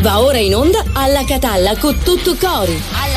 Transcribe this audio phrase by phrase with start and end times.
[0.00, 3.09] Va ora in onda alla Catalla con tutto cori.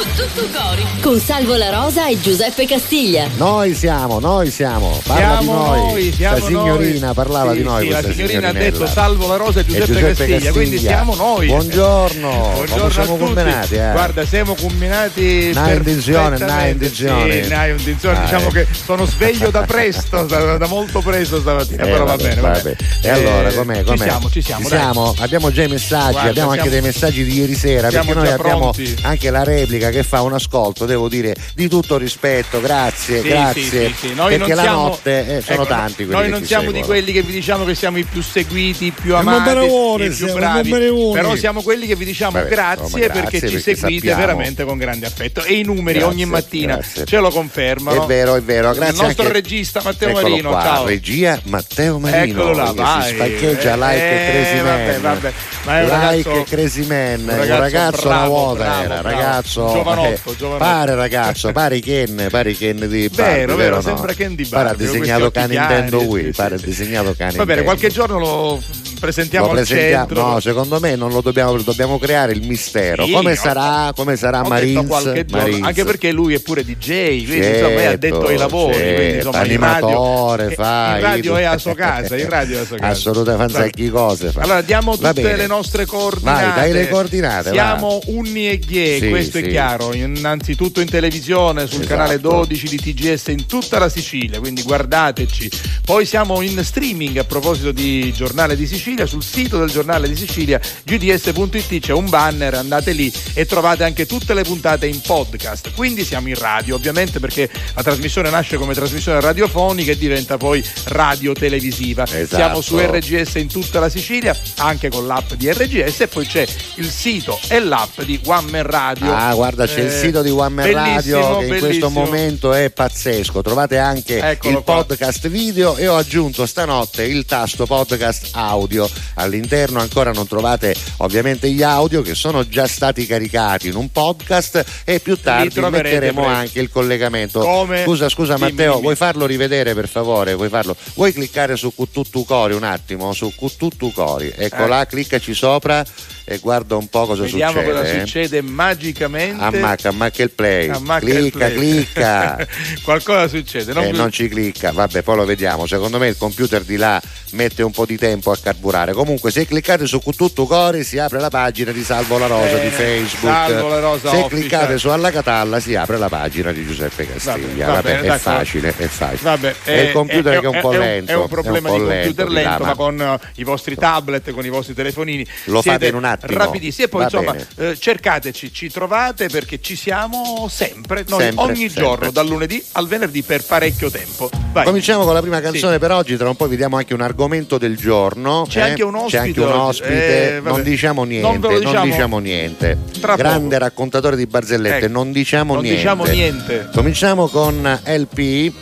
[0.00, 0.82] Con tutto cori.
[1.02, 3.28] Con Salvo La Rosa e Giuseppe Castiglia.
[3.36, 4.98] Noi siamo, noi siamo.
[5.04, 5.78] Parla siamo di noi.
[5.92, 7.14] noi, siamo la signorina noi.
[7.14, 7.82] parlava Sì, di noi.
[7.84, 10.52] sì, la signorina ha detto Salvo La Rosa e Giuseppe, Giuseppe Castiglia, Castiglia.
[10.52, 11.46] quindi siamo noi.
[11.48, 12.28] Buongiorno.
[12.30, 13.24] Buongiorno Come siamo a tutti.
[13.34, 13.90] combinati, eh?
[13.92, 17.42] Guarda, siamo combinati Una intenzione, una intenzione.
[17.42, 18.16] Sì, una intenzione.
[18.18, 18.52] Ah, diciamo eh.
[18.52, 22.50] che sono sveglio da presto, da, da molto presto stamattina, Eh, però va bene, va
[22.62, 22.76] bene.
[23.02, 23.82] E Eh, allora com'è?
[23.82, 23.96] com'è?
[23.98, 24.68] Ci siamo, ci siamo.
[25.14, 25.24] dai.
[25.24, 28.20] Abbiamo già i messaggi, Guarda, abbiamo anche siamo- dei messaggi di ieri sera siamo perché
[28.20, 28.72] noi abbiamo
[29.02, 33.62] anche la replica che fa un ascolto, devo dire, di tutto rispetto, grazie, Sì, grazie.
[33.62, 36.44] sì, sì, perché non la siamo, notte eh, sono ecco, tanti quelli Noi che non
[36.44, 36.86] siamo di seguono.
[36.86, 40.32] quelli che vi diciamo che siamo i più seguiti, i più amati, i più siamo,
[40.34, 40.70] bravi.
[41.12, 44.20] Però siamo quelli che vi diciamo Vabbè, grazie, insomma, grazie perché ci perché seguite sappiamo.
[44.20, 45.42] veramente con grande affetto.
[45.44, 47.04] E i numeri Grazie, ogni mattina grazie.
[47.04, 48.02] ce lo confermano.
[48.02, 50.86] È vero, è vero, grazie Il nostro anche- regista Matteo Eccolo Marino, qua, ciao.
[50.86, 53.02] regia Matteo Marino Eccolo là, vai.
[53.08, 55.32] si spaccheggia like Eh, e Crazy vabbè, Man vabbè.
[55.64, 60.64] Ma like ragazzo- e Crazy Man un ragazzo una volta era ragazzo Giovanotto, eh, giovanotto.
[60.64, 63.82] pare ragazzo pare Ken pare Ken di Barbie Vero, vero, no?
[63.82, 67.36] sembra Ken di pare Barbie, con disegnato questi occhi Can Nintendo Wii pare disegnato Can
[67.36, 68.62] Va bene, qualche giorno lo
[69.00, 70.26] presentiamo lo al presentiamo, centro.
[70.28, 73.04] no, secondo me non lo dobbiamo, dobbiamo creare il mistero.
[73.04, 73.36] Sì, come no.
[73.36, 74.84] sarà, come sarà Ho giorno,
[75.28, 75.62] Marines.
[75.66, 79.16] anche perché lui è pure DJ, quindi Certo, insomma è addetto ai lavori, quindi certo,
[79.28, 82.64] insomma in radio, animatore, fai in radio è a sua casa, in radio è a
[82.64, 82.90] sua casa.
[82.92, 84.40] Assolutamente, sai che cose fa.
[84.42, 86.44] Allora diamo Va tutte le nostre coordinate.
[86.44, 87.50] Vai, dai le coordinate.
[87.50, 89.44] Siamo Unni e Ghie, Sì, questo sì.
[89.44, 89.92] è chiaro.
[89.94, 91.96] Innanzitutto in televisione, sul Esatto.
[91.96, 95.50] canale 12 di TGS in tutta la Sicilia, quindi guardateci.
[95.84, 100.16] Poi siamo in streaming a proposito di Giornale di Sicilia, sul sito del Giornale di
[100.16, 105.72] Sicilia, gds.it c'è un banner, andate lì e trovate anche tutte le puntate in podcast.
[105.74, 110.64] Quindi siamo in radio, ovviamente perché la trasmissione nasce come trasmissione radiofonica e diventa poi
[110.86, 112.04] radio televisiva.
[112.06, 112.36] Esatto.
[112.36, 116.46] Siamo su RGS in tutta la Sicilia, anche con l'app di RGS e poi c'è
[116.76, 119.12] il sito e l'app di One Man Radio.
[119.14, 122.52] Ah, guarda, c'è il Eh, sito di One Man Radio bellissimo, che in questo momento
[122.52, 123.42] è pazzesco.
[123.42, 124.74] Trovate anche Eccolo il qua.
[124.84, 128.79] podcast video e ho aggiunto stanotte il tasto podcast audio.
[129.14, 134.64] All'interno ancora non trovate ovviamente gli audio che sono già stati caricati in un podcast
[134.84, 136.38] e più tardi metteremo presto.
[136.38, 137.40] anche il collegamento.
[137.40, 137.82] Come?
[137.84, 138.82] Scusa, scusa Dimmi, Matteo, dimmi.
[138.82, 140.34] vuoi farlo rivedere per favore?
[140.34, 140.76] Vuoi farlo?
[140.94, 143.12] Vuoi cliccare su Cututtu Cori un attimo?
[143.12, 144.32] Su Cututtu Cori.
[144.34, 144.68] Ecco Eh.
[144.68, 145.84] là, cliccaci sopra
[146.24, 147.70] e guarda un po' cosa Vediamo succede.
[147.72, 147.98] cosa eh.
[148.00, 149.42] succede magicamente.
[149.42, 150.68] Ammacca, ammacca il play.
[150.68, 151.54] Ammacca il clicca, play.
[151.56, 152.46] clicca.
[152.82, 153.72] Qualcosa succede.
[153.72, 155.66] Non e non ci clicca, vabbè, poi lo vediamo.
[155.66, 157.00] Secondo me il computer di là
[157.32, 158.69] mette un po' di tempo a carburare.
[158.70, 162.62] Comunque, se cliccate su Tutto Cori si apre la pagina di Salvo La Rosa Bene.
[162.62, 163.32] di Facebook.
[163.32, 164.28] Salvo La Rosa se Official.
[164.28, 167.66] cliccate su Alla Catalla si apre la pagina di Giuseppe Castiglia.
[167.66, 169.18] va Vabbè, bene, è facile, è facile.
[169.22, 171.12] Vabbè, è il computer che è un po' è lento.
[171.12, 174.30] È un problema è un di computer là, lento, ma con eh, i vostri tablet,
[174.30, 175.26] con i vostri telefonini.
[175.44, 176.38] Lo fate in un attimo.
[176.38, 176.84] Rapidissimi.
[176.86, 181.04] E poi Va insomma, eh, cercateci, ci trovate perché ci siamo sempre.
[181.08, 181.82] Noi Sempre, ogni sempre.
[181.82, 184.30] giorno, dal lunedì al venerdì per parecchio tempo.
[184.52, 184.64] Vai.
[184.64, 187.58] Cominciamo con la prima canzone per oggi, tra un po' vi diamo anche un argomento
[187.58, 188.46] del giorno.
[188.60, 188.70] C'è eh?
[188.70, 191.84] anche un ospite C'è anche un ospite, Eh, non diciamo niente, Non lo non diciamo
[191.84, 192.78] diciamo niente.
[193.00, 195.80] tra Grande raccontatore di barzellette, Ecco, non diciamo non niente.
[195.80, 196.68] diciamo niente.
[196.74, 198.52] Cominciamo con LP.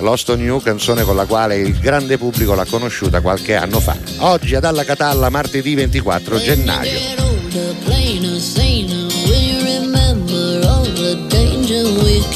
[0.00, 3.96] Lost on You, canzone con la quale il grande pubblico l'ha conosciuta qualche anno fa.
[4.18, 7.26] Oggi ad Alla Catalla, martedì 24 gennaio.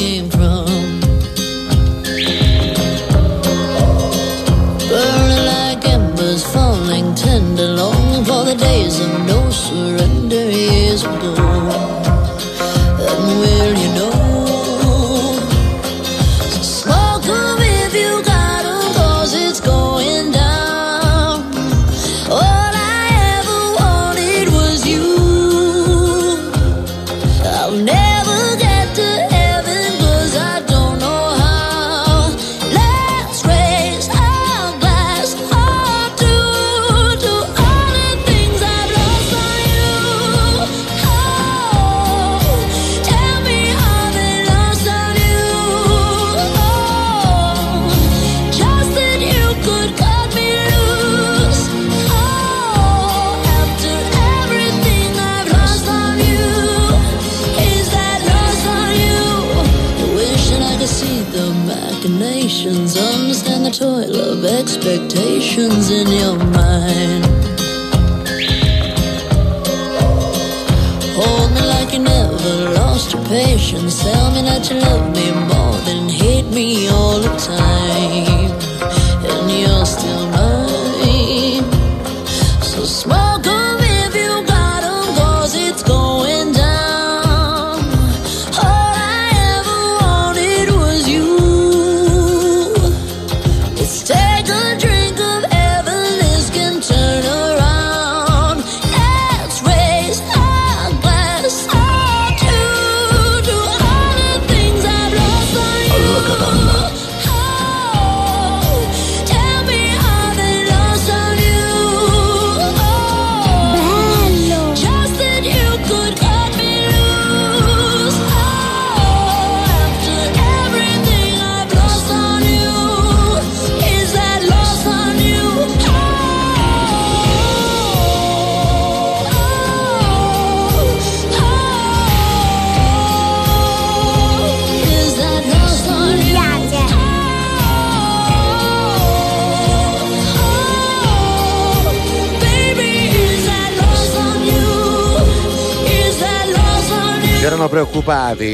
[0.03, 0.72] Get
[8.63, 9.02] days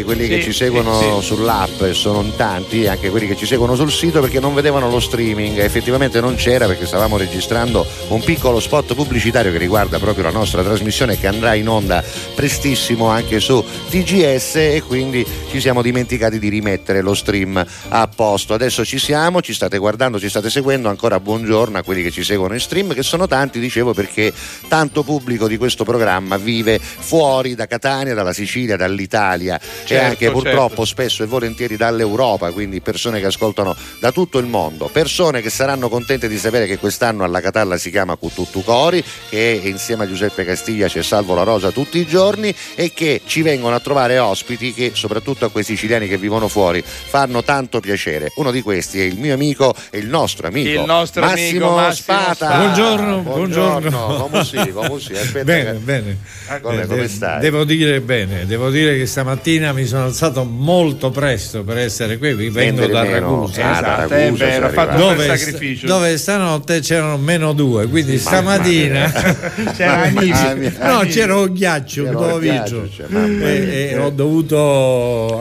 [0.02, 3.90] quelli Sì, che ci seguono sì, sull'app, sono tanti, anche quelli che ci seguono sul
[3.90, 5.58] sito perché non vedevano lo streaming.
[5.58, 10.62] Effettivamente non c'era perché stavamo registrando un piccolo spot pubblicitario che riguarda proprio la nostra
[10.62, 12.02] trasmissione che andrà in onda
[12.34, 18.54] prestissimo anche su TGS e quindi ci siamo dimenticati di rimettere lo stream a posto.
[18.54, 22.22] Adesso ci siamo, ci state guardando, ci state seguendo, ancora buongiorno a quelli che ci
[22.22, 24.32] seguono in stream, che sono tanti, dicevo, perché
[24.68, 30.30] tanto pubblico di questo programma vive fuori da Catania, dalla Sicilia, dall'Italia e Certo, anche
[30.30, 30.84] purtroppo certo.
[30.84, 35.88] spesso e volentieri dall'Europa, quindi persone che ascoltano da tutto il mondo, persone che saranno
[35.88, 40.44] contente di sapere che quest'anno alla Catalla si chiama Cututtu Cori, che insieme a Giuseppe
[40.44, 44.74] Castiglia c'è Salvo La Rosa tutti i giorni e che ci vengono a trovare ospiti
[44.74, 48.32] che soprattutto a quei siciliani che vivono fuori fanno tanto piacere.
[48.37, 51.75] Uno di questi è il mio amico e il nostro amico Il nostro Massimo, amico
[51.75, 52.35] Massimo Spata.
[52.35, 52.56] Spata.
[52.58, 54.29] Buongiorno, buongiorno.
[54.31, 55.12] Come si, come si?
[55.12, 56.17] Aspetta Bene, che- bene.
[56.62, 57.40] Come, Eh, come stai?
[57.40, 62.35] Devo dire bene, devo dire che stamattina mi sono alzato molto presto per essere qui,
[62.35, 63.14] vi vengo da meno.
[63.31, 63.62] Ragusa.
[63.76, 65.87] Ah, da Esatto, è Ragusa vero, ha sei fatto Dove, sacrificio.
[65.87, 69.11] dove stanotte c'erano meno due, quindi stamattina
[69.76, 70.73] C'era amici.
[70.81, 74.56] No, c'era un ghiaccio, C'era un ghiaccio, cioè, e, e ho dovuto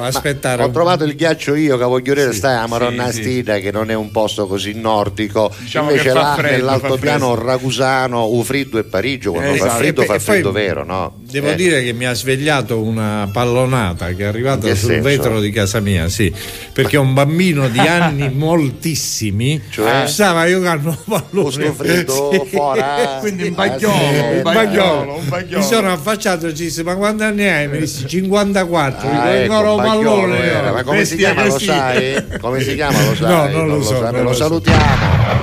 [0.01, 0.63] aspettare.
[0.63, 3.72] Ho un- trovato il ghiaccio io che voglio dire Sì, stai a sì, Maronnastida che
[3.72, 9.28] non è un posto così nordico Diciamo invece là freddo, nell'altopiano ragusano Ufriddo e Parigi
[9.30, 9.69] quando Esatto.
[9.69, 11.19] fa freddo E fa poi- freddo vero no?
[11.29, 15.03] Devo Eh, dire che mi ha svegliato una pallonata che è arrivata che sul senso?
[15.09, 16.33] vetro di casa mia, sì,
[16.71, 20.07] perché un bambino di anni moltissimi Cioè?
[20.07, 20.97] stava giocando a
[21.29, 21.71] pallone.
[21.74, 22.56] Freddo Sì.
[22.56, 22.81] fuori
[23.19, 25.57] Quindi un Ah, bagliolo, un Un bagliolo, un bagliolo.
[25.57, 27.68] Mi sono affacciato e ci disse: Ma quanti anni hai?
[27.68, 29.07] Mi disse 54.
[29.09, 30.39] Ah, Dico, ecco, ancora un Bagliolo pallone.
[30.44, 30.71] era.
[30.71, 32.25] ma come si Bestia chiama lo sai?
[32.39, 33.29] come si chiama lo sai?
[33.29, 34.44] No, non lo so, sa, non lo lo so.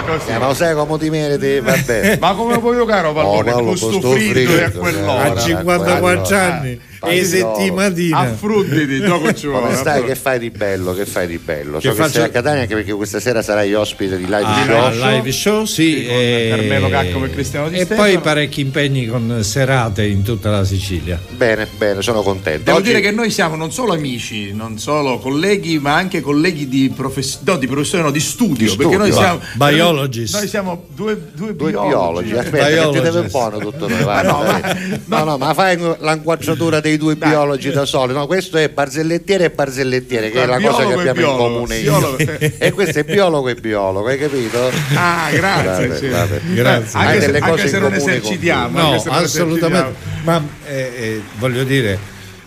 [0.06, 0.31] Così.
[0.31, 1.60] Eh, ma lo sai come ti meriti?
[1.60, 3.50] vabbè Ma come puoi giocare a pallone?
[3.52, 5.22] Oh, con con sto fritto e a quell'ora?
[5.22, 6.36] A Ora, 54 quello.
[6.44, 7.55] anni e Bagliolo.
[7.56, 8.19] settimatina.
[8.19, 9.65] Affruttiti, gioco ci vuole.
[9.67, 10.05] come stai?
[10.05, 10.95] Che fai di bello?
[10.95, 11.79] Che fai di bello?
[11.79, 14.43] Che so che faccio- sei a Catania anche perché questa sera sarai ospite di live
[14.45, 15.09] Ah, show.
[15.11, 18.09] live show, sì, Sì, con e- Carmelo Caccamo e Cristiano Di e Stefano.
[18.09, 21.19] poi parecchi impegni con serate in tutta la Sicilia.
[21.37, 22.65] Bene, bene, sono contento.
[22.65, 26.69] Devo Oggi- dire che noi siamo non solo amici, non solo colleghi, ma anche colleghi
[26.69, 28.71] di, profes- no, di professione, no, di studio.
[28.71, 29.27] Di perché noi studio.
[29.29, 29.41] siamo.
[29.71, 30.35] Biologist.
[30.37, 31.89] Noi siamo due, due, Due biologi.
[31.89, 33.03] biologi, aspetta, che ti Biologist.
[33.05, 34.99] deve un po' tutto noi, vai, no, dai.
[35.06, 38.13] ma- no, no, ma fai l'inquadratura dei due biologi da soli.
[38.13, 41.55] No, questo è barzellettiere e barzellettiere, che è la cosa che Biologo abbiamo in biologo,
[41.55, 42.22] comune biologo.
[42.22, 42.53] io.
[42.58, 44.70] e questo è biologo e biologo, hai capito?
[44.94, 45.89] Ah, grazie.
[45.89, 46.08] Vabbè, sì.
[46.08, 46.41] vabbè.
[46.55, 46.98] Grazie.
[46.98, 48.79] Anche, se, delle anche cose se in non esercitiamo.
[48.81, 49.94] No, assolutamente.
[50.22, 51.98] Ma eh, eh, voglio dire,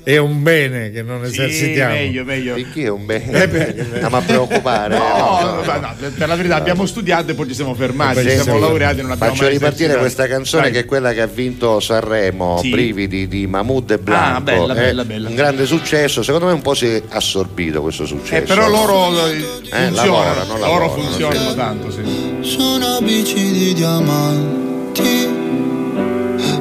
[0.07, 1.93] è un bene che non Sì, esercitiamo.
[1.93, 2.55] meglio, meglio.
[2.71, 3.83] Chi è un bene?
[3.95, 4.97] Stiamo a preoccupare.
[4.97, 5.95] No, No, no, ma no.
[6.17, 9.11] per la verità abbiamo studiato e poi ci siamo fermati, ci siamo laureati e non
[9.11, 9.99] abbiamo Faccio mai ripartire esercitato.
[9.99, 10.71] questa canzone Vai.
[10.71, 12.69] che è quella che ha vinto Sanremo, Sì.
[12.69, 14.37] Brividi di Mahmood e Blanco.
[14.37, 15.27] Ah, bella, È bella, bella.
[15.27, 18.43] Un grande successo, secondo me un po' si è assorbito questo successo.
[18.43, 21.55] Eh, però loro eh, funzionano, lavorano, loro lavorano, funzionano sì.
[21.57, 22.01] tanto, sì.
[22.49, 25.27] Sono bici di diamanti.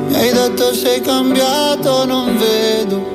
[0.09, 3.15] Mi hai detto sei cambiato, non vedo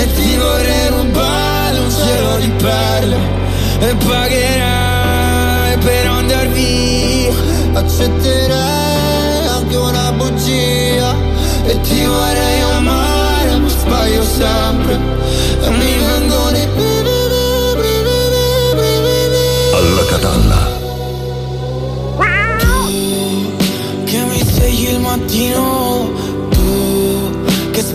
[0.00, 3.16] E ti vorrei rubare un cielo di perle.
[3.80, 7.32] E pagherai per andar via.
[7.74, 11.14] Accetterei anche una bugia.
[11.66, 14.94] E ti vorrei amare ma sbaglio sempre.
[15.62, 19.46] E mi vengono i brividi, brividi, brividi
[19.78, 20.72] Alla Catalla.
[24.04, 25.83] che mi svegli il mattino,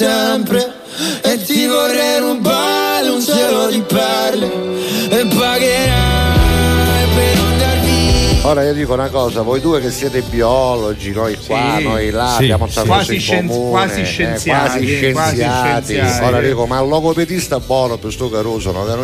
[0.00, 0.71] ma
[8.52, 11.84] Ora io dico una cosa, voi due che siete biologi, noi qua, Sì.
[11.84, 12.80] noi là, Sì, abbiamo sì.
[12.82, 15.84] Quasi scien- comune, quasi eh, scienziati, quasi quasi scienziati.
[15.94, 16.24] scienziati.
[16.24, 18.94] Ora dico, ma il logopedista buono per sto Caruso, non Ma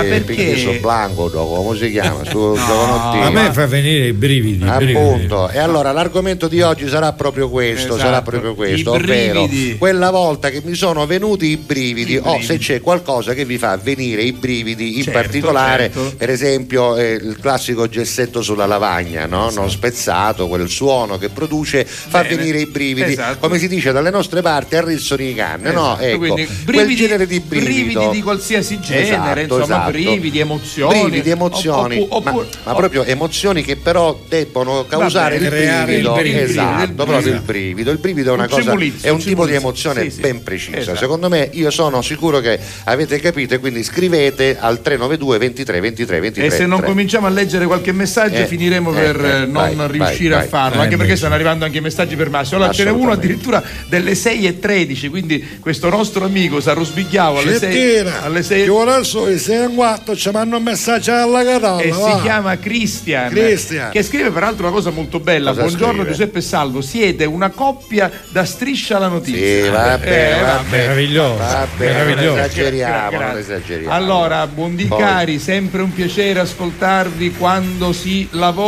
[0.00, 0.20] perché?
[0.22, 2.24] Picchesso Blanco, no, come si chiama?
[2.24, 3.24] Su Giovanottino.
[3.26, 4.64] A me fa venire i brividi.
[4.64, 4.98] i brividi.
[4.98, 9.44] Appunto, e allora l'argomento di oggi sarà proprio questo, Esatto, sarà proprio questo, i ovvero
[9.46, 9.78] brividi.
[9.78, 12.44] quella volta che mi sono venuti i brividi, o brividi.
[12.44, 16.12] se c'è qualcosa che vi fa venire i brividi, in Certo, particolare certo.
[16.16, 18.78] per esempio eh, il classico gessetto sulla lavagna,
[19.26, 19.50] no?
[19.50, 22.36] non spezzato, quel suono che produce fa Bene.
[22.36, 23.38] venire i brividi, Esatto.
[23.38, 25.92] come si dice dalle nostre parti arrizzano i canne, no?
[25.94, 28.00] Esatto, Ecco, quindi quel brividi, genere di brivido.
[28.00, 29.90] brividi di qualsiasi genere, Esatto, insomma, esatto.
[29.90, 31.00] brividi, emozioni.
[31.02, 36.20] Brividi, emozioni, Oppu- oppu- ma, ma proprio emozioni che però debbono causare il brivido, il
[36.20, 37.90] brivido, esatto, proprio il brivido.
[37.90, 40.20] Il brivido è una Un cosa, è un un tipo di emozione Sì, sì.
[40.20, 40.78] ben precisa.
[40.78, 40.96] Esatto.
[40.98, 46.20] Secondo me, io sono sicuro che avete capito, e quindi scrivete al 392 23 23
[46.20, 46.46] 23.
[46.46, 46.86] E se non 3.
[46.86, 50.44] cominciamo a leggere qualche messaggio Eh, finiremo eh, per eh, eh, non vai, riuscire vai,
[50.44, 50.84] a farlo, vai.
[50.84, 51.16] anche Eh, perché invece.
[51.16, 52.56] stanno arrivando anche messaggi per Massimo.
[52.58, 57.38] Allora ce n'è uno addirittura delle 6 e 13, quindi questo nostro amico Sarro Sbigliavo
[57.38, 60.62] alle 6 Cettina, alle 6 che ora adesso i 6 e 4 ci mandano un
[60.62, 61.80] messaggio alla catalla.
[61.80, 62.14] e va.
[62.16, 63.90] si chiama Christian, Cristian.
[63.90, 65.50] che scrive peraltro una cosa molto bella.
[65.50, 66.10] Cosa Buongiorno scrive?
[66.10, 69.64] Giuseppe e Salvo, siete una coppia da striscia la notizia.
[69.64, 70.68] Sì, vabbè, Eh, vabbè.
[70.70, 71.36] Meraviglioso.
[71.38, 72.36] Vabbè, non meraviglioso.
[72.38, 73.26] esageriamo, Grazie.
[73.26, 73.94] non esageriamo.
[73.94, 78.58] Allora, buon di cari, sempre un piacere ascoltarvi quando si lavora.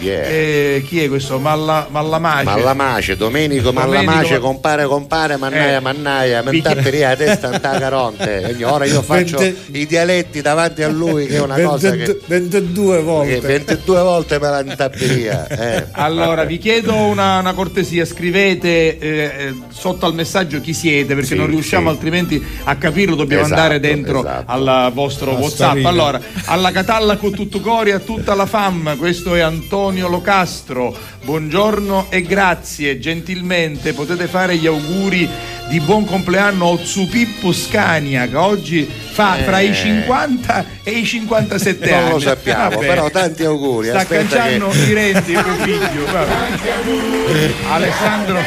[0.00, 0.24] Yeah.
[0.28, 1.38] Eh, chi è questo?
[1.38, 2.44] Malla, Mallamace.
[2.44, 5.80] Mallamace, Domenico Domenico Mallamace, compare, compare, mannaia, Eh.
[5.80, 8.56] mannaia, mentapperia la testa in caronte.
[8.64, 12.96] Ora io faccio Vente- i dialetti davanti a lui, che è una cosa che, 22
[12.96, 13.40] che volte.
[13.40, 15.46] 22 volte me la intapperia.
[15.46, 15.86] Eh.
[15.92, 21.30] Allora, vi chiedo una, una cortesia, scrivete eh, eh, sotto al messaggio chi siete, perché
[21.30, 21.94] Sì, non riusciamo sì.
[21.94, 24.50] altrimenti a capirlo, dobbiamo Esatto, andare dentro esatto.
[24.50, 25.52] al vostro A WhatsApp.
[25.78, 25.88] sparire.
[25.88, 30.96] Allora, alla Catalla con tutto cori, a tutta la fam, questo è Antonio Locastro.
[31.24, 35.28] Buongiorno e grazie, gentilmente potete fare gli auguri
[35.68, 41.92] di buon compleanno a Otsupippo Scania che oggi fa fra i 50 e i 57
[41.92, 41.98] anni.
[41.98, 42.02] Eh.
[42.02, 42.86] Non lo sappiamo, Vabbè.
[42.86, 43.88] però tanti auguri.
[43.88, 46.04] Sta cangiando che i renti tuo figlio.
[47.70, 48.38] Alessandro,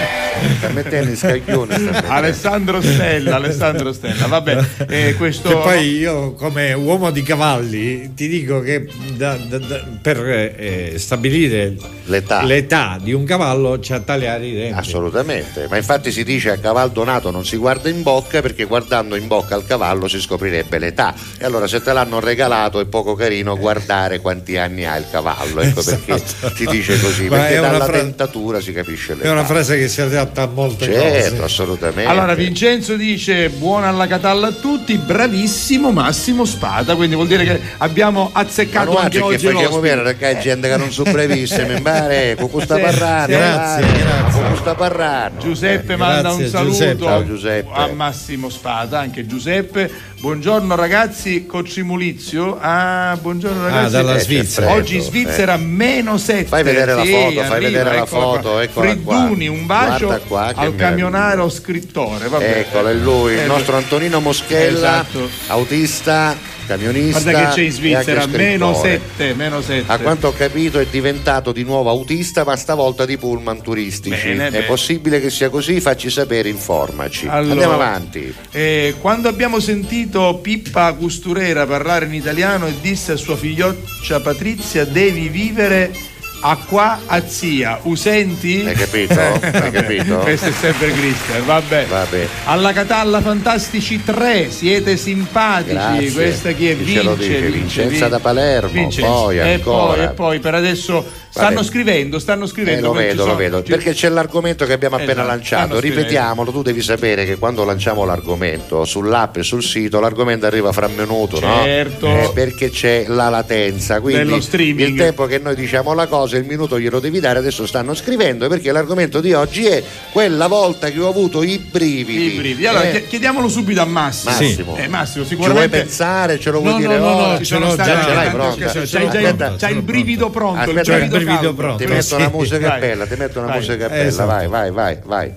[0.58, 1.76] sta mettendo in scaglione.
[2.08, 8.28] Alessandro Stella, Alessandro Stella, vabbè, eh, questo Che poi io come uomo di cavalli ti
[8.28, 10.18] dico che da- da- da- per
[10.58, 12.44] eh, stabilire L'età.
[12.44, 14.78] l'età di un cavallo c'è a tagliare i denti.
[14.78, 19.16] Assolutamente, ma infatti si dice a cavallo donato non si guarda in bocca perché guardando
[19.16, 21.14] in bocca al cavallo si scoprirebbe l'età.
[21.38, 25.62] E allora se te l'hanno regalato è poco carino guardare quanti anni ha il cavallo,
[25.62, 26.22] ecco perché
[26.54, 29.28] si dice così, Ma perché è una dalla fra- dentatura si capisce l'età.
[29.30, 31.44] È una frase che si adatta a molte Certo, cose.
[31.44, 32.10] assolutamente.
[32.12, 37.60] Allora Vincenzo dice buona alla Catalla a tutti, bravissimo Massimo Spada, quindi vuol dire che
[37.78, 39.80] abbiamo Ma azzeccato non anche che oggi facciamo l'ospite.
[39.82, 42.96] bene perché c'è gente che non so brevissime, mi pare, con questa Sì, sì.
[42.98, 44.32] Grazie, grazie.
[44.32, 45.40] con questa parlando.
[45.42, 46.97] Giuseppe Eh, manda grazie, un saluto Giuseppe.
[47.00, 47.70] Ciao, Giuseppe.
[47.74, 49.90] a Massimo Spada, anche Giuseppe.
[50.20, 52.58] Buongiorno ragazzi, Cocimulizio.
[52.60, 53.92] Ah, buongiorno ragazzi.
[53.92, 54.72] dalla Eh, c'è Svizzera.
[54.72, 55.58] Oggi Svizzera eh.
[55.58, 56.46] meno 7.
[56.46, 58.86] Fai vedere la foto, fai vedere la foto, eccola.
[58.88, 62.28] Fredduni, un bacio qua, al camionaro scrittore.
[62.28, 62.60] Vabbè.
[62.68, 65.30] Eccolo, è lui, il Eh, nostro Antonino Moschella, Esatto.
[65.48, 66.36] autista,
[66.68, 67.22] camionista.
[67.32, 69.02] Guarda che c'è in Svizzera, meno scrittore.
[69.18, 69.92] 7, meno 7.
[69.92, 74.28] A quanto ho capito è diventato di nuovo autista, ma stavolta di pullman turistici.
[74.28, 74.66] Bene, è bene.
[74.66, 75.80] possibile che sia così?
[75.82, 77.26] Facci sapere, informaci.
[77.28, 78.34] Allora, Andiamo avanti.
[78.52, 84.84] eh, quando abbiamo sentito Pippa Costurera parlare in italiano e disse a sua figlioccia Patrizia
[84.86, 85.92] devi vivere
[86.40, 88.64] a qua a zia, usenti?
[88.66, 89.14] Hai capito?
[89.20, 90.18] Hai capito?
[90.20, 91.86] Questo è sempre Cristian, vabbè.
[91.88, 92.28] Vabbè.
[92.46, 95.74] Alla Catalla Fantastici 3, siete simpatici.
[95.74, 96.12] Grazie.
[96.12, 96.78] Questa chi è?
[96.78, 97.28] Chi Vince, dice?
[97.28, 98.10] Vince, Vincenza Vince.
[98.10, 99.12] da Palermo, Vincenzo.
[99.12, 99.94] poi e ancora.
[99.94, 101.06] poi, e poi per adesso
[101.38, 102.88] stanno scrivendo, stanno Eh, scrivendo.
[102.88, 103.64] lo poi ci vedo, lo vedo.
[103.64, 105.80] ci- Perché c'è l'argomento che abbiamo appena Esatto, lanciato.
[105.80, 110.88] Ripetiamolo, tu devi sapere che quando lanciamo l'argomento sull'app e sul sito, l'argomento arriva fra
[110.88, 112.08] un minuto, Certo.
[112.08, 112.24] no?
[112.24, 114.00] Eh, perché c'è la latenza.
[114.02, 117.94] Quindi il tempo che noi diciamo la cosa, il minuto glielo devi dare, adesso stanno
[117.94, 122.34] scrivendo perché l'argomento di oggi è quella volta che ho avuto i brividi.
[122.34, 122.66] I brividi.
[122.68, 124.32] Allora, Eh, chi- chiediamolo subito a Massimo.
[124.32, 124.76] Massimo.
[124.78, 125.78] Eh, Massimo, Ci vuoi sicuramente.
[125.80, 126.40] pensare?
[126.40, 128.88] Ce lo vuoi No, dire no, no, no, state già, ce l'hai.
[128.88, 130.60] Ce C'hai il- brivido pronto.
[130.62, 131.54] Aspetta, il brivido caldo.
[131.54, 131.84] pronto.
[131.84, 132.36] Ti metto una sì.
[132.36, 132.80] musica Vai.
[132.80, 133.58] bella, ti metto una Vai.
[133.58, 134.28] musica bella, Esatto.
[134.28, 135.34] vai, vai, vai, vai.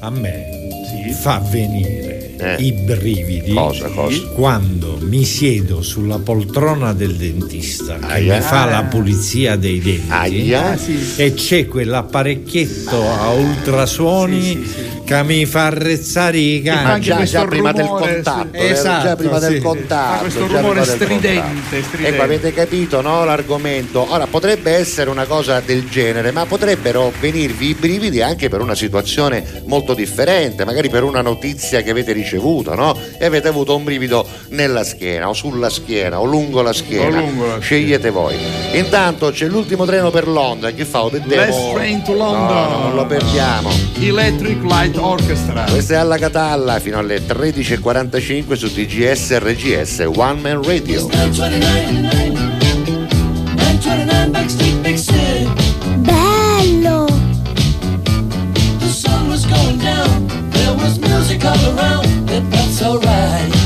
[0.00, 0.44] A me
[1.20, 2.56] fa venire Eh.
[2.58, 4.26] i brividi Cosa, cosa?
[4.32, 8.36] quando mi siedo sulla poltrona del dentista che Aia.
[8.36, 10.78] mi fa la pulizia dei denti Aia.
[11.16, 16.86] e c'è quell'apparecchietto a ultrasuoni che mi fa arrezzare i fa cani.
[16.86, 18.62] Ah, anche già, già prima del contatto, sì.
[18.62, 19.48] eh, Esatto, già prima sì.
[19.48, 20.14] del contatto.
[20.14, 21.82] Fa questo già rumore prima del stridente, contatto.
[21.82, 22.14] stridente.
[22.14, 23.24] Ecco, avete capito, no?
[23.24, 24.06] L'argomento.
[24.12, 28.74] Ora potrebbe essere una cosa del genere, ma potrebbero venirvi i brividi anche per una
[28.76, 32.96] situazione molto differente, magari per una notizia che avete ricevuto, ricevuto, no?
[33.18, 37.18] E avete avuto un brivido nella schiena o sulla schiena o lungo la schiena.
[37.18, 37.60] Lungo la schiena.
[37.60, 38.36] Scegliete voi.
[38.72, 41.08] Intanto c'è l'ultimo treno per Londra, che fa?
[41.08, 41.44] Vedremo.
[41.44, 42.70] Last train to London.
[42.70, 43.70] No, non lo perdiamo.
[43.98, 45.64] Electric Light Orchestra.
[45.68, 51.06] Questa è alla Catalla fino alle 13.45 su TGS RGS One Man Radio.
[51.06, 52.38] 29, 29,
[53.54, 54.69] 29,
[62.82, 63.59] alright.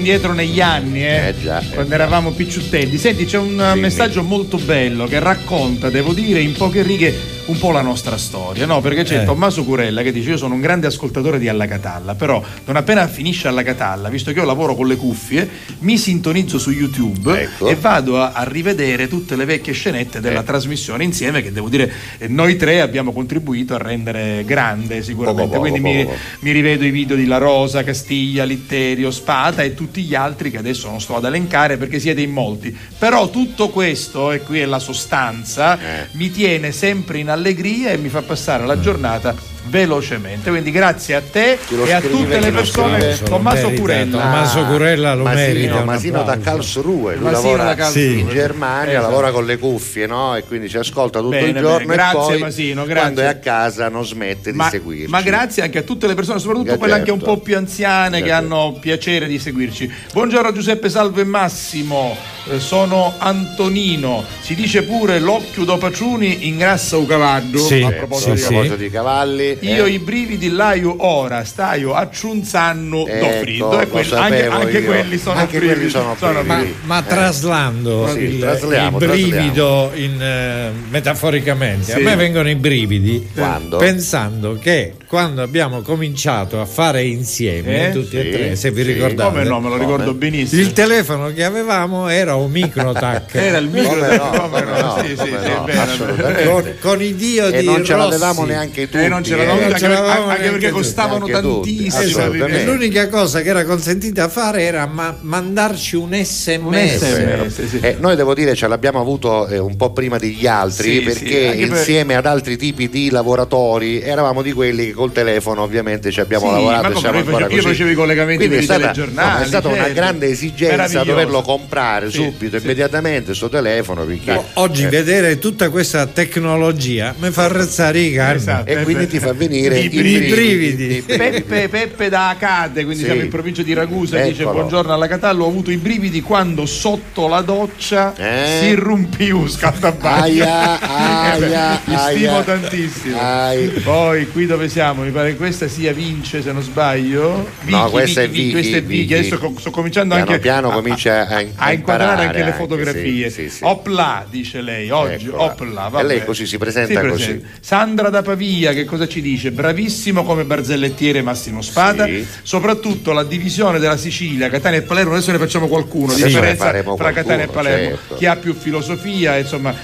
[0.00, 1.94] Indietro negli anni, eh, Eh già, eh quando già.
[1.94, 2.96] eravamo picciutelli.
[2.98, 3.80] Senti, c'è un eh, Dimmi.
[3.82, 8.66] messaggio molto bello che racconta, devo dire, in poche righe un po' la nostra storia,
[8.66, 8.80] no?
[8.80, 9.24] Perché c'è Eh.
[9.24, 13.06] Tommaso Curella che dice: Io sono un grande ascoltatore di Alla Catalla, però non appena
[13.08, 15.48] finisce Alla Catalla, visto che io lavoro con le cuffie,
[15.80, 17.68] mi sintonizzo su YouTube Ecco.
[17.68, 20.44] e vado a, a rivedere tutte le vecchie scenette della Eh.
[20.44, 25.42] trasmissione insieme, che devo dire, eh, noi tre abbiamo contribuito a rendere grande sicuramente.
[25.48, 26.16] Poco, poco, Quindi mi, poco.
[26.40, 30.58] mi rivedo i video di La Rosa, Castiglia, Litterio, Spada e tutti gli altri che
[30.58, 32.76] adesso non sto ad elencare perché siete in molti.
[32.98, 36.06] Però tutto questo, e qui è la sostanza, Eh.
[36.12, 39.34] mi tiene sempre in allegria e mi fa passare la giornata
[39.66, 40.50] velocemente.
[40.50, 43.18] Quindi grazie a te e a tutte le persone.
[43.22, 44.18] Tommaso merita, Curella.
[44.18, 45.48] Tommaso Curella lo merita.
[45.50, 46.38] Masino, un Masino da.
[46.38, 48.04] Karlsruhe, lui Masino lavora da Karlsruhe.
[48.18, 49.08] in Germania, Esatto.
[49.08, 50.36] lavora con le cuffie no?
[50.36, 51.94] e quindi ci ascolta tutto Bene, il giorno bene.
[51.94, 53.00] Grazie, e poi Masino, grazie.
[53.02, 55.06] quando è a casa non smette di Ma, seguirci.
[55.10, 57.34] ma grazie anche a tutte le persone, soprattutto quelle anche un certo.
[57.34, 58.44] po' più anziane che Certo.
[58.44, 59.90] hanno piacere di seguirci.
[60.12, 62.16] Buongiorno Giuseppe Salve Massimo,
[62.50, 64.24] eh, sono Antonino.
[64.40, 67.58] Si dice pure l'occhio do paciuni ingrassa un cavallo.
[67.58, 71.44] Sì, a proposito a di sì, proposito di cavalli Io eh, i brividi laio ora,
[71.44, 75.74] staio a Ciunzanno do Ecco, friddo e lo quelli- anche, anche quelli sono Anche brividi.
[75.74, 76.74] quelli sono Sono brividi.
[76.84, 81.92] Ma, ma traslando Sì, il, il brivido in, eh, metaforicamente, Sì.
[81.92, 83.76] a me vengono i brividi Quando?
[83.78, 87.90] pensando che quando abbiamo cominciato a fare insieme, Eh?
[87.92, 88.92] tutti e Sì, tre, se vi sì.
[88.92, 90.18] ricordate, Come no, me lo ricordo Come?
[90.18, 90.62] benissimo.
[90.62, 93.34] il telefono che avevamo era un microtac.
[93.34, 94.30] Era il micro Come no,
[94.62, 96.44] no, no, sì, sì, sì, no, assolutamente.
[96.48, 99.58] con, con i dio e di non ce l'avevamo neanche tutti Eh, non ce l'avevamo
[99.58, 99.62] eh.
[99.64, 102.46] non anche, ce l'avevamo anche perché tutti, costavano tantissimo.
[102.46, 106.60] E l'unica cosa che era consentita fare era ma- mandarci un sms.
[106.60, 107.78] Un SMS, sì.
[107.80, 111.02] Eh, noi devo dire ce l'abbiamo avuto eh, un po' prima degli altri Sì, sì,
[111.02, 115.62] perché anche per- insieme ad altri tipi di lavoratori eravamo di quelli che col telefono
[115.62, 117.60] ovviamente ci abbiamo Sì, lavorato ma e come siamo io io così.
[117.68, 119.04] facevo i collegamenti Quindi per è i stata,
[119.36, 119.92] no, è stata una certo.
[119.94, 122.64] grande esigenza doverlo comprare Sì, subito, sì.
[122.64, 128.12] immediatamente sto telefono perché O- Oggi eh, vedere tutta questa tecnologia mi fa razzare i
[128.12, 128.36] canni.
[128.36, 128.70] Esatto.
[128.70, 130.30] e quindi ti fa venire I i brividi.
[130.30, 131.02] brividi.
[131.06, 133.04] Peppe, Peppe da Acade, quindi Sì.
[133.06, 134.58] siamo in provincia di Ragusa, dice Eccolo.
[134.58, 138.58] buongiorno alla Catallo, ho avuto i brividi quando sotto la doccia Eh?
[138.60, 140.22] si irrumpiu scaldabagno.
[140.22, 140.80] Aia,
[141.32, 142.42] aia, Mi stimo aia.
[142.42, 143.18] tantissimo.
[143.20, 143.68] Ai.
[143.82, 144.89] Poi qui dove siamo?
[144.92, 147.48] Mi pare che questa sia Vince se non sbaglio.
[147.62, 149.00] No, Vicky, questa è Vicky, Vicky, questa è Vicky.
[149.02, 149.14] Vicky.
[149.14, 152.56] Adesso co- sto cominciando Piano anche piano comincia a- a inquadrare imparare anche le anche,
[152.56, 153.30] fotografie.
[153.30, 153.64] sì, sì, sì.
[153.64, 155.42] Opla, dice lei, oggi, Eccola.
[155.42, 155.86] opla.
[155.86, 156.06] E vabbè.
[156.06, 157.42] lei così si presenta così.
[157.60, 159.50] Sandra da Pavia, che cosa ci dice?
[159.52, 162.26] Bravissimo come barzellettiere Massimo Spada, Sì.
[162.42, 166.96] soprattutto la divisione della Sicilia, Catania e Palermo, adesso ne facciamo qualcuno, Adesso differenza faremo
[166.96, 168.14] fra Catania e qualcuno, Palermo, certo.
[168.16, 169.74] chi ha più filosofia, insomma,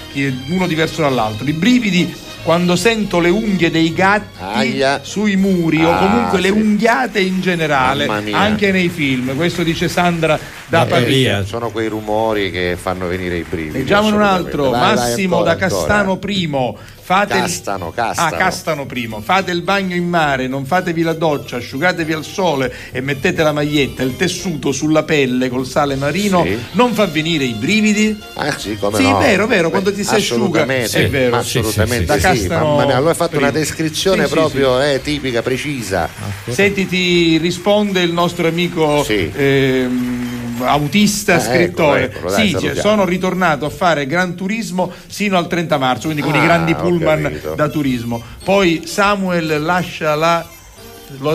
[0.49, 1.47] uno diverso dall'altro.
[1.47, 2.15] I brividi
[2.47, 5.01] quando sento le unghie dei gatti Aia.
[5.03, 6.55] sui muri o Ah, comunque le sì.
[6.55, 11.45] unghiate in generale, anche nei film, questo dice Sandra da Da Pavia.
[11.45, 13.79] Sono quei rumori che fanno venire i brividi.
[13.79, 16.17] Leggiamone un altro, Vai, vai, Massimo ancora, da Castano ancora.
[16.19, 16.79] Primo.
[17.07, 18.35] Fate il- Castano, Castano.
[18.35, 19.21] Ah, Castano primo.
[19.21, 23.53] Fate il bagno in mare, non fatevi la doccia, asciugatevi al sole e mettete la
[23.53, 26.43] maglietta, il tessuto sulla pelle col sale marino.
[26.43, 26.59] Sì.
[26.73, 28.21] Non fa venire i brividi?
[28.35, 29.19] Ah sì, come Sì, no?
[29.19, 30.63] vero, vero, quando ti si asciuga.
[30.63, 31.41] Assolutamente, È vero.
[31.45, 32.27] Sì, assolutamente sì, sì.
[32.27, 32.49] sì.
[32.49, 33.49] Castano Mamma mia, allora hai fatto prima.
[33.51, 36.09] una descrizione Sì, sì, proprio eh, tipica, precisa.
[36.49, 39.31] Senti, ti risponde il nostro amico Sì.
[39.33, 40.26] ehm,
[40.65, 42.03] autista, Eh, scrittore.
[42.05, 46.23] eccolo, eccolo, dai, sì, sono ritornato a fare Gran Turismo sino al 30 marzo, quindi
[46.23, 47.55] con i Ah, grandi ho pullman capito.
[47.55, 48.23] da turismo.
[48.45, 50.47] Poi Samuel lascia la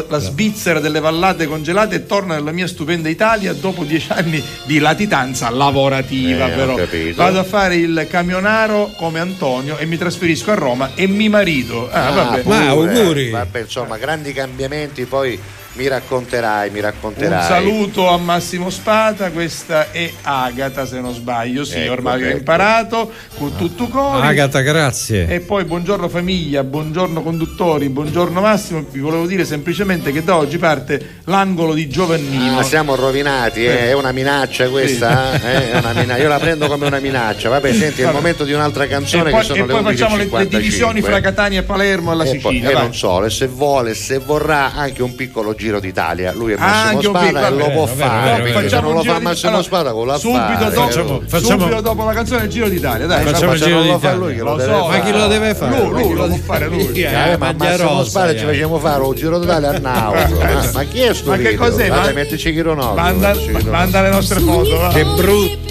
[0.10, 4.80] la Svizzera delle vallate congelate e torna nella mia stupenda Italia dopo dieci anni di
[4.80, 6.78] latitanza lavorativa Eh, però
[7.16, 11.90] vado a fare il camionaro come Antonio e mi trasferisco a Roma e mi marito
[11.90, 12.42] ah, Ah, vabbè.
[12.42, 12.58] pure.
[12.58, 13.30] Ma auguri.
[13.30, 15.40] Vabbè, insomma, grandi cambiamenti, poi
[15.74, 17.48] mi racconterai, mi Un racconterai.
[17.48, 22.38] saluto a Massimo Spada, questa è Agata se non sbaglio, sì, Ecco, ormai ho ecco.
[22.40, 24.28] imparato, con tutto cori.
[24.28, 25.28] Agata, grazie.
[25.30, 30.58] E poi buongiorno famiglia, buongiorno conduttori, buongiorno Massimo, vi volevo dire semplicemente che da oggi
[30.58, 32.60] parte l'angolo di Giovannino.
[32.60, 35.40] Ah, siamo rovinati, eh, è una minaccia questa?
[35.42, 35.72] eh?
[35.72, 37.48] È una mina- Io la prendo come una minaccia.
[37.48, 39.84] Vabbè, senti, è il momento di un'altra e canzone poi, che sono e le poi
[39.84, 40.48] facciamo le, le 11.55.
[40.48, 42.70] divisioni fra Catania e Palermo e la E, poi- Sicilia.
[42.70, 42.84] e vai.
[42.84, 46.91] non solo, e se vuole, se vorrà anche un piccolo giro d'Italia, lui è Ah,
[46.93, 48.41] Massimo un Spada e lo può fare.
[48.41, 48.69] vero, vero.
[48.69, 51.21] se non lo un fa giro di- Massimo allora, Spada con la subito, dopo, Facciamo-
[51.28, 53.24] facciamo- subito dopo la canzone il giro d'Italia, dai.
[53.24, 54.17] Facciamo il se giro non lo fa d'Italia.
[54.26, 54.97] lui che lo Lo deve so, fare.
[54.97, 55.78] Ma chi lo deve fare?
[55.78, 56.91] Lui, lui lo può fare lui.
[56.91, 58.38] Eh, Eh, ma Massimo Spada eh.
[58.38, 60.36] ci facciamo fare un giro totale a Nauso.
[60.41, 62.13] ma, ma chi è sto Ma che cos'è?
[62.13, 62.93] Mettici Chironoso.
[62.95, 64.88] Manda, le nostre foto.
[64.91, 65.71] Che brutto.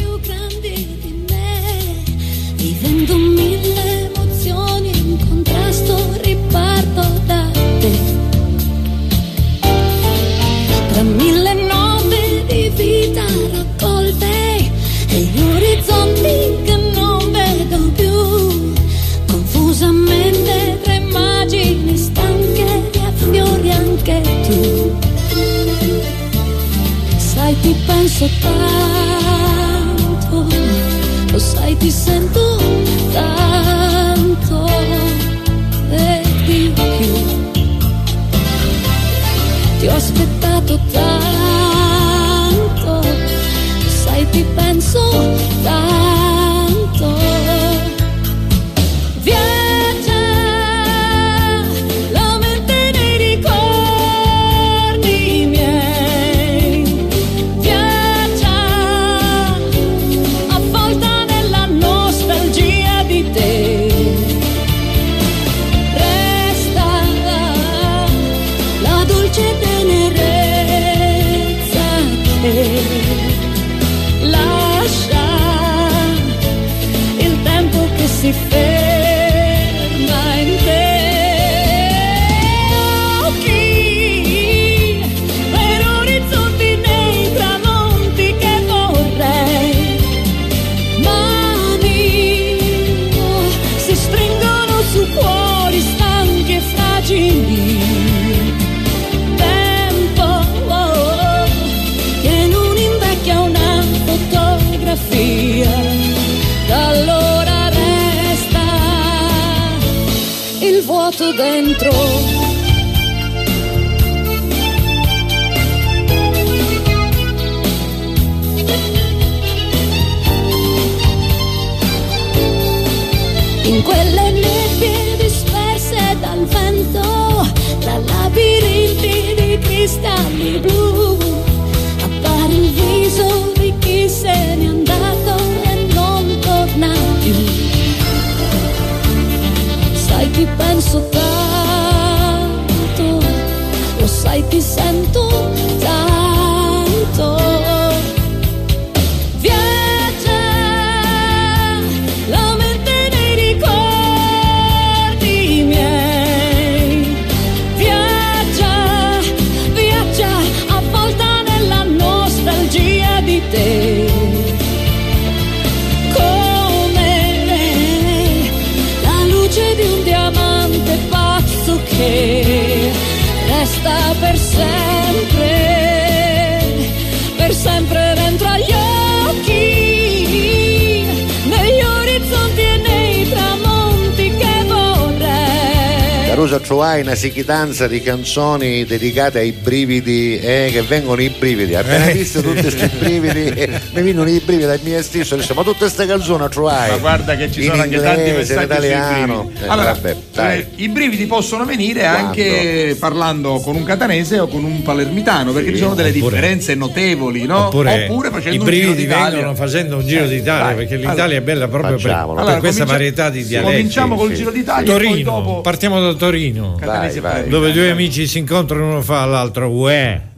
[187.20, 192.12] Sichitanza di canzoni dedicate ai brividi eh, che vengono i brividi appena Eh.
[192.14, 195.78] visto tutti questi brividi eh, mi vengono i brividi dal mio stesso Dice, ma tutte
[195.80, 199.50] queste canzoni trovai Ma guarda che ci in sono anche tanti inglese, messaggi italiano.
[199.60, 200.58] Eh, allora, vabbè, dai.
[200.60, 202.26] eh, i brividi possono venire Quando?
[202.28, 206.30] anche parlando con un catanese o con un palermitano, perché Sì, ci sono delle oppure-
[206.36, 207.66] differenze notevoli, no?
[207.66, 209.30] Oppure, facendo i un giro brividi d'Italia.
[209.36, 210.74] vengono facendo un giro d'Italia vai.
[210.74, 212.34] perché l'Italia Allora, è bella proprio per, facciamolo.
[212.34, 213.72] per allora, questa varietà di dialetti.
[213.72, 214.34] Cominciamo col sì.
[214.36, 216.76] giro d'Italia e poi Torino, dopo partiamo da Torino.
[216.80, 217.48] Catanese Vai, vai.
[217.48, 220.28] Dove due amici si incontrano uno fa all'altro uè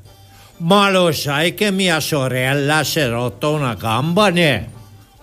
[0.62, 4.68] ma lo sai che mia sorella si è rotta una gamba ne?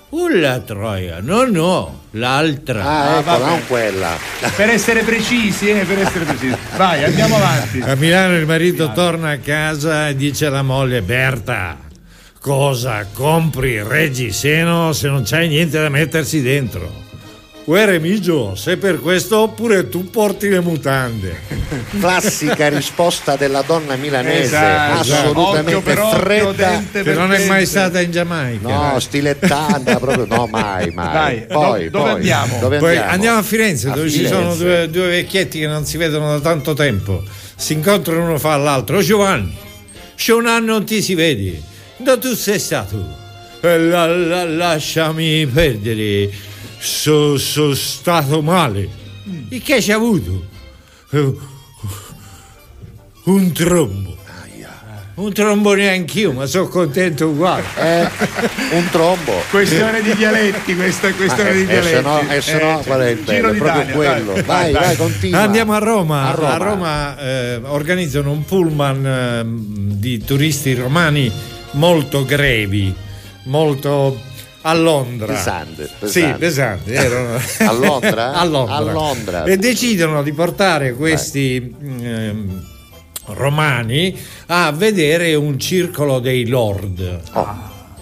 [0.09, 3.45] Ulla troia no no l'altra ah, ecco vabbè.
[3.45, 4.17] non quella
[4.55, 6.57] per essere precisi, eh, per essere precisi.
[6.75, 7.79] Vai, andiamo avanti.
[7.79, 11.77] a Milano il marito torna a casa e dice alla moglie Berta
[12.39, 17.07] cosa compri reggiseno se non c'hai niente da mettersi dentro
[17.69, 21.39] Uè Remigio, se per questo pure tu porti le mutande.
[21.99, 27.31] classica risposta della donna milanese Esatto, occhio assolutamente per occhio, fredda dente Che per non
[27.31, 28.67] è mai stata in Giamaica.
[28.67, 32.57] no stilettata proprio no mai mai Dai, poi, do- dove poi, andiamo?
[32.59, 33.11] dove Poi andiamo?
[33.13, 34.35] andiamo a Firenze A dove ci Firenze.
[34.35, 37.23] sono due, due vecchietti che non si vedono da tanto tempo.
[37.55, 38.97] Si incontrano uno fa all'altro.
[38.97, 39.55] "Oh, Giovanni,
[40.15, 41.61] c'è un anno non ti si vedi.
[41.97, 42.97] Dove tu sei stato?
[43.61, 46.29] "Eh, la- la- lasciami perdere.
[46.79, 48.87] Sono stato male.
[49.49, 50.45] E che ci hai avuto?
[51.11, 51.33] "Eh,
[53.25, 54.17] Un trombo.
[55.15, 57.63] Un trombo neanch'io, ma sono contento uguale.
[57.77, 58.07] Eh,
[58.71, 61.89] un trombo Questione di dialetti, questa questione di eh, dialetti.
[61.95, 63.51] se no- eh, se no, qual è il Giro bello?
[63.51, 64.33] È proprio quello.
[64.33, 64.43] dai.
[64.43, 65.41] Vai, vai, continua.
[65.41, 66.21] Andiamo a Roma.
[66.21, 66.57] A A Roma.
[66.57, 69.43] Roma, eh, organizzano un pullman eh,
[69.97, 71.29] di turisti romani
[71.71, 72.95] molto grevi,
[73.43, 74.17] molto
[74.69, 75.33] a Londra.
[75.33, 76.37] Pesante, Sì, pesante.
[76.37, 76.91] pesanti.
[76.93, 78.33] erano- A Londra?
[78.39, 78.75] a Londra.
[78.75, 79.43] A Londra.
[79.45, 82.65] E decidono di portare questi ehm,
[83.27, 87.47] romani a vedere un circolo dei lord Oh.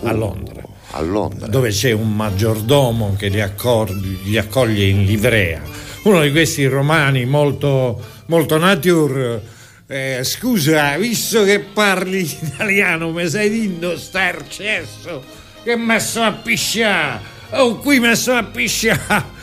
[0.03, 3.91] a Londra a Londra dove c'è un maggiordomo che li, accor-
[4.23, 5.61] li accoglie in livrea.
[6.03, 9.41] Uno di questi romani molto, molto nature.
[9.89, 15.21] eh, scusa, visto che parli italiano, mi sai dito starcesso
[15.67, 17.19] che mi sono a pisciare?
[17.49, 19.35] Oh, qui mi sono a pisciare!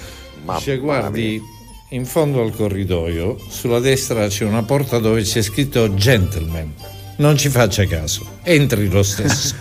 [0.42, 1.42] Mamma Dice, guardi,
[1.90, 6.72] in fondo al corridoio, sulla destra c'è una porta dove c'è scritto gentleman.
[7.16, 9.54] Non ci faccia caso, entri lo stesso.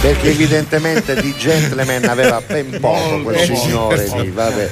[0.00, 4.70] perché evidentemente di gentleman aveva ben poco quel signore lì vabbè.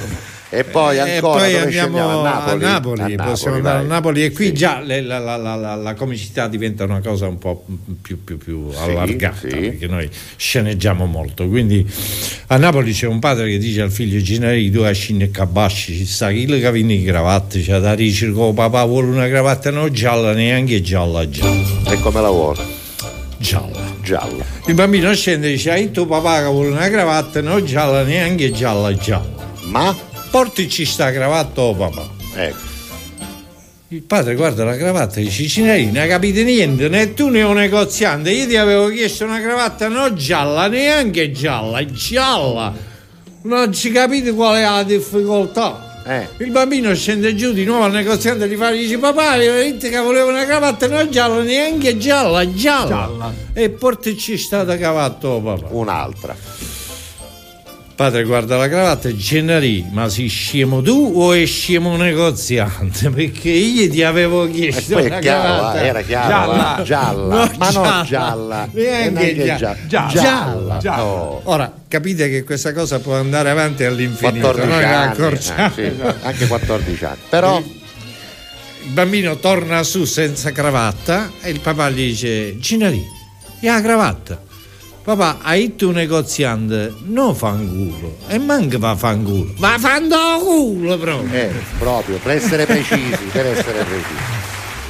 [0.55, 2.19] E poi E ancora poi dove andiamo scendiamo?
[2.19, 3.65] a Napoli, A Napoli, possiamo vai.
[3.71, 4.53] andare a Napoli e qui Sì.
[4.53, 7.65] già le- la, la- la- la- la comicità diventa una cosa un po'
[8.01, 9.47] più, più- più allargata sì.
[9.47, 11.83] perché noi sceneggiamo molto quindi
[12.47, 16.05] a Napoli c'è un padre che dice al figlio Ginari due ascini e cabasci ci
[16.05, 19.91] sta chi le cavini di cravatte c'è da dire "Oh, papà vuole una cravatta non
[19.91, 22.61] gialla neanche gialla gialla e come la vuole?
[23.37, 27.65] gialla gialla il bambino scende e dice hai tuo papà che vuole una cravatta non
[27.65, 29.31] gialla neanche gialla gialla
[29.65, 29.95] ma
[30.33, 32.71] portici sta cravatta oh papà ecco
[33.89, 38.31] Il padre guarda la cravatta e dice non capite niente, né tu né un negoziante,
[38.31, 42.73] io ti avevo chiesto una cravatta non gialla, neanche gialla, gialla.
[43.43, 46.01] Non ci capite qual è la difficoltà.
[46.07, 49.99] eh Il bambino scende giù di nuovo al negoziante gli fa, dice papà, detto che
[49.99, 52.87] volevo una cravatta non gialla, neanche gialla, gialla.
[52.87, 53.33] Gialla.
[53.53, 55.67] E portici sta da cavatto papà.
[55.69, 56.62] un'altra
[57.95, 63.09] Padre guarda la cravatta e Gennari, ma sei scemo tu o è scemo un negoziante?
[63.13, 66.27] Perché io ti avevo chiesto poi una chiaro, cravatta eh, era chiaro.
[66.27, 66.77] Gialla.
[66.79, 67.35] eh, gialla.
[67.45, 67.93] No, ma gialla.
[67.95, 68.69] non gialla.
[68.71, 70.11] Neanche E neanche gia- gia- gialla.
[70.11, 70.77] gialla.
[70.79, 71.03] Gialla.
[71.03, 71.41] no.
[71.43, 74.47] Ora, capite che questa cosa può andare avanti all'infinito.
[74.47, 75.91] 14 Noi la anni, eh, sì,
[76.25, 77.17] anche 14 anni.
[77.29, 83.01] Però Il bambino torna su senza cravatta e il papà gli dice: Ginari,
[83.59, 84.41] e la cravatta?
[85.03, 88.17] Papà, hai tu un negoziante, non fanculo.
[88.27, 89.53] E manca va fanculo.
[89.57, 91.33] Ma fanno culo proprio.
[91.33, 94.31] eh, proprio per essere precisi, per essere precisi.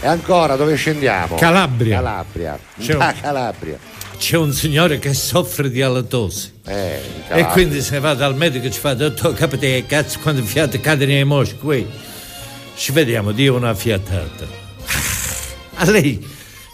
[0.02, 1.36] E ancora dove scendiamo?
[1.36, 1.95] Calabria.
[1.95, 2.60] Calabria.
[2.80, 3.80] C'è un- Calabria.
[4.17, 6.52] C'è un signore che soffre di alattosi.
[6.65, 10.43] Eh, E quindi se va dal medico e ci fa, dottore, capite che cazzo quando
[10.43, 11.88] fiate cade nei moschi qui.
[12.76, 14.45] Ci vediamo, Dio una fiatata.
[15.76, 16.23] A lei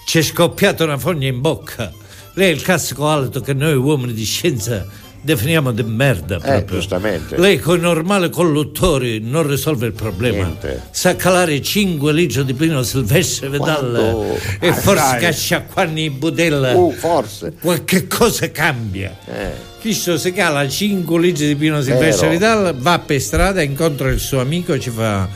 [0.05, 1.93] ci è scoppiata una fogna in bocca.
[2.39, 4.85] Lei è il classico alto che noi uomini di scienza
[5.21, 6.77] definiamo di merda proprio.
[6.79, 7.37] giustamente.
[7.37, 10.45] Lei con i normali colluttori non risolve il problema.
[10.45, 10.83] Niente.
[10.91, 14.37] Sa calare 5 litri di pino silvestre Quanto?
[14.57, 15.19] e Ah, forse dai.
[15.19, 17.55] che sciacquarni in budella Uh, forse.
[17.59, 19.17] qualche cosa cambia.
[19.25, 19.51] Eh.
[19.81, 22.29] Cristo si cala 5 litri di pino silvestre.
[22.29, 25.27] Vidal, va per strada, incontra il suo amico e ci fa: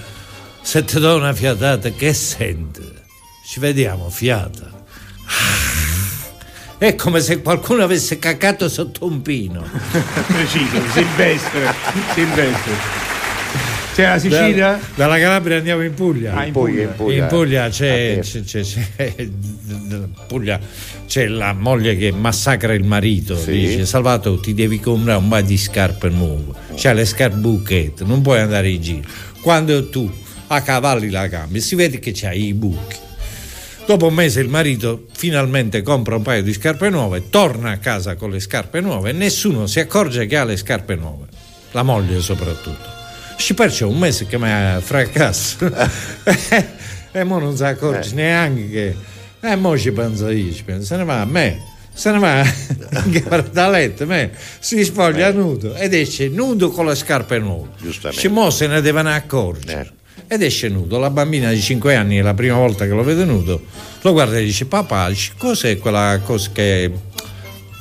[0.62, 2.82] Se ti do una fiatata, che sente?
[3.46, 4.72] Ci vediamo, fiata.
[6.84, 9.64] È come se qualcuno avesse cacato sotto un pino.
[10.28, 11.74] Preciso, Silvestre.
[12.14, 12.74] Silvestre.
[13.94, 14.80] C'è la Sicilia?
[14.94, 16.34] Dalla Calabria andiamo in Puglia.
[16.34, 17.22] Ah, in Puglia, in Puglia.
[17.22, 19.30] In Puglia c'è, c'è, c'è- c'è-
[20.28, 20.60] Puglia
[21.08, 23.38] c'è la moglie che massacra il marito.
[23.38, 23.52] Sì.
[23.52, 26.52] Dice: Salvato, ti devi comprare un paio di scarpe nuove.
[26.76, 29.08] C'è le scarpe bucchette, non puoi andare in giro.
[29.40, 30.12] Quando tu
[30.48, 32.98] a cavalli la cambi, si vede che c'hai i buchi.
[33.86, 38.16] Dopo un mese il marito finalmente compra un paio di scarpe nuove, torna a casa
[38.16, 41.26] con le scarpe nuove e nessuno si accorge che ha le scarpe nuove.
[41.72, 42.92] La moglie soprattutto.
[43.36, 45.58] Ci perciò un mese che mi ha fracasso.
[47.12, 48.96] e mo non si accorge neanche che...
[49.42, 51.72] E mo ci penso io, ci penso, se ne va a me.
[51.94, 52.44] Se ne va
[53.52, 57.72] da letto, me, si spoglia nudo ed esce nudo con le scarpe nuove.
[57.80, 58.22] Giustamente.
[58.22, 59.82] Ci mo se ne devono accorgere.
[59.82, 60.03] Eh.
[60.34, 63.62] Ed esce nudo, la bambina di 5 anni la prima volta che lo vede nudo,
[64.02, 66.92] lo guarda e dice papà, cos'è quella cosa che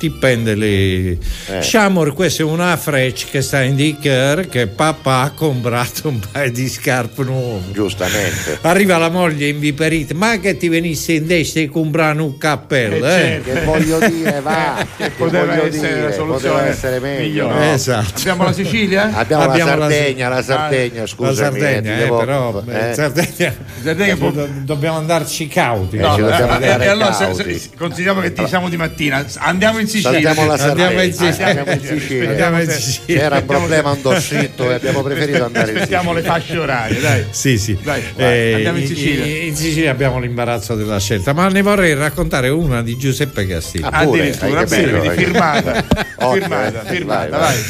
[0.03, 1.17] ti pende lì?
[1.47, 1.61] Eh.
[1.61, 6.51] Sciamor, questa è una freccia che sta a indicare che papà ha comprato un paio
[6.51, 7.71] di scarpe nuove.
[7.71, 8.57] Giustamente.
[8.63, 13.09] Arriva la moglie inviperita, ma che ti venisse in destra e comprare un cappello, Eh,
[13.13, 13.41] eh?
[13.43, 13.53] certo.
[13.53, 14.85] Che voglio dire, va.
[14.97, 17.23] Che Poteva voglio essere dire, la soluzione poteva essere meglio.
[17.47, 17.65] migliore.
[17.67, 17.73] no?
[17.73, 18.13] Esatto.
[18.19, 19.09] Abbiamo la Sicilia?
[19.13, 21.35] Abbiamo, Abbiamo la la- Sardegna, la Sardegna, La scusami.
[21.59, 22.89] Sardegna, ti eh, devo- però eh?
[22.89, 25.95] eh, Sardegna, Sardegna può- do- dobbiamo andarci cauti.
[25.97, 30.33] No, eh, e allora se- se- consideriamo che ti siamo di mattina, andiamo in Sicilia.
[30.33, 31.03] Saltiamo la Andiamo Sardegna.
[31.03, 31.45] in Sicilia.
[31.47, 32.29] Andiamo in Sicilia.
[32.29, 33.19] Andiamo in Sicilia.
[33.21, 36.39] C'era un problema un dossito e abbiamo preferito andare in Aspettiamo le Sicilia.
[36.41, 37.25] fasce orarie, dai.
[37.29, 37.77] Sì, sì.
[37.81, 39.25] Dai, vai, andiamo in Sicilia.
[39.25, 43.87] in- in Sicilia abbiamo l'imbarazzo della scelta, ma ne vorrei raccontare una di Giuseppe Castillo.
[43.91, 44.99] Ah, pure, Addirittura, capito?
[45.01, 45.85] vedi, firmata.
[46.19, 47.39] Ottimo, firmata, eh, firmata, vai, vai.
[47.39, 47.63] vai.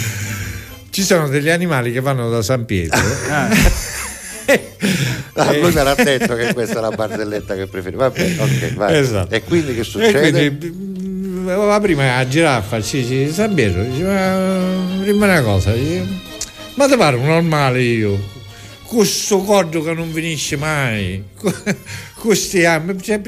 [0.89, 2.99] Ci sono degli animali che vanno da San Pietro.
[3.29, 3.49] Ah,
[5.35, 8.09] Ah, lui me l'ha detto che questa è la barzelletta che preferiva.
[8.09, 8.97] Vabbè, ok, vai.
[8.97, 9.33] Esatto.
[9.33, 10.29] E quindi che E succede?
[10.31, 10.92] quindi,
[11.43, 16.05] va prima la giraffa, ci dice, San Pietro, dice, ma dimmi una cosa, dice,
[16.75, 18.31] ma ti pare un normale io?
[18.83, 21.23] Questo cordo che non finisce mai,
[22.19, 23.19] questi anni, cioè,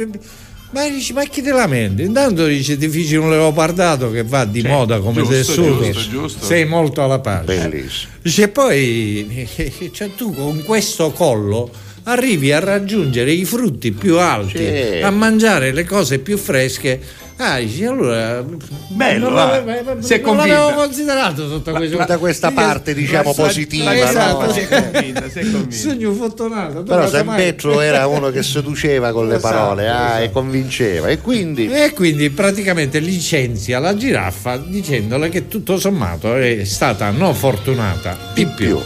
[0.72, 2.04] ma dice, ma chi te lamenti?
[2.04, 6.46] Intanto dice ti feci un leopardato che va di moda come giusto, tessuto, giusto, giusto.
[6.46, 7.46] sei molto alla pari.
[7.46, 8.12] Bellissimo.
[8.22, 9.48] Dice poi
[9.94, 11.72] cioè, tu con questo collo
[12.04, 15.02] arrivi a raggiungere i frutti più alti, Sì.
[15.02, 17.00] a mangiare le cose più fresche.
[17.38, 18.42] Ah, dice, allora
[18.88, 21.98] Bello, non, l'avevo- Si è non l'avevo considerato tutto questo.
[21.98, 23.94] Tutta questa parte, diciamo, la- positiva.
[23.94, 24.46] Esatto.
[24.46, 24.52] no?
[24.54, 25.76] Si è convinta, si è convinta.
[25.76, 26.84] Sogno fottonato.
[26.84, 30.24] Però San mai- Pietro era uno che seduceva con le Esatto, parole ah, esatto.
[30.24, 31.08] e convinceva.
[31.10, 37.36] E quindi E quindi praticamente licenzia la giraffa dicendole che tutto sommato è stata non
[37.36, 38.80] fortunata di più.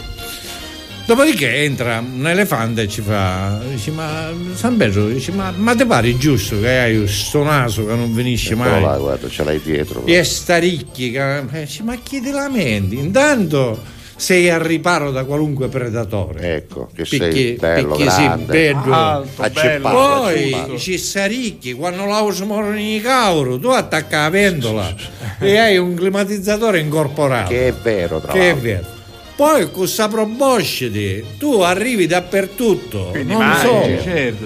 [1.09, 5.83] Dopodiché entra un elefante e ci fa, dice, ma San Pedro, dice, ma, ma ti
[5.83, 8.81] pare giusto che hai sto naso che non finisce Eccolo mai?
[8.83, 10.05] là, guarda, ce l'hai dietro.
[10.05, 12.99] E staricchi, che- eh, dice, ma chi ti lamenti?
[12.99, 13.81] Intanto
[14.17, 16.57] sei al riparo da qualunque predatore.
[16.57, 18.45] Ecco, che sei Picchi, bello, sì, grande.
[18.73, 18.93] bello.
[18.93, 19.89] Alto, bello.
[19.89, 24.93] Poi ci saricchi quando la usano i cauro, tu attacca la pentola
[25.41, 27.49] e hai un climatizzatore incorporato.
[27.49, 28.61] Che è vero, tra Che è l'altro.
[28.61, 28.97] vero.
[29.39, 34.45] Poi con questa proboscide tu arrivi dappertutto, Quindi non mangi, solo, certo.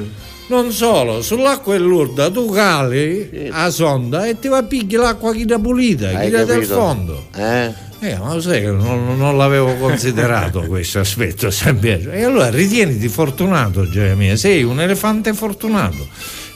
[0.50, 5.34] non solo, sull'acqua e l'urda tu cali a sonda e ti va a picchi l'acqua
[5.34, 6.76] chi da pulita, chi Hai da del capito?
[6.76, 7.26] fondo.
[7.36, 7.74] Eh?
[8.02, 12.12] Eh, ma lo sai che non, non l'avevo considerato questo aspetto, San Pietro.
[12.12, 16.08] E allora ritieniti fortunato, Geremia, sei un elefante fortunato.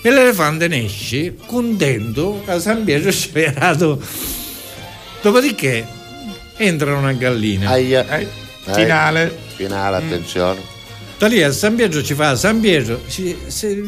[0.03, 3.99] E l'elefante ne esce contento che a San Pietro ci è dato.
[5.23, 5.95] Dopodiché
[6.57, 7.69] entra una gallina.
[7.71, 8.19] Aia.
[8.19, 8.27] Eh,
[8.73, 9.35] finale.
[9.55, 10.59] Finale, attenzione.
[11.17, 13.81] Da lì a San Pietro ci fa San Pietro, si- si-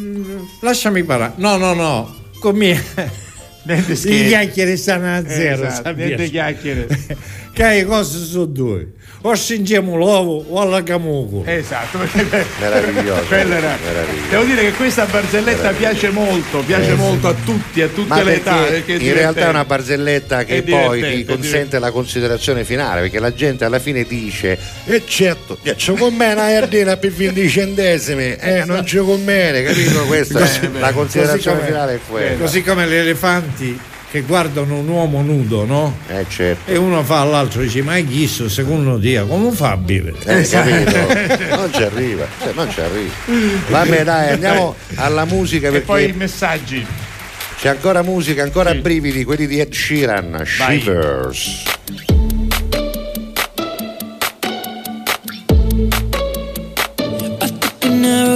[0.62, 1.34] lasciami parlare.
[1.36, 2.82] No, no, no, con me.
[3.70, 3.84] I
[4.28, 5.68] chiacchiere stanno a zero.
[5.68, 6.88] Esatto, niente chiacchiere.
[7.54, 8.94] Che cose sono due.
[9.22, 11.44] O scingiamo l'uovo o alla camuco.
[11.46, 11.98] Esatto,
[12.62, 14.30] Meraviglioso, era- meraviglioso.
[14.30, 18.36] Devo dire che questa barzelletta piace molto, piace molto a tutti, a tutte Ma le
[18.36, 18.56] età.
[18.64, 23.20] perché è in realtà è una barzelletta che poi ti consente la considerazione finale, perché
[23.20, 28.36] la gente alla fine dice E certo, c'è con me una iardina per 20 centesimi,
[28.40, 30.06] eh, non ci conviene, capito?
[30.06, 32.38] questa è la considerazione finale è quella.
[32.38, 33.80] Così come gli elefanti
[34.12, 35.98] che guardano un uomo nudo, no?
[36.08, 36.72] Eh certo.
[36.72, 40.18] E uno fa all'altro dice: Ma è chiesto secondo Dio, come fa a vivere?
[40.26, 40.98] Eh, capito?
[41.56, 43.14] Non ci arriva, cioè, non ci arriva.
[43.70, 46.86] Vabbè dai, andiamo alla musica E perché poi i messaggi.
[47.60, 48.78] c'è ancora musica, ancora Sì.
[48.80, 50.80] brividi, quelli di Ed Sheeran, Vai.
[50.80, 51.64] Shivers.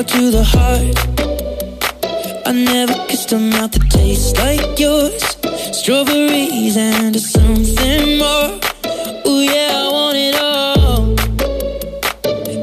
[0.06, 0.98] to the heart.
[2.46, 5.38] I never kissed a mouth that tastes like yours.
[5.74, 8.60] Strawberries and something more.
[9.28, 11.08] Ooh yeah, I want it all.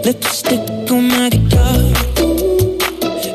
[0.04, 1.76] Lipstick on my guitar.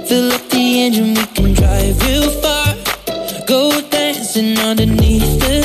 [0.07, 2.73] Fill up the engine, we can drive real far.
[3.45, 5.61] Go dancing underneath the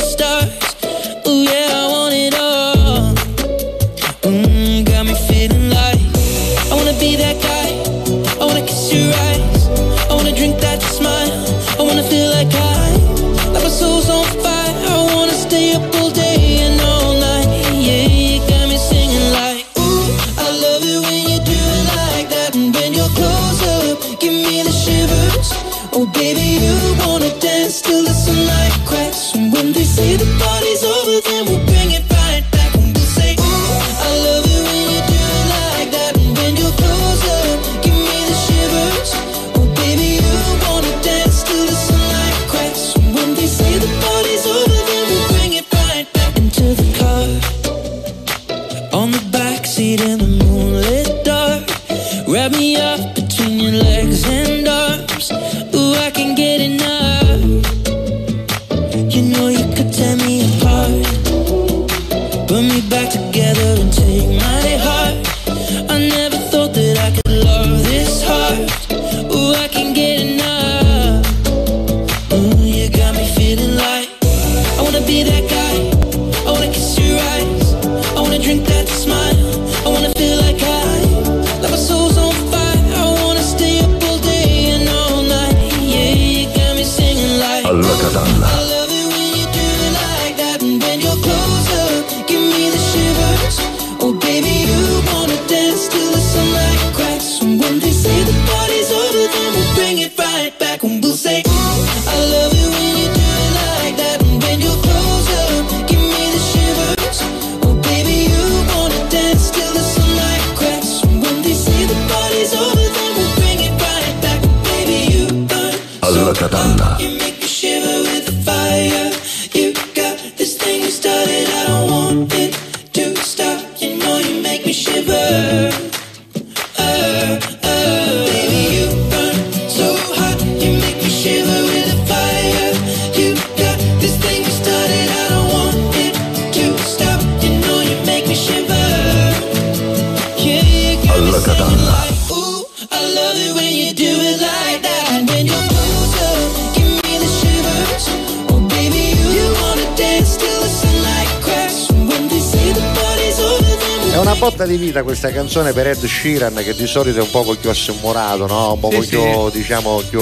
[154.91, 158.73] vita questa canzone per Ed Sheeran che di solito è un poco più assumorato, no?
[158.73, 160.21] Un po' Sì, più, diciamo, più...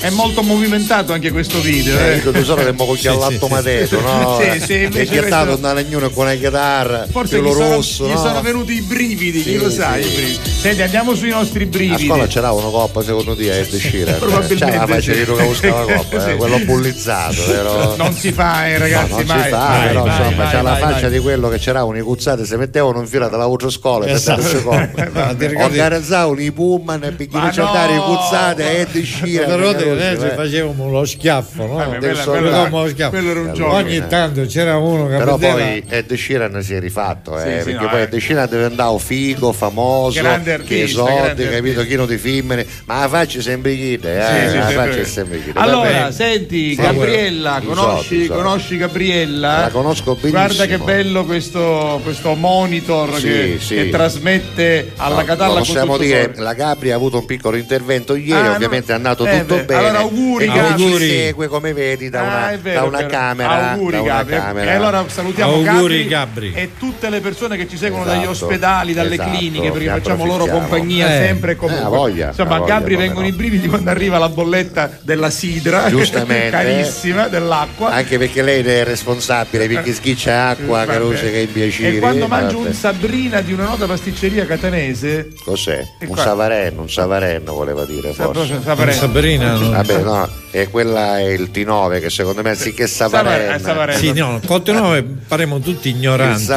[0.00, 1.98] È molto movimentato anche questo video.
[1.98, 2.16] Eh, Eh.
[2.16, 4.40] io di solito è un po' che all'atto mateto, no?
[4.40, 7.74] Sì, sì, e è stato questo- un legnuno con la chitarra, Forse quello gli sono,
[7.74, 8.16] rosso, gli no?
[8.16, 9.92] sono venuti i brividi, chi Sì, lo sa.
[10.00, 10.06] sì.
[10.06, 10.47] i brividi.
[10.58, 12.04] Senti, andiamo sui nostri A brividi.
[12.06, 14.18] scuola c'era una coppa secondo te a Ed Sheeran?
[14.18, 16.30] Probabilmente C'era la faccia di Luca Buscava coppa, Sì.
[16.30, 17.94] eh, quello bullizzato, vero?
[17.96, 19.42] Non si fa, eh, ragazzi, No, non mai.
[19.44, 22.00] si fa, Vai, però vai, insomma vai, c'ha la faccia di quello che c'era un
[22.02, 27.04] cuzzate, se mettevano in fila dalla altre scuole per dare ti ricordi- Organizzavano i pullman
[27.04, 28.02] e perché Ma ci andare no!
[28.02, 29.44] cuzzate e di scia.
[29.44, 30.16] Però noi eh.
[30.34, 31.78] facevamo lo schiaffo, no?
[32.16, 33.08] Soldato.
[33.10, 33.74] quello- era un gioco.
[33.74, 38.00] Ogni tanto c'era uno che Però poi Ed Sheeran si è rifatto, eh, perché poi
[38.00, 38.08] eh.
[38.10, 41.84] Ed Sheeran è diventato figo, famoso, Grande che artista, soldi, grande capito, artista.
[41.84, 44.98] chi non ti filmene, ma la faccia sempre chida, eh, Sì, sì, la sempre faccia
[45.00, 45.60] è sempre chida.
[45.60, 46.80] Allora, senti, Sì.
[46.80, 48.42] Gabriella, conosci, i soldi.
[48.42, 49.60] conosci Gabriella?
[49.60, 50.32] La conosco benissimo.
[50.44, 53.74] Guarda che bello questo, questo monitor Sì, che, sì.
[53.74, 58.32] che trasmette alla No, Catalla possiamo dire, la Gabri ha avuto un piccolo intervento ieri,
[58.32, 58.54] Ah, no.
[58.54, 59.80] ovviamente è andato Eh, tutto beh, bene.
[59.80, 60.76] allora auguri, Gabri.
[60.76, 61.08] ci Auguri.
[61.08, 63.70] segue come vedi da una, Ah, vero, da una camera.
[63.72, 64.34] Auguri, da una Gabri.
[64.36, 64.70] camera.
[64.70, 66.52] E allora salutiamo Auguri, Gabri, Gabri.
[66.54, 70.24] e tutte le persone che ci seguono Esatto, dagli ospedali, dalle esatto, cliniche, perché facciamo
[70.26, 70.68] loro approfittiamo.
[70.68, 71.26] compagnia Eh.
[71.26, 71.86] sempre e comunque.
[71.86, 73.26] Eh, voglia, Insomma, a Gabri vengono no.
[73.26, 76.50] i brividi quando arriva la bolletta della sidra, Giustamente.
[76.50, 77.90] carissima, dell'acqua.
[77.90, 80.92] Anche perché lei è responsabile perché schiccia acqua, Vabbè.
[80.92, 81.96] caruce che impiacere.
[81.96, 85.84] E quando mangio un Sabrina di una nota pasticceria catanese, Cos'è?
[86.00, 88.60] Un qua- savarenno, un savarenno voleva dire forse.
[88.62, 89.70] Sabrina, Sabrina no?
[89.70, 93.58] Vabbè, no, e quella è il T9 che secondo me anziché Savarenna.
[93.58, 93.98] Savarenna.
[93.98, 96.42] Sì, no, continuiamo paremo tutti Il ignoranti.
[96.42, 96.48] Il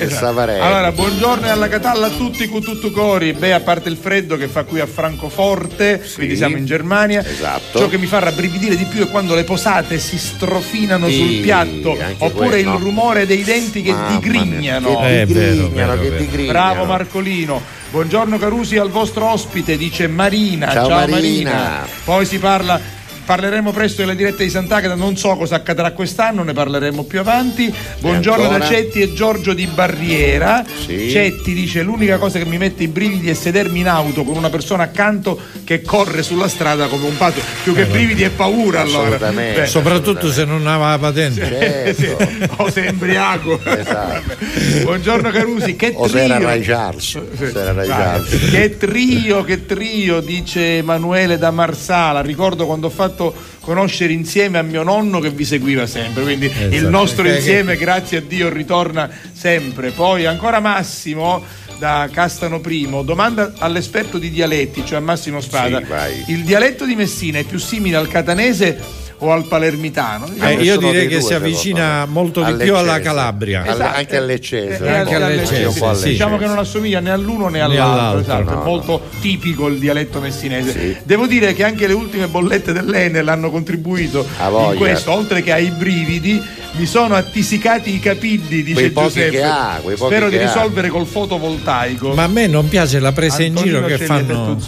[0.00, 0.24] Esatto.
[0.26, 0.64] Savarenno.
[0.64, 2.62] Allora, buongiorno e alla Catalla a tutti con
[3.32, 3.38] cori.
[3.38, 7.24] Beh, a parte il freddo che fa qui a Francoforte, quindi siamo in Germania.
[7.24, 7.78] Esatto.
[7.80, 11.36] Ciò che mi fa rabbrividire di più è quando le posate si strofinano Sì, sul
[11.42, 12.74] piatto, oppure quello.
[12.76, 14.96] il rumore dei denti che Mamma mia, digrignano.
[15.00, 16.16] Che Eh, vero, digrignano, vero, che vero.
[16.22, 16.52] digrignano.
[16.52, 17.62] Bravo Marcolino.
[17.90, 20.70] Buongiorno Carusi al vostro ospite, dice Marina.
[20.72, 21.10] Ciao, Marina.
[21.10, 21.86] Marina.
[22.04, 22.80] Poi si parla
[23.26, 27.74] parleremo presto della diretta di Sant'Agata, non so cosa accadrà quest'anno, ne parleremo più avanti.
[27.98, 28.58] Buongiorno ancora?
[28.60, 30.64] da Cetti e Giorgio di Barriera.
[30.64, 31.10] Sì.
[31.10, 34.48] Cetti dice l'unica cosa che mi mette i brividi è sedermi in auto con una
[34.48, 37.40] persona accanto che corre sulla strada come un pazzo.
[37.64, 39.06] Più che brividi è paura allora.
[39.06, 39.60] Assolutamente.
[39.62, 41.94] Beh, Soprattutto se non aveva la patente.
[41.96, 42.62] Certo.
[42.62, 43.60] O sei embriaco.
[43.64, 44.36] Esatto.
[44.84, 46.46] Buongiorno Carusi, che O se era trio.
[46.46, 47.18] Ray Charles.
[47.40, 47.88] Era Ray.
[47.88, 48.50] Charles.
[48.50, 52.20] Che trio, che trio, dice Emanuele da Marsala.
[52.20, 53.15] Ricordo quando ho fatto
[53.60, 56.22] conoscere insieme a mio nonno che vi seguiva sempre.
[56.22, 56.90] Quindi il Esatto.
[56.90, 59.90] nostro Che- insieme, grazie a Dio, ritorna sempre.
[59.90, 61.42] Poi ancora Massimo
[61.78, 65.80] da Castano Primo, domanda all'esperto di dialetti, cioè a Massimo Spada.
[65.80, 70.26] Sì, il dialetto di Messina è più simile al catanese o al palermitano?
[70.40, 72.12] Eh, io Nessuno direi che due, si avvicina me.
[72.12, 73.00] molto di più alla.
[73.00, 73.62] Calabria.
[73.62, 73.96] Al- Esatto.
[73.98, 74.84] Anche all'Eccese.
[74.84, 76.08] Eh, anche all'Eccese, Sì.
[76.10, 78.62] Diciamo che non assomiglia né all'uno né Né all'altro, all'altro, esatto, no, è no.
[78.64, 80.72] molto tipico il dialetto messinese.
[80.72, 80.96] Sì.
[81.02, 85.52] Devo dire che anche le ultime bollette dell'Enel hanno contribuito A in questo, oltre che
[85.52, 86.42] ai brividi,
[86.72, 89.30] mi sono attisicati i capilli, dice Quei pochi Giuseppe.
[89.30, 90.46] che ha, quei pochi Spero di che ha.
[90.46, 92.12] risolvere col fotovoltaico.
[92.14, 94.58] Ma a me non piace la presa in giro Antonino che fanno.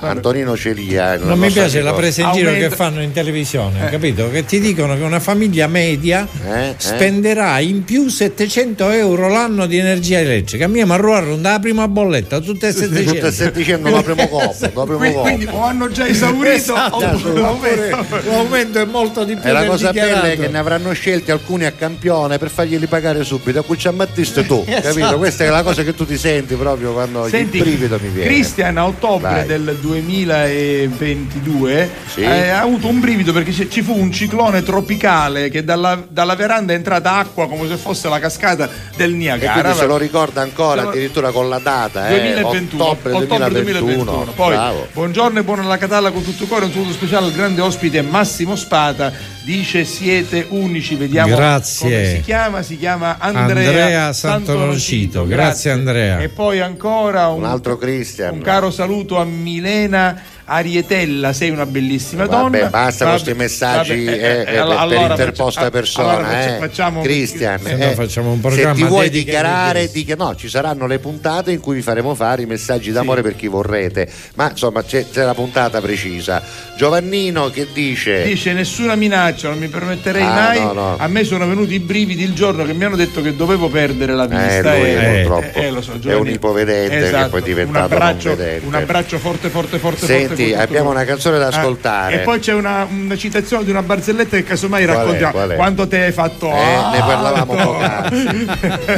[0.00, 1.16] Antonino Celia.
[1.18, 4.30] Non mi piace la presa in giro che fanno in televisione, capito?
[4.30, 6.74] Che ti dicono che una famiglia media Eh, eh.
[6.76, 10.64] spenderà in più 700 euro l'anno di energia elettrica.
[10.64, 13.12] A mia mi arruolarono dalla prima bolletta, tutte e 700.
[13.14, 17.90] Tutte e 700 la primo copo, Quindi, quindi o hanno già esaurito Esatto, oppure
[18.24, 18.78] l'aumento.
[18.80, 21.42] è molto di più E la del cosa bella è che ne avranno scelti alcuni
[21.66, 23.58] a campione per farglieli pagare subito.
[23.58, 24.88] A cui ci ammattiste tu, Esatto.
[24.88, 25.16] capito?
[25.18, 28.28] Questa è la cosa che tu ti senti proprio quando Senti, il brivido mi viene.
[28.28, 29.46] Cristian a ottobre Vai.
[29.46, 32.20] del 2022 Sì.
[32.22, 36.72] eh, ha avuto un brivido perché ci- fu un ciclone tropicale che dalla, dalla veranda
[36.72, 39.60] è entrata acqua come se fosse la cascata del E Niagara.
[39.60, 42.20] quindi se lo ricorda ancora lo- addirittura con la data, eh?
[42.20, 44.32] 2021, ottobre 2021.
[44.34, 44.86] Poi, Bravo.
[44.92, 46.66] buongiorno e buona alla Catalla con tutto cuore.
[46.66, 49.12] Un saluto speciale al grande ospite Massimo Spada.
[49.44, 50.94] Dice siete unici.
[50.94, 51.88] Vediamo Grazie.
[51.88, 52.62] come si chiama.
[52.62, 55.26] Si chiama Andrea, Andrea Santononcito.
[55.26, 56.18] Grazie, Andrea.
[56.20, 58.34] E poi ancora un, Un altro Cristian.
[58.34, 62.68] un caro saluto a Milena Arietella, sei una bellissima Vabbè, donna.
[62.68, 66.12] basta con questi Vabbè, messaggi vabbè, eh, eh, per- allora- per allora interposta faccia- persona.
[66.16, 66.58] allora eh.
[66.58, 70.48] facciamo Cristian, Se no eh, facciamo un se programma ti vuoi dichiarare, dica- no, ci
[70.48, 74.06] saranno le puntate in cui vi faremo fare i messaggi d'amore per chi vorrete.
[74.34, 76.42] Ma insomma c'è, c'è la puntata precisa.
[76.76, 78.24] Giovannino che dice.
[78.24, 80.60] Dice nessuna minaccia, non mi permetterei Ah, mai.
[80.60, 80.96] no, no.
[80.98, 84.12] A me sono venuti i brividi il giorno che mi hanno detto che dovevo perdere
[84.14, 84.76] la Eh, vista.
[84.76, 88.36] lui purtroppo eh, lo so, è un ipovedente che Esatto, poi è diventato un abbraccio,
[88.66, 90.04] un abbraccio forte, forte, forte.
[90.04, 92.14] Senti, forte, forte, abbiamo una canzone da Ah, ascoltare.
[92.16, 94.88] e poi c'è una, una citazione di una barzelletta che casomai è?
[94.88, 95.54] è?
[95.56, 96.48] Quando te hai fatto.
[96.48, 97.64] Eh, ne Ah, parlavamo no.
[97.64, 98.46] poc'anzi.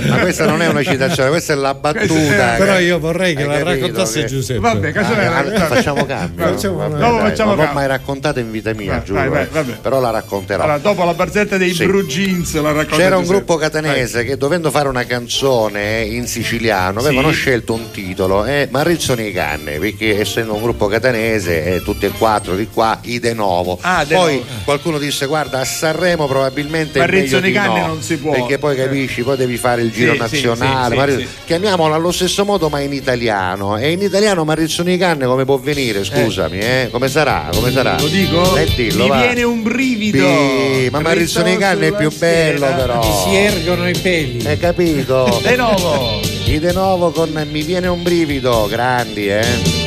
[0.09, 2.55] Ma questa non è una citazione, questa è la battuta.
[2.59, 4.61] Però che- io vorrei che hai la capito raccontasse che- Giuseppe.
[4.61, 6.47] Vabbè, casomai Ah, la- allora facciamo cambio.
[6.47, 9.19] Facciamo Vabbè, una- Dopo dai, facciamo non l'ho mai raccontata in vita mia, Vai, giuro.
[9.31, 9.77] vai, vai, eh.
[9.81, 10.63] Però la racconterò.
[10.63, 11.85] Allora, dopo la barzelletta dei Sì.
[11.87, 13.45] Blue Jeans la racconta C'era un Giuseppe.
[13.45, 17.07] gruppo catanese che dovendo fare una canzone in siciliano Sì.
[17.07, 21.83] avevano scelto un titolo, eh, Marrizzo nei canne, perché essendo un gruppo catanese Sanremese, eh,
[21.83, 23.79] tutti e quattro di qua, i De Novo.
[23.83, 24.47] Ah, De poi Novo.
[24.65, 28.33] qualcuno disse guarda a Sanremo probabilmente Rizzoni di Canne no, non si può.
[28.33, 28.85] perché poi Eh.
[28.85, 31.29] capisci, poi devi fare il giro Sì, nazionale, sì, ma- sì, sì.
[31.45, 33.77] chiamiamolo allo stesso modo ma in italiano.
[33.77, 36.89] E in italiano Marizzoni Canne come può venire, scusami, eh?
[36.91, 37.49] come sarà?
[37.53, 37.97] Come sarà?
[37.99, 38.57] Lo dico?
[38.57, 39.17] Eh, dillo, Mi va.
[39.23, 40.19] viene un brivido.
[40.19, 42.99] Sì, ma Marizzoni Canne è più bello però.
[43.01, 44.47] Mi si ergono i peli.
[44.47, 45.41] Hai capito?
[45.43, 46.21] De Novo.
[46.47, 49.86] I De Novo con Mi viene un brivido, grandi, eh?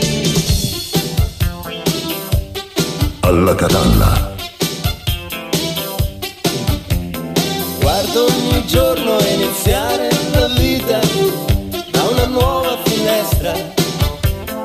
[3.29, 4.33] Alla catalla,
[7.79, 10.99] Guardo ogni giorno iniziare la vita
[11.91, 13.53] da una nuova finestra.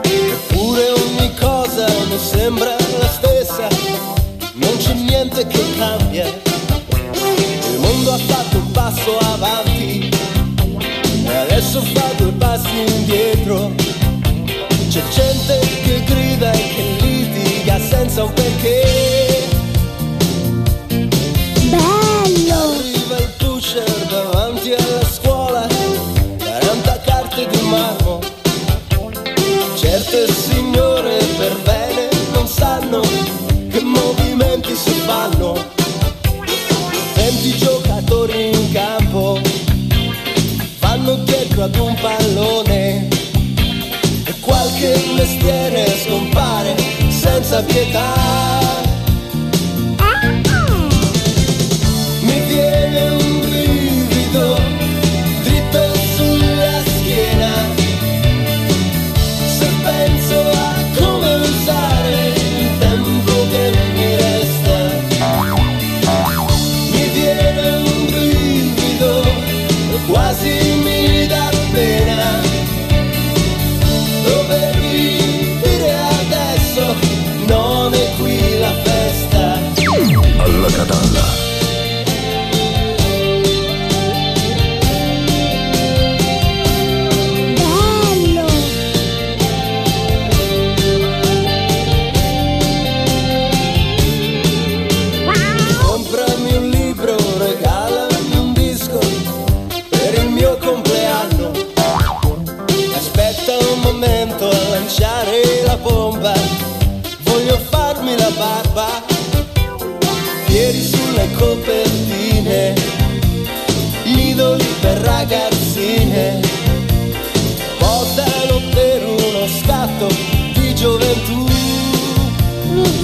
[0.00, 3.68] Eppure ogni cosa mi sembra la stessa,
[4.54, 6.24] non c'è niente che cambia.
[6.24, 10.08] Il mondo ha fatto un passo avanti
[11.22, 13.72] e adesso fa due passi indietro.
[14.88, 15.83] C'è gente
[18.24, 18.82] un perché.
[22.50, 25.66] Arriva il pusher davanti alla scuola,
[26.38, 28.20] 40 carte di marmo.
[29.76, 33.00] Certe signore per bene non sanno
[33.70, 35.72] che movimenti si fanno.
[37.14, 39.40] 20 giocatori in campo
[40.78, 42.63] vanno dietro ad un pallone
[47.54, 48.83] senza pietà.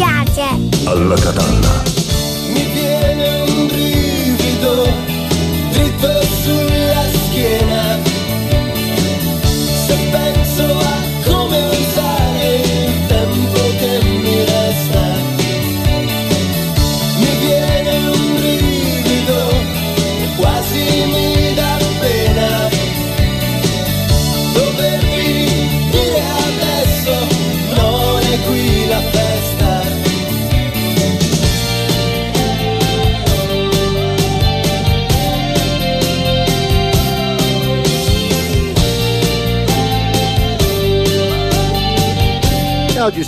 [0.01, 0.49] Piace.
[0.87, 2.00] alla catalla,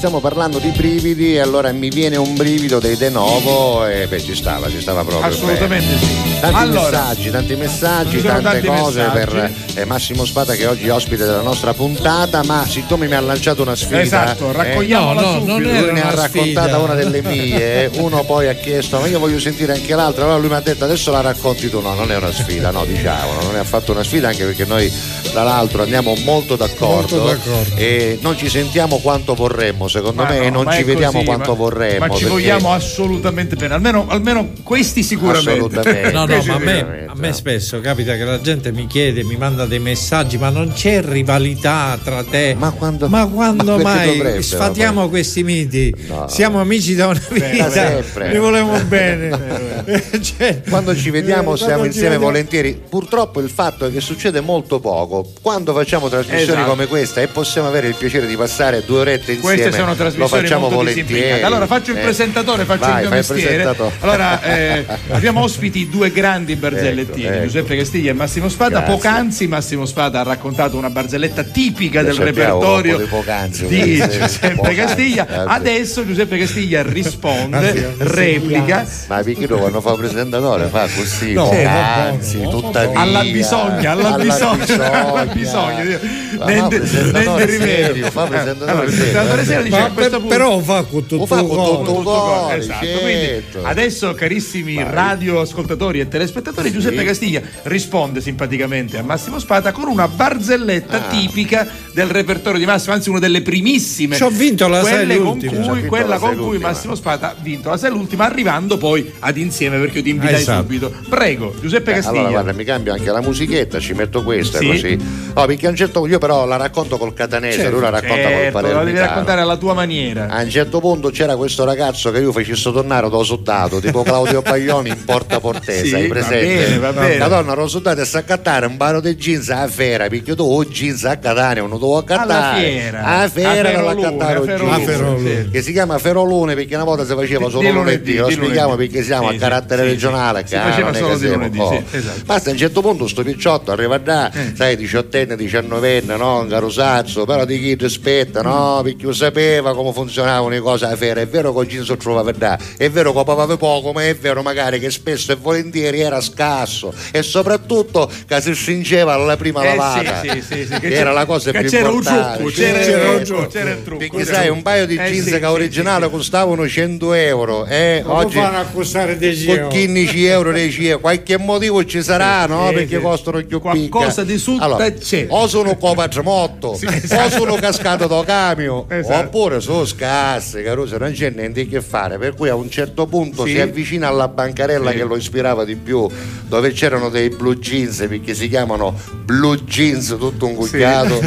[0.02, 4.34] stiamo parlando di brividi allora mi viene un brivido dei De Novo e beh ci
[4.34, 5.30] stava, ci stava proprio.
[5.30, 5.98] Assolutamente bene.
[6.00, 6.31] sì.
[6.42, 9.12] Tanti Allora, messaggi, tanti messaggi, tante tanti cose messaggi.
[9.26, 13.20] per eh, Massimo Spada che è oggi ospite della nostra puntata, ma siccome mi ha
[13.20, 15.52] lanciato una sfida, Esatto, eh, raccogliamola No, no, subito.
[15.52, 16.78] non lui ne ha raccontata sfida.
[16.78, 20.48] una delle mie, uno poi ha chiesto ma io voglio sentire anche l'altra, allora lui
[20.48, 23.54] mi ha detto adesso la racconti tu, no non è una sfida, no diciamolo, non
[23.54, 24.92] è affatto una sfida anche perché noi
[25.30, 27.76] tra l'altro andiamo molto d'accordo, Molto d'accordo.
[27.76, 31.12] e non ci sentiamo quanto vorremmo secondo Ma me no, e non ci è vediamo
[31.12, 31.98] così, quanto ma- vorremmo.
[32.00, 35.50] Ma ci perché- vogliamo assolutamente bene, almeno, almeno questi sicuramente.
[35.52, 35.90] Assolutamente.
[36.12, 39.36] No, no, ma a me, a me spesso capita che la gente mi chiede, mi
[39.36, 42.54] manda dei messaggi, ma non c'è rivalità tra te.
[42.58, 45.94] Ma quando- Ma quando ma mai dovrebbe, sfatiamo questi miti?
[46.08, 46.26] No.
[46.28, 48.30] Siamo amici da una vita, sempre.
[48.30, 49.80] li volemo bene.
[50.20, 52.80] Cioè, Quando ci vediamo ci insieme vediamo- volentieri.
[52.88, 55.32] Purtroppo il fatto è che succede molto poco.
[55.40, 56.70] Quando facciamo trasmissioni Esatto.
[56.70, 59.94] come questa e possiamo avere il piacere di passare due orette insieme, Queste sono lo
[59.96, 61.42] trasmissioni facciamo molto volentieri.
[61.42, 62.02] Allora faccio il Eh.
[62.02, 63.40] presentatore, faccio Vai, il mio il mestiere.
[63.42, 63.94] presentatore.
[64.00, 66.20] Allora, eh, abbiamo ospiti due grandi
[66.56, 67.42] barzellettini, Ecco, ecco.
[67.44, 68.78] Giuseppe Castiglia e Massimo Spada.
[68.80, 68.94] Grazie.
[68.94, 73.96] Poc'anzi Massimo Spada ha raccontato una barzelletta tipica del Adesso abbiamo repertorio di poc'anzi, di
[73.96, 74.74] Giuseppe poc'anzi.
[74.76, 75.26] Castiglia.
[75.46, 78.86] Adesso Giuseppe Castiglia risponde, replica.
[79.08, 82.98] Ma perché tu quando fa un presentatore fa così, No, poc'anzi, no, no, tuttavia.
[83.00, 85.98] Alla bisogna, alla bisogna, alla bisogna.
[86.42, 88.10] fa Nende- presentatore nende rimedio.
[88.10, 91.76] fa Eh, però fa con tutto Lo fa con cuore.
[91.84, 92.84] tutto tutto esatto.
[92.84, 93.00] certo.
[93.00, 100.06] Quindi adesso, carissimi radioascoltatori e telespettatori, Giuseppe Castiglia risponde simpaticamente a Massimo Spada con una
[100.08, 101.08] barzelletta Ah.
[101.10, 104.16] tipica del repertorio di Massimo, anzi una delle primissime.
[104.16, 106.58] Ci ho vinto la quelle sei con cui, quella con cui.
[106.58, 110.40] Massimo Spada ha vinto la sei l'ultima, arrivando poi ad insieme perché io ti invitai
[110.40, 110.60] Esatto.
[110.62, 110.92] subito.
[111.08, 112.18] Prego, Giuseppe Castiglia.
[112.20, 114.66] Allora guarda, mi cambio anche la musichetta, ci metto questa Sì.
[114.66, 114.98] così.
[115.34, 118.14] No, perché a un certo punto io però la racconto col catanese, lui la racconta
[118.14, 119.06] col certo, la devi palermitano.
[119.06, 120.26] raccontare alla tua maniera.
[120.28, 124.42] A un certo punto c'era questo ragazzo che io facessi tornare da soldato, tipo Claudio
[124.42, 126.64] Baglioni in Porta Portese, Sì, hai va presente?
[126.64, 127.18] bene, va bene.
[127.18, 130.42] La donna ero soldato e sa accattare un paro di jeans a fera, perché tu
[130.42, 132.92] o jeans a Catania non devo accattare.
[133.02, 134.84] A fera A non a jeans.
[134.84, 135.48] Ferolune.
[135.50, 139.28] Che si chiama Ferolune perché una volta si faceva solo lunedì, lo spieghiamo perché siamo
[139.28, 142.20] a carattere regionale, Si faceva è solo di lunedì, esatto.
[142.24, 146.40] Basta a un certo punto sto picciotto arriva da, sai, diciottenne, diciannovenne, no?
[146.40, 148.80] Un carosazzo, però di chi rispetta, no?
[148.82, 151.20] Perché io sapeva come funzionavano le cose a fera.
[151.20, 154.14] È vero che oggi non si trovava da, è vero che pagava poco, ma è
[154.14, 159.62] vero magari che spesso e volentieri era scasso e soprattutto che si stringeva alla prima
[159.62, 160.20] Eh, lavata.
[160.22, 162.36] sì, sì, sì, che c'era- era la cosa che più c'era un importante.
[162.38, 163.96] trucco, c'era, C'era il un trucco, c'era il trucco.
[163.98, 164.94] perché c'era sai, un paio di.
[164.94, 168.02] Eh, jeans sì, che sì, originale costavano 100 euro, eh?
[168.04, 169.68] Come oggi fanno a costare 10 con euro?
[169.68, 171.00] 15 euro 10 euro.
[171.00, 172.68] qualche motivo ci sarà no?
[172.68, 173.02] sì, perché sì.
[173.02, 175.26] costano più Qualcosa di sutta c'è.
[175.28, 179.26] o sono copatramotto o sono cascato da camion Esatto.
[179.26, 183.44] oppure sono scasse caruso non c'è niente che fare per cui a un certo punto
[183.44, 183.52] Sì.
[183.52, 184.96] si avvicina alla bancarella Sì.
[184.96, 186.08] che lo ispirava di più
[186.48, 191.20] dove c'erano dei blue jeans perché si chiamano blue jeans tutto un cucchiato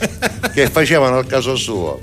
[0.54, 2.00] che facevano al caso suo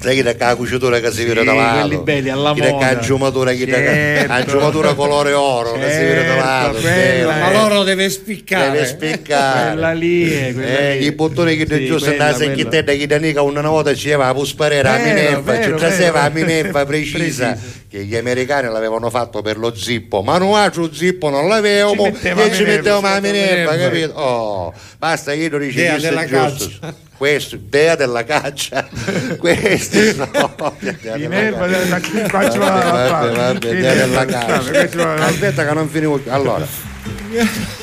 [0.00, 2.70] sai chi la cucitura che si vede da lato quelli belli, alla chi è che
[2.70, 2.92] moda.
[2.92, 4.32] la giumatura chi Certo.
[4.32, 7.30] la giumatura colore oro che si vede da Certo, lato bello.
[7.30, 8.70] è- Ma loro deve spiccare.
[8.70, 11.04] deve spiccare Quella lì è quella eh, lì.
[11.06, 12.52] i bottoni che Sì, giù quella, andava quella.
[12.54, 15.74] chi te da chi da nica una volta ci aveva a sparare a Minerva ci
[15.74, 16.28] traseva a.
[16.28, 17.56] Minerva precisa
[17.88, 22.52] che gli americani l'avevano fatto per lo zippo ma noi altro zippo non l'avevamo e
[22.52, 23.76] ci mettevamo a Minerva Minerva.
[23.76, 27.06] capito oh basta io lo dicevo della caccia.
[27.18, 28.88] Questo dea della caccia
[29.38, 30.30] questi no
[30.78, 33.58] dea della Minerva, caccia.
[33.58, 35.14] dea della caccia.
[35.26, 36.66] aspetta che non finivo allora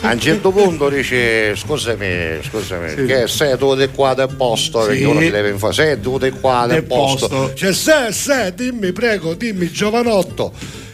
[0.01, 4.87] a un certo punto dice scusami scusami che sei tu di qua del posto Sì.
[4.87, 7.53] perché uno si deve info sei tu di qua del, Del posto, posto.
[7.53, 10.51] cioè se se dimmi prego dimmi giovanotto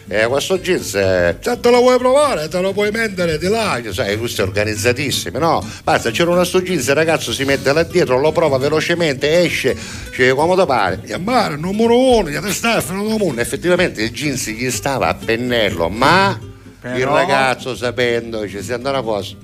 [0.08, 3.80] e questo jeans eh, se te lo vuoi provare te lo puoi mettere di là
[3.90, 5.64] sai questi organizzatissimi no?
[5.84, 9.76] Basta c'era una sto jeans il ragazzo si mette là dietro lo prova velocemente esce
[10.12, 11.00] cioè come ti pare?
[11.06, 15.88] E mare numero uno gli sta fenomeno uno effettivamente il jeans gli stava a pennello
[15.88, 16.48] ma il
[16.80, 19.36] Però- ragazzo sapendo ci sente una cosa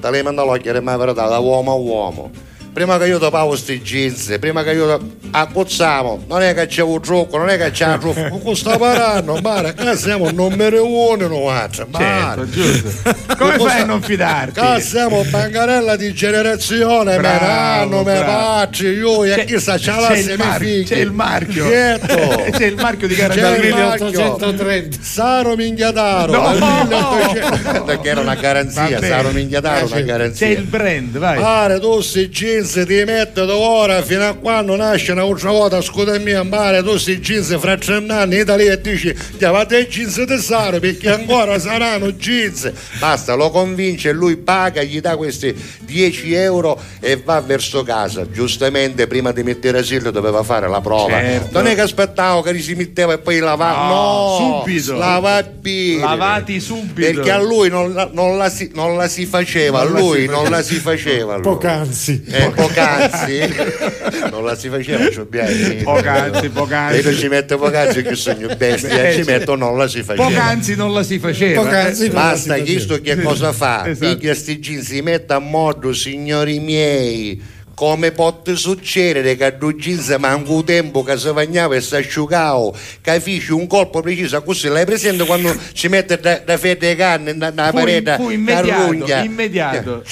[0.00, 2.30] te le manda l'occhio e mi verità da uomo a uomo
[2.78, 5.00] prima che io topavo sti jeans prima che io
[5.32, 8.78] accozzavo non è che c'avevo il trucco non è che c'è il trucco cosa sta
[8.78, 12.06] parlando mare qua siamo numero uno noi altri mare
[12.46, 13.14] Certo, giusto.
[13.36, 14.60] Come fai a non fidarti?
[14.60, 19.92] Qua siamo bancarella di generazione, me Bravo, nanno, me patri, io e C'è- chissà c'è
[19.92, 20.84] c'è la figli.
[20.86, 21.68] c'è il marchio.
[21.68, 22.16] Certo.
[22.58, 23.60] C'è il marchio di C'è marchio.
[23.60, 24.98] 1830.
[25.00, 26.42] Saro Minghiataro, No.
[26.42, 29.00] dal 1800 perché era una garanzia.
[29.02, 30.46] Saro Minghiataro, Eh, una c'è- garanzia.
[30.46, 31.38] C'è il brand, vai.
[31.40, 36.18] Pare tu sti jeans ti metti da ora fino a quando nasce un'altra volta scusa
[36.18, 40.22] mia mare tu sti jeans fra tre anni in Italia e dici chiamate i jeans
[40.24, 46.34] di Saro perché ancora saranno jeans basta lo convince lui paga gli dà questi 10
[46.34, 51.58] euro e va verso casa giustamente prima di mettere asilo doveva fare la prova Certo.
[51.58, 54.94] non è che aspettavo che si metteva e poi lavava No, no, subito.
[54.96, 57.10] lavabili Lavati subito.
[57.12, 60.50] perché a lui non la, non la si, non la si faceva a lui non
[60.50, 61.42] la si faceva lui.
[61.42, 62.22] Poc'anzi.
[62.28, 64.26] Eh, poc'anzi?
[64.30, 65.50] Non la si faceva ci abbiamo
[65.82, 67.02] Poc'anzi, poc'anzi.
[67.02, 70.28] non ci mette poc'anzi che sogno bestia Eh, ci metto non la si faceva.
[70.28, 71.62] Poc'anzi non la si faceva.
[71.62, 73.86] Poc'anzi basta chiesto che cosa fa?
[73.86, 74.12] Esatto.
[74.14, 77.42] picchia sti jeans si mette a modo signori miei
[77.78, 82.72] come può succedere che a due jeans manco tempo che si bagnava e si asciugava
[83.00, 84.42] che fece un colpo preciso?
[84.42, 88.92] Così l'hai presente quando ci mette da, da fette di carne nella parete fu immediato,
[89.22, 90.02] immediato.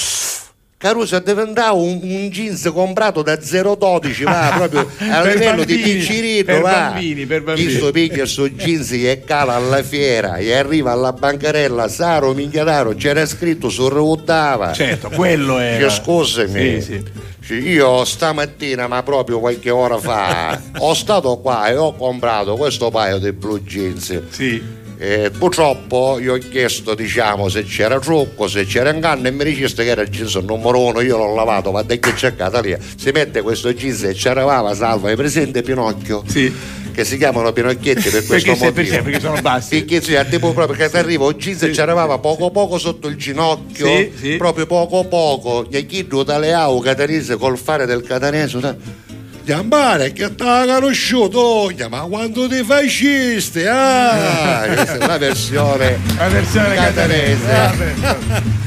[0.78, 5.98] Caruso è diventato un, un jeans comprato da 0,12 va proprio a livello di bambini,
[5.98, 7.68] picciritto per va bambini, per bambini.
[7.68, 12.94] Chi sto picchia sto jeans e cala alla fiera e arriva alla bancarella Saro Minchiataro
[12.94, 15.86] c'era scritto su Ruttava Certo, quello era.
[15.86, 17.02] che scusami sì.
[17.40, 22.90] Sì, io stamattina ma proprio qualche ora fa ho stato qua e ho comprato questo
[22.90, 24.62] paio di blue jeans Sì.
[24.98, 29.84] Eh, purtroppo io ho chiesto diciamo se c'era trucco, se c'era inganno e mi diceste
[29.84, 32.78] che era il jeans numero uno, io l'ho lavato, ma da che c'è Catalia?
[32.96, 36.22] Si mette questo jeans e ci arrivava, salva, hai presente Pinocchio?
[36.26, 36.50] Sì.
[36.96, 38.72] Che si chiamano Pinocchietti per questo Perché, motivo.
[38.72, 39.02] perché?
[39.02, 39.84] Perché sono bassi.
[39.84, 43.06] Perché sì, tipo proprio che ti arriva un jeans e ci arrivava poco poco sotto
[43.08, 44.36] il ginocchio, Sì, sì.
[44.38, 45.66] proprio poco poco.
[45.68, 49.04] Gli chiedo dalle au catanese col fare del catanese.
[49.46, 56.74] Gambare che t'ha conosciuto, ma quando ti fasciste, ah, questa è la versione La versione
[56.74, 57.46] catanese.
[57.46, 57.94] catanese.
[58.02, 58.64] Eh,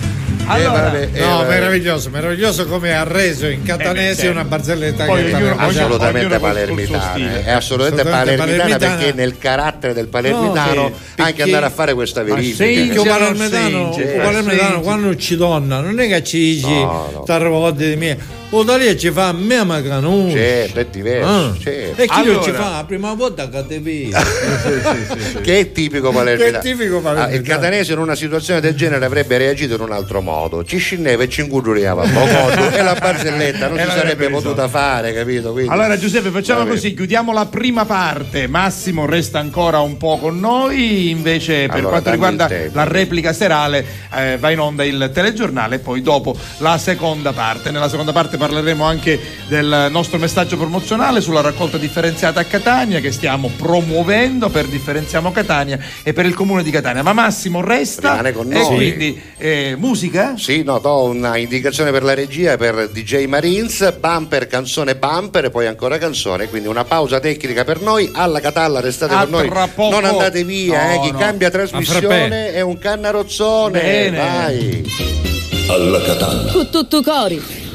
[0.47, 1.49] Allora, vabbè, eh, No, vabbè.
[1.49, 6.39] meraviglioso, meraviglioso come ha reso in catanese Eh, una barzelletta Poi che ognuno- assolutamente ognuno
[6.39, 7.43] palermitana stile.
[7.43, 8.95] è assolutamente, Assolutamente palermitana, palermitana.
[8.95, 13.01] perché nel carattere del palermitano No, sì, anche andare a fare questa verifica sì, Io
[13.03, 13.89] Siamo palermitano,
[14.23, 17.23] palermitano quando ci donna non è che ci dici No, no.
[17.27, 21.27] tarvode di me o da lì ci fa a me ma canuccio certo è diverso
[21.29, 21.55] Ah.
[21.59, 22.01] certo.
[22.01, 22.69] e chi Allora- ci fa?
[22.77, 24.11] La prima volta che ti vedi.
[25.41, 26.59] Che è tipico palermitano.
[26.59, 27.33] Che è tipico palermitano.
[27.33, 30.63] Ah, il catanese in una situazione del genere avrebbe reagito in un altro modo.
[30.63, 35.13] Ci scendeva e ci incuduriava poco e la barzelletta non E si sarebbe potuta fare
[35.13, 35.51] capito?
[35.51, 36.71] Quindi- Allora Giuseppe facciamo Vabbè.
[36.71, 41.89] così, chiudiamo la prima parte, Massimo resta ancora un po' con noi, invece per Allora,
[42.01, 43.85] quanto riguarda la replica serale
[44.15, 47.71] eh, va in onda il telegiornale e poi dopo la seconda parte.
[47.71, 53.11] Nella seconda parte parleremo anche del nostro messaggio promozionale sulla raccolta differenziata a Catania che
[53.11, 57.03] stiamo promuovendo per Differenziamo Catania e per il comune di Catania.
[57.03, 58.75] Ma Massimo resta Rimane con e noi.
[58.75, 60.33] quindi eh, musica?
[60.37, 65.49] Sì, no, do una indicazione per la regia per DJ Marines, bumper, canzone bumper e
[65.49, 69.51] poi ancora canzone, quindi una pausa tecnica per noi, alla Catalla restate A con noi,
[69.75, 69.89] poco.
[69.89, 71.17] non andate via, No, eh, chi no.
[71.17, 74.17] cambia trasmissione è un cannarozzone, Bene.
[74.17, 74.83] vai.
[75.67, 77.67] alla Catalla, Con tutto cori.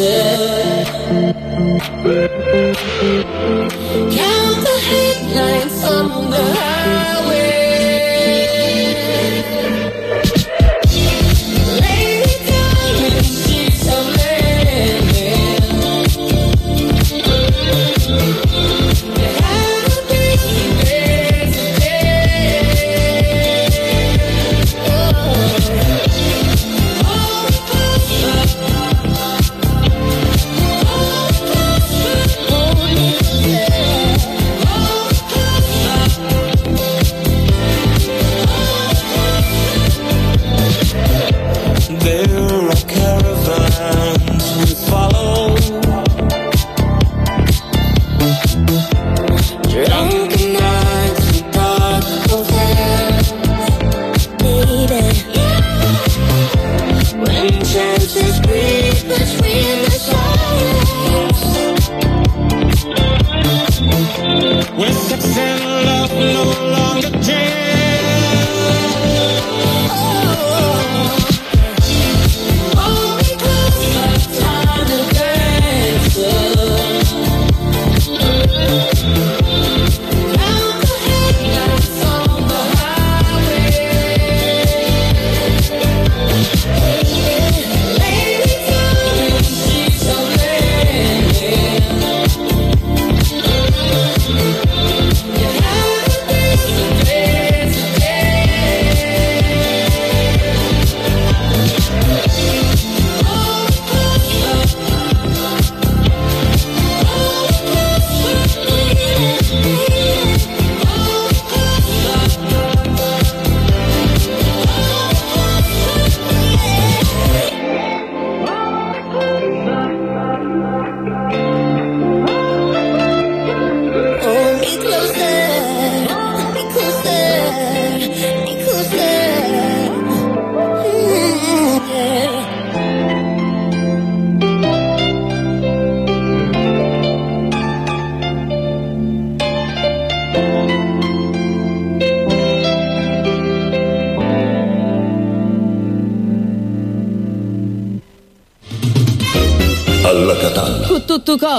[0.00, 0.29] said.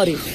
[0.02, 0.31] Tutto cori.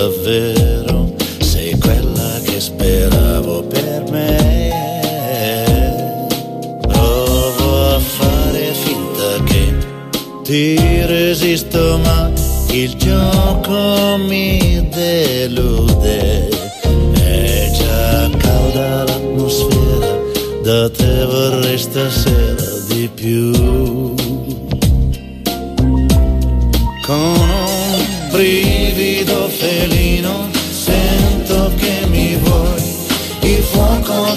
[0.00, 4.72] Davvero, sei quella che speravo per me.
[6.80, 9.74] Provo a fare finta che
[10.42, 12.30] ti resisto ma
[12.70, 16.48] il gioco mi delude.
[17.12, 20.18] È già calda l'atmosfera,
[20.62, 24.29] da te vorrei stasera di più.
[29.80, 32.82] Felino sento che mi vuoi,
[33.40, 34.34] il fuoco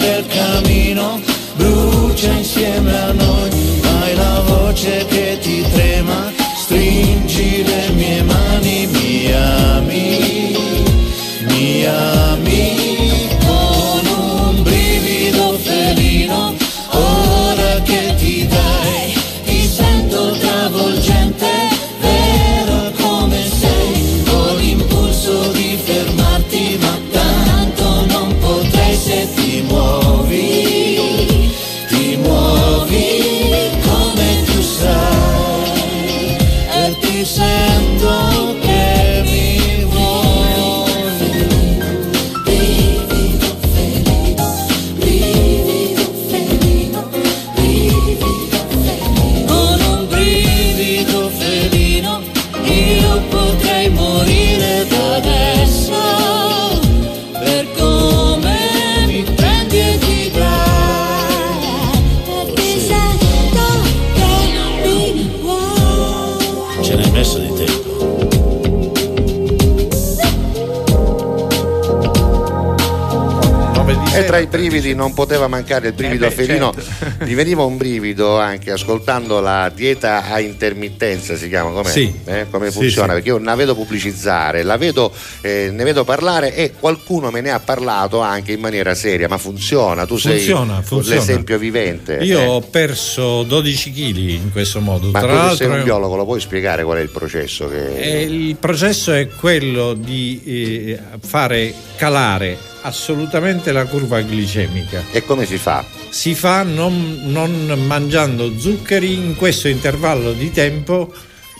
[74.33, 76.73] tra i brividi non poteva mancare il brivido Eh beh, felino.
[76.73, 77.21] certo.
[77.25, 82.11] Mi veniva un brivido anche ascoltando la dieta a intermittenza, si chiama come, Sì.
[82.49, 83.09] come Sì, funziona?
[83.09, 83.13] sì.
[83.13, 85.11] Perché io la vedo pubblicizzare, la vedo,
[85.41, 89.37] eh, ne vedo parlare e qualcuno me ne ha parlato anche in maniera seria, ma
[89.37, 91.19] funziona, tu Funziona, sei funziona.
[91.19, 92.15] l'esempio vivente.
[92.21, 92.45] Io eh.
[92.47, 95.11] ho perso 12 kg in questo modo.
[95.11, 97.69] Ma Tra tu sei un biologo, lo puoi spiegare qual è il processo?
[97.69, 97.97] Che...
[97.97, 105.03] eh, il processo è quello di eh, fare calare assolutamente la curva glicemica.
[105.11, 105.83] E come si fa?
[106.09, 111.11] Si fa non, non mangiando zuccheri in questo intervallo di tempo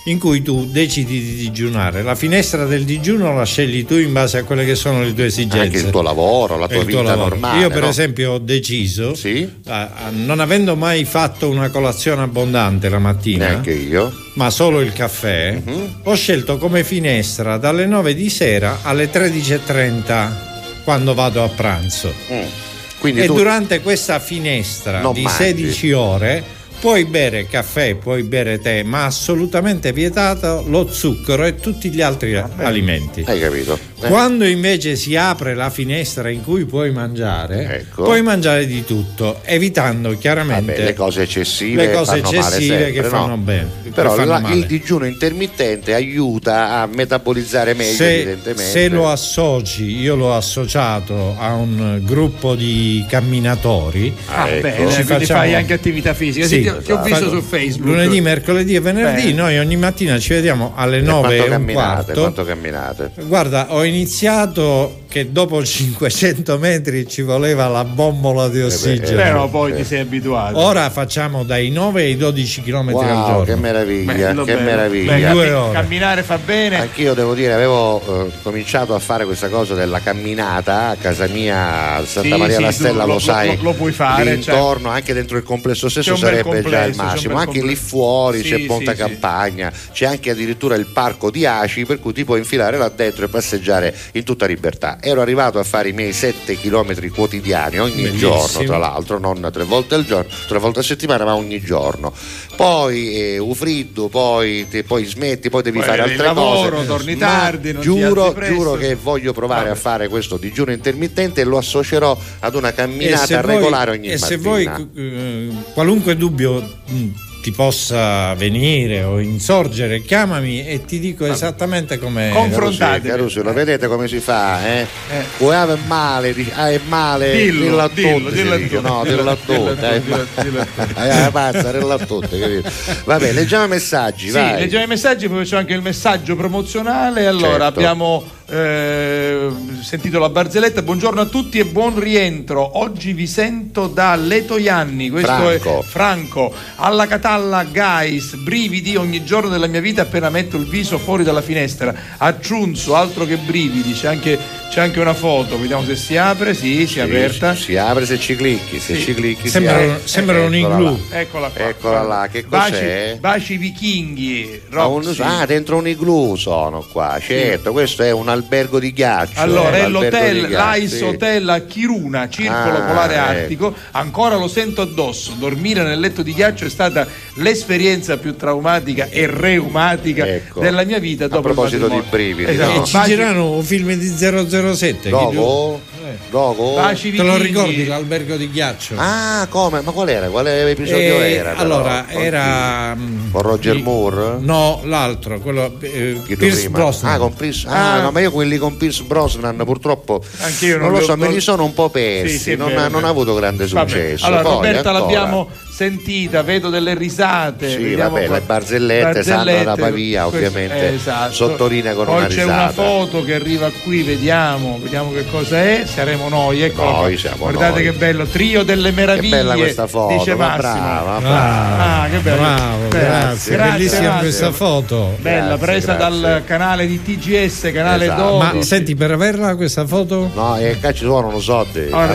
[0.07, 2.03] in cui tu decidi di digiunare.
[2.03, 5.27] La finestra del digiuno la scegli tu in base a quelle che sono le tue
[5.27, 5.59] esigenze.
[5.59, 7.61] Anche il tuo lavoro, la tua vita normale.
[7.61, 7.87] Io, per no?
[7.87, 9.49] esempio, ho deciso, Sì?
[9.67, 14.13] a- a- non avendo mai fatto una colazione abbondante la mattina, Neanche io.
[14.33, 15.99] ma solo il caffè, Mhm.
[16.03, 20.52] ho scelto come finestra dalle 9 di sera alle 13.30
[20.83, 22.13] quando vado a pranzo.
[22.31, 22.71] Mm.
[23.05, 25.35] E tu durante questa finestra Non di mangi.
[25.35, 26.43] 16 ore
[26.83, 32.35] puoi bere caffè, puoi bere tè, ma assolutamente vietato lo zucchero e tutti gli altri
[32.35, 33.23] alimenti.
[33.25, 33.79] hai capito?
[34.09, 38.03] Quando invece si apre la finestra in cui puoi mangiare, Ecco.
[38.03, 43.01] puoi mangiare di tutto, evitando chiaramente Vabbè, le cose eccessive, le cose eccessive sempre, che
[43.01, 43.07] no?
[43.07, 43.67] fanno bene.
[43.83, 44.55] che Però fanno la- male.
[44.55, 48.63] il digiuno intermittente aiuta a metabolizzare meglio, se, evidentemente.
[48.71, 54.13] se lo associ, io l'ho associato a un gruppo di camminatori.
[54.27, 54.61] Ah, ecco.
[54.61, 56.45] bene, Ci quindi facciamo- fai anche attività fisica.
[56.47, 57.85] Sì, Sì, ti, ti ho visto su Facebook.
[57.89, 59.33] Lunedì, mercoledì e venerdì, Bene.
[59.33, 62.19] noi ogni mattina ci vediamo alle E 9 quanto e un camminate, quarto.
[62.21, 63.11] quanto camminate?
[63.25, 69.15] Guarda, ho iniziato iniziato che dopo 500 metri ci voleva la bombola di ossigeno.
[69.15, 70.57] Però poi ti sei abituato.
[70.57, 73.43] Ora facciamo dai 9 ai 12 km al Wow, giorno.
[73.43, 74.65] che meraviglia, Bello, che bello.
[74.65, 75.15] meraviglia.
[75.15, 75.71] Beh, Due ore.
[75.73, 76.79] Camminare fa bene.
[76.79, 81.93] Anch'io devo dire, avevo eh, cominciato a fare questa cosa della camminata a casa mia
[81.97, 83.55] a Santa Sì, Maria sì, la Stella, lo- lo, sai.
[83.55, 84.55] lo- lo puoi fare, lì cioè.
[84.55, 87.37] intorno, anche dentro il complesso stesso sarebbe già complesso, il c'è un massimo.
[87.37, 87.85] Anche lì complesso.
[87.85, 88.97] fuori Sì, c'è Ponta sì.
[88.97, 93.25] Campagna, c'è anche addirittura il parco di Aci, per cui ti puoi infilare là dentro
[93.25, 94.97] e passeggiare in tutta libertà.
[95.05, 98.37] Ero arrivato a fare i miei 7 km quotidiani ogni Bellissimo.
[98.37, 102.13] giorno, tra l'altro, non tre volte al giorno, tre volte a settimana, ma ogni giorno.
[102.55, 106.87] Poi eh, ufriddo, poi, te- poi smetti, poi devi Poi fare altre lavoro, cose.
[106.87, 112.17] torni tardi, giuro, giuro che voglio provare a fare questo digiuno intermittente e lo associerò
[112.39, 114.25] ad una E camminata regolare ogni e mattina.
[114.27, 117.07] se vuoi eh, qualunque dubbio mh,
[117.43, 123.09] ti possa venire o insorgere, chiamami e ti dico esattamente come Confrontatevi.
[123.09, 124.65] Caruso, lo vedete come si fa?
[124.65, 124.87] Eh?
[125.11, 125.23] Eh.
[125.39, 128.81] Vuoi avere male, ah, è male, Dillo, dillo a dillo, tutti, dillo tutti.
[128.81, 130.65] no, dillo a Dillo dillo a-
[131.03, 132.71] dillo pazza, dillo a tutti, capito?
[133.03, 134.59] Vabbè, leggiamo i messaggi, Sì, vai.
[134.61, 137.27] leggiamo i messaggi, poi c'è anche il messaggio promozionale.
[137.27, 137.79] Allora, Certo.
[137.79, 139.47] abbiamo eh,
[139.81, 140.81] sentito la barzelletta.
[140.81, 142.79] Buongiorno a tutti e buon rientro.
[142.79, 145.09] Oggi vi sento da Letoianni.
[145.09, 145.79] Questo Franco.
[145.79, 146.53] è Franco.
[146.75, 151.41] Alla Catalla, guys, brividi ogni giorno della mia vita appena metto il viso fuori dalla
[151.41, 151.93] finestra.
[152.17, 153.93] Aggiunzo, altro che brividi.
[153.93, 154.37] C'è anche,
[154.69, 155.57] c'è anche una foto.
[155.59, 156.53] Vediamo se si apre.
[156.53, 157.55] Sì, si è aperta.
[157.55, 159.01] Si apre se ci clicchi, se Sì.
[159.01, 160.99] ci clicchi Sembra si un- igloo.
[161.11, 161.67] Eccola qua.
[161.69, 163.17] Eccola là, che Baci, cos'è?
[163.19, 164.61] baci vichinghi.
[164.71, 169.39] Ma un- ah, dentro un igloo sono qua, certo, questo è un albergo di ghiaccio.
[169.39, 171.03] Allora, eh, è l'hotel l'Ice sì.
[171.03, 173.23] Hotel a Kiruna, Circolo Ah, Polare ecco.
[173.29, 173.75] Artico.
[173.91, 175.33] Ancora lo sento addosso.
[175.37, 180.59] Dormire nel letto di ghiaccio è stata l'esperienza più traumatica e reumatica Ecco.
[180.59, 181.25] della mia vita.
[181.25, 182.73] A Dopo il proposito di brividi, Esatto.
[182.77, 182.81] no?
[182.83, 185.09] E ci girano un film di 007.
[185.09, 185.81] Dopo?
[186.29, 186.73] Dopo?
[186.75, 188.95] Baci Te lo ricordi l'albergo di ghiaccio?
[188.97, 189.81] Ah, come?
[189.81, 190.27] Ma qual era?
[190.27, 191.49] Quale episodio Eh, era?
[191.51, 191.61] però?
[191.61, 192.25] allora, Con chi?
[192.25, 192.95] era.
[192.95, 194.37] mm, Con Roger il- Moore?
[194.39, 195.65] No, l'altro, quello.
[195.79, 196.77] eh, Pierce prima?
[196.77, 197.13] Brosnan.
[197.13, 198.01] Ah, con Pierce- ah, Ah.
[198.01, 201.15] no, ma io quelli con Pierce Brosnan purtroppo Anch'io non, non lo li ho- so,
[201.17, 203.89] me li sono un po' persi, Sì, sì, non, ha, non ha avuto grande Vabbè,
[203.89, 204.25] successo.
[204.25, 204.99] Allora, Poi, Roberta ancora.
[204.99, 207.69] l'abbiamo sentita, vedo delle risate.
[207.69, 208.35] Sì, vabbè, qua.
[208.35, 211.33] le barzellette, Sandra da Pavia, ovviamente, eh, esatto.
[211.33, 215.83] sottolinea con Poi una c'è una foto che arriva qui, vediamo, vediamo che cosa è.
[215.85, 216.83] Saremo noi, ecco.
[216.83, 217.83] Noi siamo Guardate noi.
[217.83, 219.35] che bello, trio delle Che meraviglie.
[219.37, 220.59] bella questa foto, dice ma Massimo.
[220.73, 222.01] brava, Ah, brava.
[222.03, 222.37] Ah, che bello.
[222.41, 223.03] Bravo, Bella.
[223.07, 223.55] grazie.
[223.55, 224.19] Grazie, Bellissima Massimo.
[224.19, 225.15] questa foto.
[225.19, 226.19] Bella, Grazie, presa grazie.
[226.21, 228.29] dal canale di TGS, canale Esatto.
[228.29, 228.55] 12.
[228.57, 230.29] Ma senti, per averla questa foto?
[230.33, 231.03] No, e cacci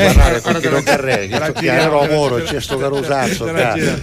[0.01, 1.67] eh, parlare ora con te chi la- non carrega, che
[2.09, 3.47] la- muro, c'è sto carusazzo.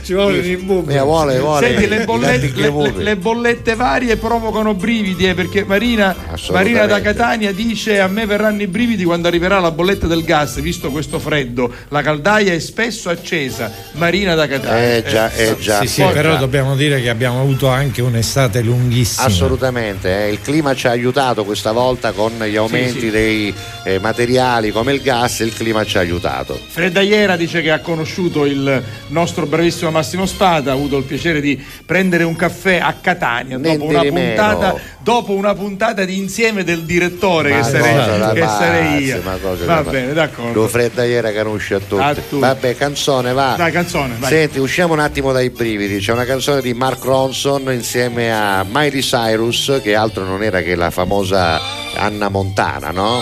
[0.04, 0.94] Ci vogliono i buchi.
[0.94, 1.68] Eh, vuole, vuole.
[1.68, 6.16] Senti, le bollette, le, le- le bollette varie provocano brividi eh, perché Marina.
[6.52, 10.60] Marina da Catania dice a me verranno i brividi quando arriverà la bolletta del gas
[10.60, 15.80] visto questo freddo la caldaia è spesso accesa Marina da Catania Eh già, eh già.
[15.82, 19.26] Sì, sì, Poi- però dobbiamo dire che abbiamo avuto anche un'estate lunghissima.
[19.26, 23.10] Assolutamente, eh, il clima ci ha aiutato questa volta con gli aumenti sì.
[23.10, 23.54] dei
[23.84, 26.60] eh, materiali come il gas, il clima ci ha aiutato.
[26.68, 31.62] Freddaiera dice che ha conosciuto il nostro bravissimo Massimo Spada, ha avuto il piacere di
[31.86, 37.50] prendere un caffè a Catania dopo una, puntata, dopo una puntata di insieme del direttore
[37.50, 39.22] Ma che sarei, che pazzi, sarei io.
[39.66, 40.68] Va bene, Lo d'accordo.
[40.68, 42.02] fredda ieri conosce a tutti.
[42.02, 42.40] A tutti.
[42.40, 43.56] Vabbè, canzone va.
[43.58, 44.30] Dai, canzone, vai.
[44.30, 45.98] Senti, usciamo un attimo dai brividi.
[45.98, 50.76] C'è una canzone di Mark Ronson insieme a Miley Cyrus, che altro non era che
[50.76, 51.60] la famosa
[51.96, 53.22] Anna Montana, no?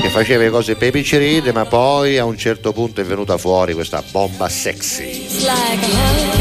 [0.00, 3.74] Che faceva le cose per i ma poi a un certo punto è venuta fuori
[3.74, 5.43] questa bomba sexy.
[5.44, 6.40] Like a hug.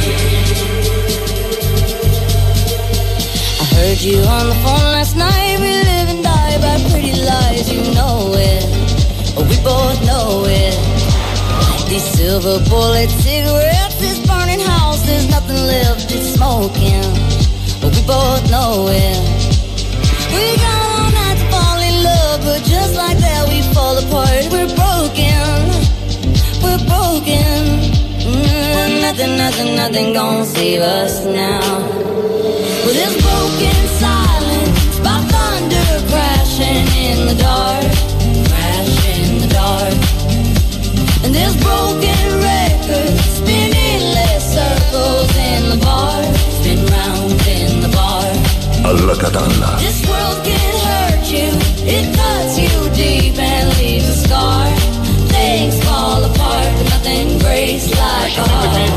[3.59, 5.59] I heard you on the phone last night.
[5.59, 7.67] We live and die by pretty lies.
[7.69, 8.63] You know it.
[9.35, 10.80] We both know it.
[11.89, 16.09] These silver bullet cigarettes, this burning house, there's nothing left.
[16.09, 17.03] It's smoking.
[17.84, 19.19] We both know it.
[20.31, 24.47] We got all night to fall in love, but just like that we fall apart.
[24.47, 25.43] We're broken.
[26.63, 27.62] We're broken
[29.14, 31.77] nothing, nothing, nothing gonna save us now.
[32.84, 37.94] With this broken silence by thunder crashing in the dark,
[38.49, 39.94] crashing in the dark.
[41.23, 46.23] And this broken record, spinning less circles in the bar,
[46.57, 48.26] spin round in the bar.
[48.84, 49.15] Allah
[49.77, 51.49] This world can hurt you,
[51.85, 54.73] it cuts you deep and leaves a scar
[57.74, 58.91] breaks like a heart.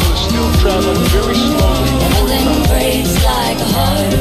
[2.12, 4.12] Nothing breaks like a heart.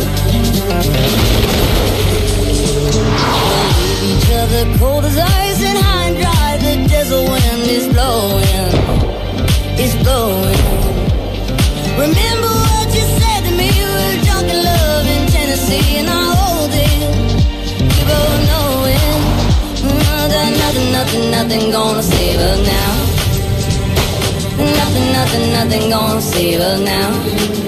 [4.09, 6.57] Each other cold as ice and high and dry.
[6.65, 8.71] The desert wind is blowing,
[9.77, 10.61] is blowing.
[11.99, 13.67] Remember what you said to me?
[13.75, 16.99] We were drunk in love in Tennessee, and I hold it.
[17.91, 19.03] We both know it.
[19.83, 23.04] Uh, nothing, nothing, nothing gonna save us now.
[25.15, 27.64] Nothing, nothing, gonna save us now.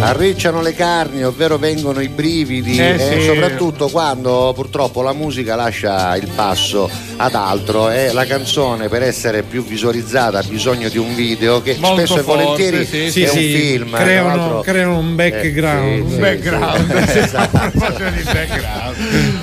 [0.00, 3.26] Arricciano le carni, ovvero vengono i brividi, Eh, e sì.
[3.26, 6.88] soprattutto quando purtroppo la musica lascia il passo
[7.20, 11.76] ad altro e la canzone per essere più visualizzata ha bisogno di un video che
[11.78, 13.90] Molto spesso e forte, volentieri sì, Sì, è sì, un film.
[13.96, 15.88] creano, creano un background.
[15.96, 17.58] Eh, Un background, esatto.
[17.78, 18.96] background.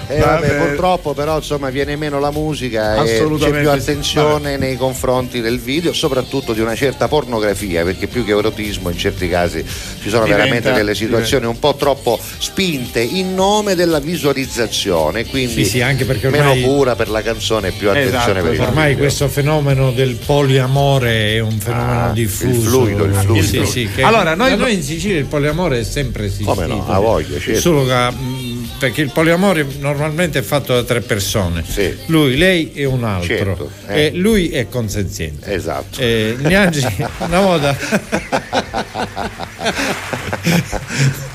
[0.07, 0.65] Eh, vabbè, Vabbè.
[0.67, 5.91] purtroppo però insomma viene meno la musica e c'è più attenzione nei confronti del video,
[5.93, 9.63] soprattutto di una certa pornografia, perché più che erotismo in certi casi
[10.01, 15.63] ci sono Diventa- veramente delle situazioni un po' troppo spinte in nome della visualizzazione, quindi
[15.63, 18.59] Sì, sì, anche perché meno cura per la canzone e più attenzione Esatto, per il
[18.61, 22.61] Ormai questo fenomeno del poliamore è un fenomeno Ah, il diffuso.
[22.69, 23.65] fluido, il fluido.
[23.65, 26.53] Sì, sì, Allora, noi- noi in Sicilia il poliamore è sempre esistito.
[26.53, 27.59] Come no, ha voglia, certo.
[27.59, 31.63] Solo che, mh, perché il poliamore normalmente è fatto da tre persone.
[31.67, 31.95] Sì.
[32.07, 33.35] Lui, lei e un altro.
[33.35, 34.05] Certo, eh.
[34.05, 35.53] E lui è consenziente.
[35.53, 35.99] Esatto.
[35.99, 36.85] Eh, Gnaggi,
[37.19, 37.77] una volta,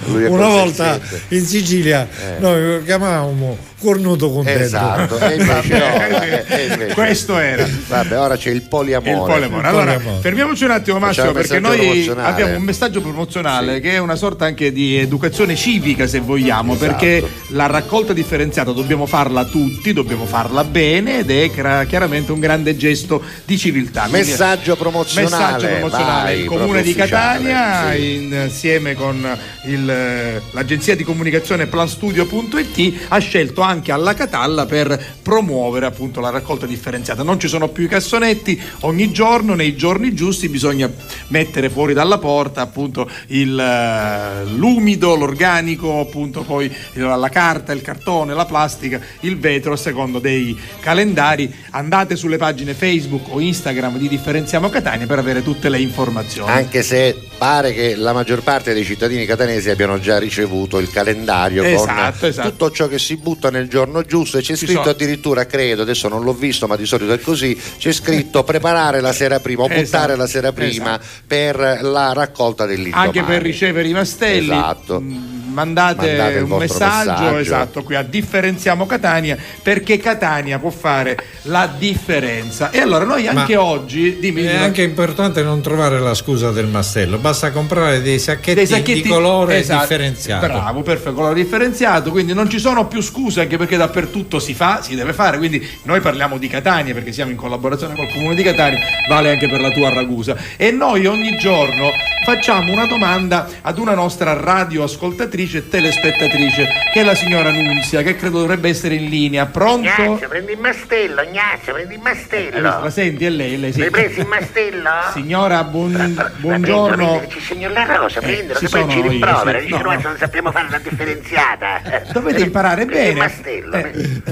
[0.07, 2.09] una volta in Sicilia
[2.39, 4.63] noi lo chiamavamo cornuto contento.
[4.63, 7.67] Esatto, e invece eh, e invece- Questo era.
[7.89, 9.11] Vabbè, ora c'è il poliamore.
[9.11, 9.61] Il poliamore.
[9.63, 10.21] Il Allora, poliamore.
[10.21, 14.73] fermiamoci un attimo, Massimo, perché noi abbiamo un messaggio promozionale che è una sorta anche
[14.73, 16.87] di educazione civica, se vogliamo, Esatto.
[16.91, 21.51] perché la raccolta differenziata dobbiamo farla tutti, dobbiamo farla bene ed è
[21.87, 24.07] chiaramente un grande gesto di civiltà.
[24.09, 25.55] Messaggio promozionale.
[25.55, 26.23] Messaggio promozionale.
[26.23, 28.29] vai, il comune di Catania, sì.
[28.31, 36.21] insieme con il, l'agenzia di comunicazione planstudio.it, ha scelto anche alla Catalla per promuovere appunto
[36.21, 37.23] la raccolta differenziata.
[37.23, 40.91] Non ci sono più i cassonetti, ogni giorno, nei giorni giusti, bisogna
[41.29, 48.35] mettere fuori dalla porta appunto il, eh, l'umido, l'organico, appunto poi la carta, il cartone,
[48.35, 51.53] la plastica, il vetro a secondo dei calendari.
[51.71, 56.51] Andate sulle pagine Facebook o Instagram di Differenziamo Catania per avere tutte le informazioni.
[56.51, 61.63] Anche se pare che la maggior parte dei cittadini catanesi abbiano già ricevuto il calendario
[61.63, 62.51] Esatto, con esatto.
[62.51, 65.83] tutto ciò che si butta nel giorno giusto e c'è Ci scritto sono- addirittura, credo,
[65.83, 69.63] adesso non l'ho visto ma di solito è così, c'è scritto preparare la sera prima
[69.63, 71.05] o Esatto, buttare la sera prima esatto.
[71.27, 73.07] per la raccolta dell'indomani.
[73.07, 75.01] anche per ricevere i mastelli Esatto.
[75.01, 77.37] mh, mandate, Mandate un messaggio, messaggio.
[77.39, 83.55] esatto qui a differenziamo Catania perché Catania può fare la differenza e allora noi anche
[83.57, 88.19] Ma- oggi dimmi, È anche importante non trovare la scusa del mastello, basta comprare dei
[88.19, 90.47] sacchetti, dei sacchetti di colore esatto, differenziato.
[90.47, 94.81] Bravo, perfetto, colore differenziato, quindi non ci sono più scuse anche perché dappertutto si fa,
[94.83, 98.43] si deve fare, quindi noi parliamo di Catania perché siamo in collaborazione col comune di
[98.43, 98.79] Catania,
[99.09, 101.91] vale anche per la tua Ragusa e noi ogni giorno
[102.25, 108.17] facciamo una domanda ad una nostra radioascoltatrice e telespettatrice che è la signora Nunzia che
[108.17, 109.47] credo dovrebbe essere in linea.
[109.47, 109.89] Pronto?
[110.03, 112.61] Ignazio, prendi il mastello, Ignazio, prendi il Eh, mastello.
[112.61, 113.25] La senti?
[113.25, 113.81] È lei, lei sì.
[113.81, 114.91] L'hai preso il mastello?
[115.13, 117.23] Signora, buon- buongiorno.
[117.29, 119.59] Ci segno la rosa, Eh, prendilo, ci che poi ci rimprovera.
[119.61, 119.67] sì.
[119.67, 121.81] Dice No, non sappiamo fare la differenziata.
[122.13, 123.19] Dovete imparare Prendi il bene.
[123.27, 123.81] mastello, Eh.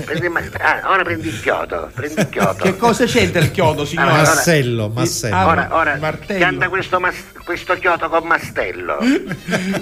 [0.05, 2.63] prendi- il ma- ah, ora prendi il chiodo, prendi il chiodo.
[2.63, 4.13] Che cosa c'entra il chiodo, signora?
[4.13, 5.47] Allora, Massello, massello.
[5.47, 6.39] Ora, ora, martello.
[6.41, 8.99] canta questo, mas- questo chiodo con mastello.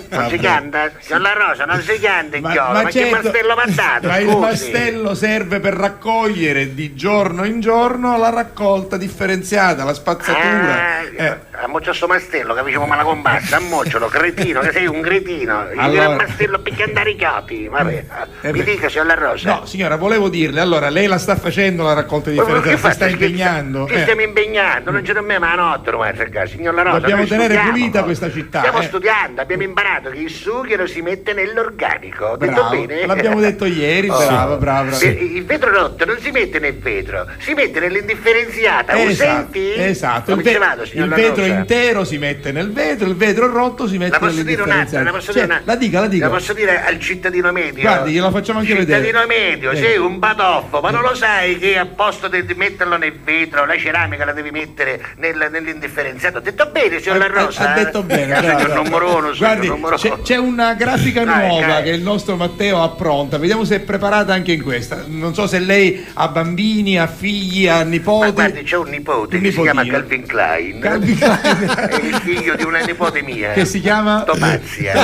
[0.08, 0.90] Non si canta?
[1.08, 4.06] Con la rosa non si canta il chiodo, ma, che certo, mastello va dato?
[4.06, 10.74] ma il mastello serve per raccogliere di giorno in giorno la raccolta differenziata, la spazzatura.
[10.74, 15.66] Ah, Eh, Ammoccia sto mastello che facciamo mala combassa, ammoccialo, cretino, che sei un cretino.
[15.72, 17.68] Gli Allora- il mastello per andare i chiodi.
[17.68, 18.04] Vabbè,
[18.42, 19.50] Eh mi dica, signor La Rosa.
[19.54, 23.08] No, signora, volevo dirle, allora, lei la sta facendo la raccolta di differenza, si sta
[23.08, 23.86] impegnando.
[23.88, 24.02] Ci eh.
[24.02, 26.98] stiamo impegnando, non ce ne abbiamo la notte ormai a signor La Rosa.
[26.98, 28.58] Dobbiamo tenere pulita questa città.
[28.60, 28.84] Stiamo eh.
[28.84, 32.36] studiando, abbiamo imparato che il sughero si mette nell'organico.
[32.36, 33.06] Detto Bravo, bene?
[33.06, 34.16] l'abbiamo detto ieri, Oh.
[34.26, 34.96] brava, brava.
[35.00, 38.96] Il- Il vetro rotto non si mette nel vetro, si mette nell'indifferenziata.
[38.98, 39.72] Esatto, senti?
[39.74, 40.30] esatto.
[40.32, 41.44] Come Il, ve- vado, il vetro?
[41.46, 45.10] Intero si mette nel vetro, il vetro rotto si mette La posso dire un'altra, la
[45.10, 46.26] posso dire una- la dica, la dica.
[46.26, 47.82] La posso dire al cittadino medio?
[47.82, 49.04] Guardi, gliela facciamo anche vedere.
[49.04, 49.82] Cittadino medio, Sì.
[49.82, 53.76] sei un batoffo, ma non lo sai che a posto di metterlo nel vetro, la
[53.78, 56.38] ceramica la devi mettere nel- nell'indifferenziato?
[56.38, 57.72] Ho detto bene, signor La Ha- Rosa?
[57.72, 58.82] ha detto bene, Eh, bravo, signor bravo.
[58.82, 61.82] numero uno, Guardi, numero c'è, c'è una grafica Dai, nuova dai.
[61.84, 63.38] che il nostro Matteo ha pronta.
[63.38, 65.04] Vediamo se è preparata anche in questa.
[65.06, 68.30] Non so se lei ha bambini, ha figli, ha Ma nipoti.
[68.32, 69.92] guardi, c'è un nipote Un che si chiama nipotino.
[70.08, 70.78] Calvin Klein.
[70.80, 71.35] Calvin Klein.
[71.40, 73.52] È il figlio di una nipote mia.
[73.52, 74.22] Che si chiama?
[74.26, 74.94] Topazia.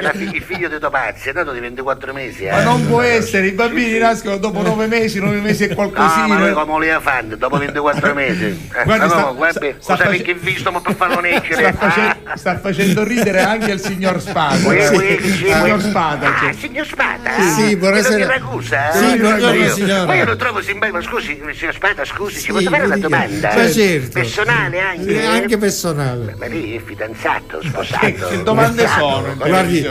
[0.00, 2.44] La fi- il figlio di Topazia, è nato di 24 mesi.
[2.44, 2.64] Ma eh.
[2.64, 6.26] non può essere, i bambini nascono dopo nove mesi, nove mesi e No, qualcosina.
[6.26, 8.44] ma noi come le fan dopo 24 mesi.
[8.44, 11.20] Eh, Guardi, ma sta- no, guardi, sta- sta cosa face- che visto ma per farlo
[11.20, 11.72] leggere?
[11.72, 14.66] Sta, face- sta facendo ridere anche il signor Spada.
[14.68, 14.94] Uè, Sì.
[14.94, 15.80] uè, sì, signor.
[15.80, 16.26] Spada.
[16.34, 16.52] Ah, cioè.
[16.52, 17.30] signor Spada?
[17.56, 18.26] Sì, buonasera.
[18.26, 18.90] Ragusa?
[18.92, 19.16] Sì, eh?
[19.16, 20.04] Io- signora.
[20.06, 22.96] Ma io lo trovo simpatico, ma scusi, signor Spada, scusi, ci Sì, posso fare una
[22.96, 23.54] domanda?
[23.54, 24.10] Ma certo.
[24.12, 25.45] Personale anche?
[25.46, 26.34] Anche personale.
[26.36, 28.04] Ma lei è fidanzato, sposato?
[28.04, 29.34] Che, che domande sono?
[29.36, 29.86] Guardi,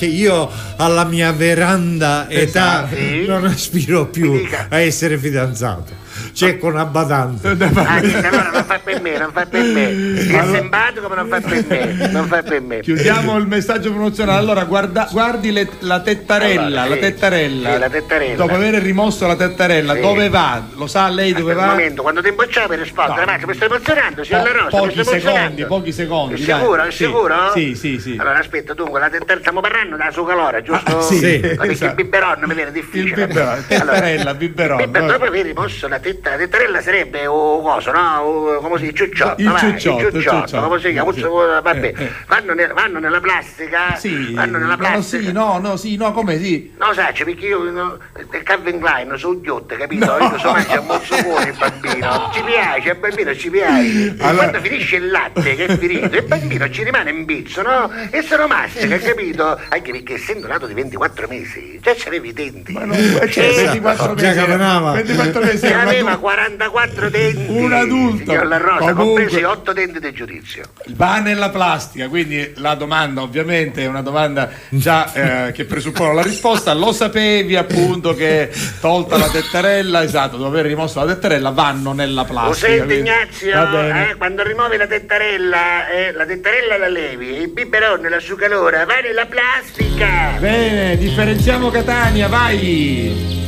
[0.00, 3.26] io alla mia veranda età Esatto, sì.
[3.26, 6.04] non aspiro più a essere fidanzato.
[6.36, 7.48] C'è con una badante.
[7.48, 9.88] Ah, niente, allora non fa per me, non fa per me.
[9.88, 12.80] È Allora- simpatico ma non fa per me, non fa per me.
[12.80, 14.38] Chiudiamo il messaggio promozionale.
[14.38, 17.72] Allora, guarda- guardi le- la tettarella, Allora, la sì, tettarella.
[17.72, 18.34] sì, la tettarella.
[18.36, 20.00] Dopo aver rimosso la tettarella, Sì.
[20.02, 20.62] dove va?
[20.74, 21.72] Lo sa lei dove Aspetta un va?
[21.74, 23.32] momento, quando ti imbocciava per rispondere, No.
[23.32, 26.34] Max, mi stai emozionando, signor Po- Rosa, mi pochi stai secondi, pochi secondi.
[26.34, 26.58] È dai.
[26.60, 27.34] sicuro, è Sì, sicuro?
[27.54, 28.16] Sì, sì, sì.
[28.20, 30.98] Allora aspetta, dunque, la tetta- stiamo parlando della sua calore, giusto?
[30.98, 31.40] Ah, sì, Sì.
[31.40, 31.90] Ma Perché esatto.
[31.92, 33.22] il biberon mi viene difficile.
[33.22, 35.12] Il biberon, tettarella, biberon, Biber- vabbè.
[35.12, 38.28] dopo aver rimosso la tetta, la tettarella sarebbe un coso, no?
[38.28, 39.04] Un- come si dice?
[39.04, 41.12] Il ciucciotto, Il ciucciotto, il il ciucciotto, come si chiama?
[41.12, 41.20] Sì.
[41.22, 42.12] Vabbè, Eh, eh.
[42.26, 45.22] Vanno, ne- vanno nella plastica, Sì, vanno nella no, plastica.
[45.24, 46.72] sì, no, no, sì, no, come sì?
[46.78, 47.98] No, sai, perché io no,
[48.30, 50.04] del Calvin Klein sono ghiotte, capito?
[50.18, 52.30] Io sono mangia molto buono il bambino.
[52.32, 54.14] Ci piace, al bambino ci piace.
[54.20, 57.90] Allora- Quando finisce il latte che è finito, il bambino ci rimane in bizzo, no?
[58.10, 59.58] E se lo mastica, capito?
[59.68, 62.72] Anche perché essendo nato di 24 mesi, già c'avevi i denti.
[62.72, 62.96] Ma non
[63.30, 64.38] cioè, Eh, 24 già mesi.
[64.38, 64.92] camminava.
[64.92, 66.20] 24 mesi aveva adulto.
[66.20, 67.44] 44 denti.
[67.48, 68.30] Un adulto.
[68.30, 70.64] Signor La Rosa, compresi 8 denti del giudizio.
[70.88, 76.22] Va nella plastica, quindi la domanda ovviamente è una domanda già eh, che presuppone la
[76.22, 76.72] risposta.
[76.74, 82.22] Lo sapevi appunto che tolta la tettarella, esatto, dopo aver rimosso la tettarella vanno nella
[82.22, 82.66] Lo plastica.
[82.68, 84.10] senti quindi- Ignazio?
[84.10, 88.94] Eh, quando rimuovi la tettarella, eh, la tettarella la levi, il biberon, la sucalora, va
[89.00, 90.36] nella plastica!
[90.38, 93.45] Bene, differenziamo Catania, vai!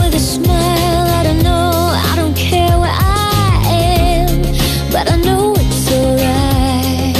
[0.00, 1.06] With a smile.
[1.18, 4.42] I don't know, I don't care where I am,
[4.92, 7.16] but I know it's alright.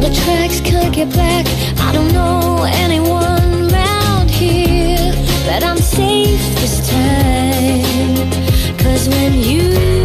[0.00, 1.44] The tracks, can't get back.
[1.80, 2.28] I don't know
[4.38, 5.12] here,
[5.44, 8.30] but I'm safe this time.
[8.78, 9.97] Cause when you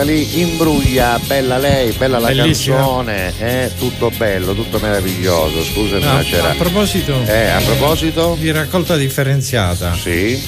[0.00, 2.76] Spettacolare, Natalie Imbruglia, bella lei, bella la Bellissima.
[2.76, 5.62] canzone, eh, tutto bello, tutto meraviglioso.
[5.62, 6.50] Scusami, No, ma c'era.
[6.50, 8.36] a proposito Eh, a proposito?
[8.40, 10.40] di raccolta differenziata, Sì.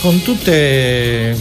[0.00, 1.36] con tutte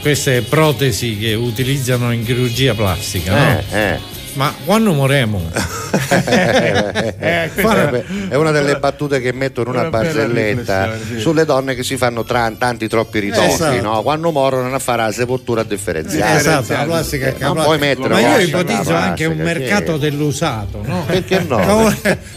[0.00, 3.62] queste protesi che utilizzano in chirurgia plastica, no?
[3.70, 3.98] Eh, eh.
[4.34, 5.50] ma quando moremo?
[5.94, 11.20] Eh, Fare- è una delle battute che metto in una, barzelletta sì.
[11.20, 13.80] sulle donne che si fanno tra tanti troppi ritocchi, Esatto.
[13.82, 14.02] no?
[14.02, 16.38] quando morono a fare la sepoltura differenziata.
[16.38, 21.04] esatto, la plastica Eh, non puoi mettere Ma io ipotizzo anche un mercato dell'usato, no?
[21.06, 21.92] Perché no?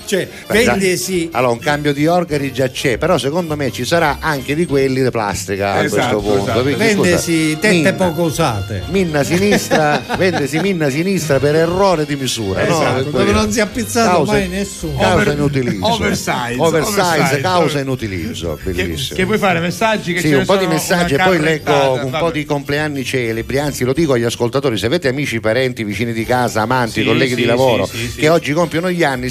[0.08, 4.18] Cioè, Beh, vendesi Allora, un cambio di organi già c'è, però secondo me ci sarà
[4.22, 6.42] anche di quelli di plastica a Esatto, questo punto.
[6.44, 6.62] esatto.
[6.62, 8.84] Quindi, vendesi scusa, tette minna, poco usate.
[8.90, 12.74] minna sinistra, vendesi minna sinistra per errore di misura, no?
[12.80, 14.98] Esatto, Per dove non si è appizzato Causa- mai nessuno.
[14.98, 15.86] Causa Over- inutilizzo.
[15.94, 17.42] oversize, Oversize, oversize.
[17.42, 18.60] causa inutilizzo.
[18.64, 19.18] Che, Bellissimo.
[19.18, 22.20] che puoi fare messaggi che Sì, un po' di messaggi e poi leggo un vabbè.
[22.20, 26.24] po' di compleanni celebri, anzi lo dico agli ascoltatori, se avete amici, parenti, vicini di
[26.26, 29.30] casa, amanti, Sì, colleghi sì, di lavoro sì, che oggi compiono gli anni,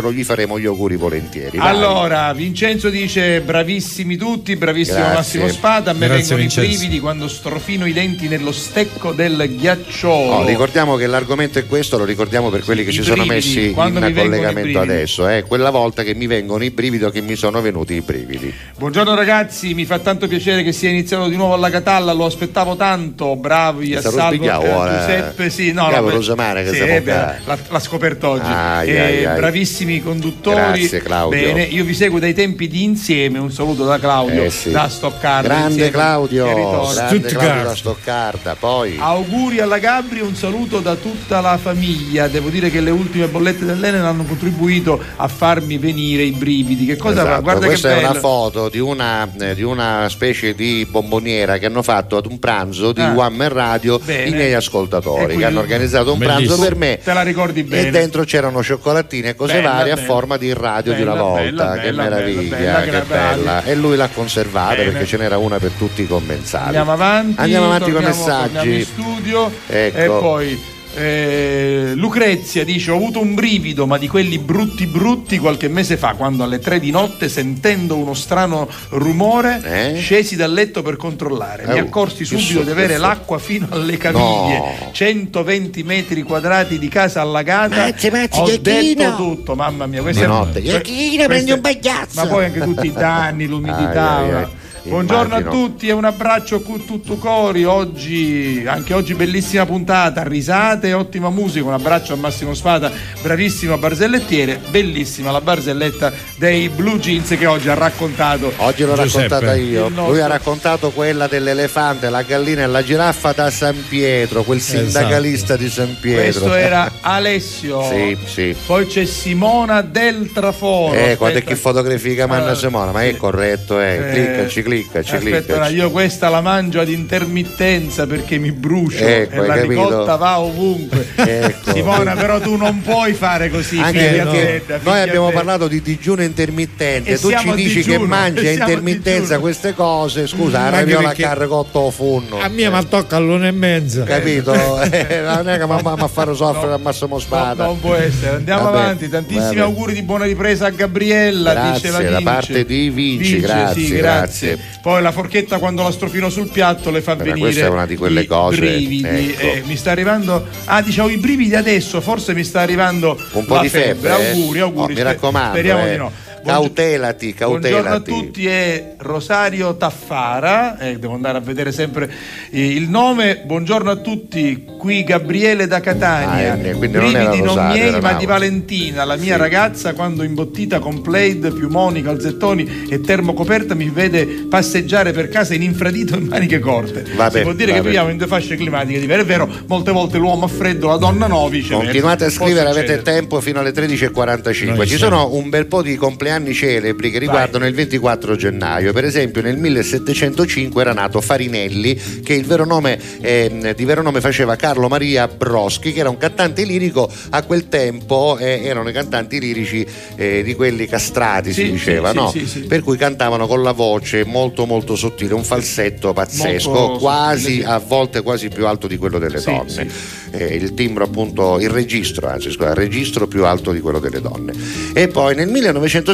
[0.00, 1.58] segnalatecelo, gli faremo gli auguri volentieri.
[1.58, 1.68] vai.
[1.68, 5.14] Allora, Vincenzo dice bravissimi tutti, bravissimo Grazie.
[5.14, 6.70] Massimo Spada, a me Grazie, vengono Vincenzo.
[6.70, 10.14] i brividi quando strofino i denti nello stecco del ghiacciolo.
[10.14, 13.70] Oh, ricordiamo che l'argomento è questo, lo ricordiamo per quelli che I sono brividi, messi
[13.72, 17.36] quando in collegamento adesso, eh, quella volta che mi vengono i brividi o che mi
[17.36, 18.52] sono venuti i brividi.
[18.76, 22.76] Buongiorno ragazzi, mi fa tanto piacere che sia iniziato di nuovo alla Catalla, lo aspettavo
[22.76, 24.38] tanto, bravi a Salvo.
[24.50, 28.50] Giuseppe, sì, no, no, Rosamare che sì, eh, l'ha, l'ha scoperto oggi.
[28.50, 29.36] Ai, Eh, ai, ai.
[29.36, 30.54] Bravissimi conduttori.
[30.80, 31.40] Grazie, Claudio.
[31.40, 34.70] Bene, io vi seguo dai tempi di insieme, un saluto da Claudio, Eh, sì.
[34.70, 35.48] da Stoccarda.
[35.48, 37.18] Grande Claudio, grande.
[37.32, 42.28] Claudio da Stoccarda, poi Auguri alla Gabri, un saluto da tutta la famiglia.
[42.28, 46.86] Devo dire che le ultime bollette dell'Enel hanno contribuito a farmi venire i brividi.
[46.86, 48.10] Che cosa Esatto, guarda questa che è bello.
[48.10, 52.38] una foto di una, eh, di una specie di bomboniera che hanno fatto ad un
[52.38, 53.14] pranzo di Ah.
[53.16, 54.28] One Man Radio Bene.
[54.28, 56.46] i miei ascoltatori che hanno organizzato un Bellissimo.
[56.46, 57.88] pranzo per me Te la ricordi bene?
[57.88, 59.79] e dentro c'erano cioccolatini e cose varie.
[59.88, 63.02] A forma di radio di una Bella, volta bella, che bella, meraviglia bella, bella, che
[63.06, 64.90] bella e lui l'ha conservata Bene.
[64.90, 67.40] perché ce n'era una per tutti i commensali Andiamo avanti.
[67.40, 69.50] Andiamo avanti con i messaggi in studio.
[69.66, 69.98] Ecco.
[69.98, 70.78] E poi.
[70.94, 76.14] Eh, Lucrezia dice: Ho avuto un brivido, ma di quelli brutti brutti qualche mese fa,
[76.14, 79.60] quando alle tre di notte, sentendo uno strano rumore,
[79.94, 79.98] Eh?
[79.98, 81.66] scesi dal letto per controllare.
[81.66, 84.18] Mi Eh, accorsi subito di avere l'acqua fino alle caviglie.
[84.58, 84.88] No.
[84.92, 87.76] 120 metri quadrati di casa allagata.
[87.76, 88.60] Mazzi, mazzi, Ho Giacchino.
[89.04, 90.02] detto tutto, mamma mia.
[90.02, 90.60] Questa Di è- notte.
[90.60, 92.20] que- Giacchino, prendi un bagliazzo.
[92.20, 94.16] Ma poi anche tutti i danni, l'umidità.
[94.18, 94.46] Ai, ai.
[94.90, 95.50] Buongiorno Immagino.
[95.50, 97.64] a tutti e un abbraccio con tutto cori.
[97.64, 101.64] Oggi, anche oggi bellissima puntata, risate e ottima musica.
[101.66, 102.90] Un abbraccio a Massimo Spada,
[103.22, 108.52] bravissimo barzellettiere, bellissima la barzelletta dei Blue Jeans che oggi ha raccontato.
[108.56, 109.28] Oggi l'ho Giuseppe.
[109.28, 109.82] raccontata io.
[109.88, 114.60] Nostro- Lui ha raccontato quella dell'elefante, la gallina e la giraffa da San Pietro, quel
[114.60, 116.22] sindacalista di San Pietro.
[116.24, 116.46] Esatto.
[116.48, 117.80] Questo era Alessio.
[117.84, 118.56] Sì, sì.
[118.66, 120.94] Poi c'è Simona del Traforo.
[120.94, 121.54] Eh, guarda Aspetta.
[121.54, 123.94] che fotografia manna Allora, Simona, ma è corretto, eh.
[123.94, 125.74] Eh, Cliccaci, cliccaci, Aspetta, cliccaci.
[125.74, 129.68] io questa la mangio ad intermittenza perché mi brucio Ecco, e la capito?
[129.70, 131.06] ricotta va ovunque.
[131.30, 131.72] Ecco.
[131.72, 133.78] Simona, però tu non puoi fare così.
[133.78, 137.90] Anche figlia perché tedda, noi abbiamo parlato di digiuno intermittente, E tu ci dici che
[137.90, 139.40] digiuno, mangi e a intermittenza digiuno.
[139.40, 142.38] queste cose, scusa, Mm, la anche raviola perché- caricotto a funno.
[142.40, 144.04] A me mi tocca all'una e mezza.
[144.04, 144.52] Capito?
[144.90, 147.64] Eh, non è che mi a fare soffrire a Massimo No, Spada.
[147.64, 148.36] non può essere.
[148.36, 149.08] Andiamo Vabbè, avanti.
[149.08, 149.60] Tantissimi vabbè.
[149.60, 151.52] auguri di buona ripresa a Gabriella.
[151.52, 152.22] Grazie, dice la da Vince.
[152.24, 154.58] parte di Vinci, grazie, sì, grazie.
[154.82, 157.40] Poi la forchetta quando la strofino sul piatto le fa Beh, venire.
[157.40, 159.06] questa è una di quelle i cose, Brividi.
[159.06, 159.40] ecco.
[159.40, 160.46] Eh, mi sta arrivando.
[160.66, 162.00] Ah, dicevo i brividi adesso.
[162.00, 164.30] Forse mi sta arrivando Un po' la di febbre, eh?
[164.30, 164.92] Auguri, auguri.
[164.92, 165.90] Oh, mi raccomando, Speriamo eh.
[165.90, 166.12] di no.
[166.42, 168.10] Cautelati, Buongiorno a cautelati.
[168.10, 172.10] tutti, è Rosario Taffara, eh, devo andare a vedere sempre
[172.50, 173.42] eh, il nome.
[173.44, 176.52] Buongiorno a tutti, qui Gabriele da Catania.
[176.54, 178.24] Ah, eh, quindi non era Brividi non Rosario, miei, era ma di.
[178.24, 185.12] Valentina, la mia ragazza, quando imbottita con plaid, piumoni, calzettoni e termocoperta, mi vede passeggiare
[185.12, 187.04] per casa in infradito e maniche corte.
[187.14, 187.82] Vabbè, si può dire che vabbè.
[187.84, 189.22] viviamo in due fasce climatiche diverse.
[189.22, 191.84] È vero, molte volte l'uomo ha freddo, la donna no, viceversa.
[191.84, 194.74] Continuate a scrivere, avete tempo fino alle 13.45.
[194.74, 198.92] Noi Ci sono un bel po' di compleanni celebri che riguardano il 24 gennaio.
[198.92, 204.20] Per esempio, nel 1705 era nato Farinelli, che il vero nome, ehm, di vero nome
[204.20, 207.10] faceva Carlo Maria Broschi, che era un cantante lirico.
[207.30, 209.86] A quel tempo eh, erano i cantanti lirici
[210.16, 212.30] eh, di quelli castrati, Sì, si diceva, sì, no?
[212.30, 212.60] sì.
[212.60, 217.64] Per cui cantavano con la voce molto molto sottile, un falsetto pazzesco, Molto quasi sottile,
[217.64, 219.88] a volte quasi più alto di quello delle donne.
[220.32, 224.20] Eh, il timbro appunto, il registro, anzi scusa, il registro più alto di quello delle
[224.20, 224.52] donne.
[224.94, 225.48] E poi nel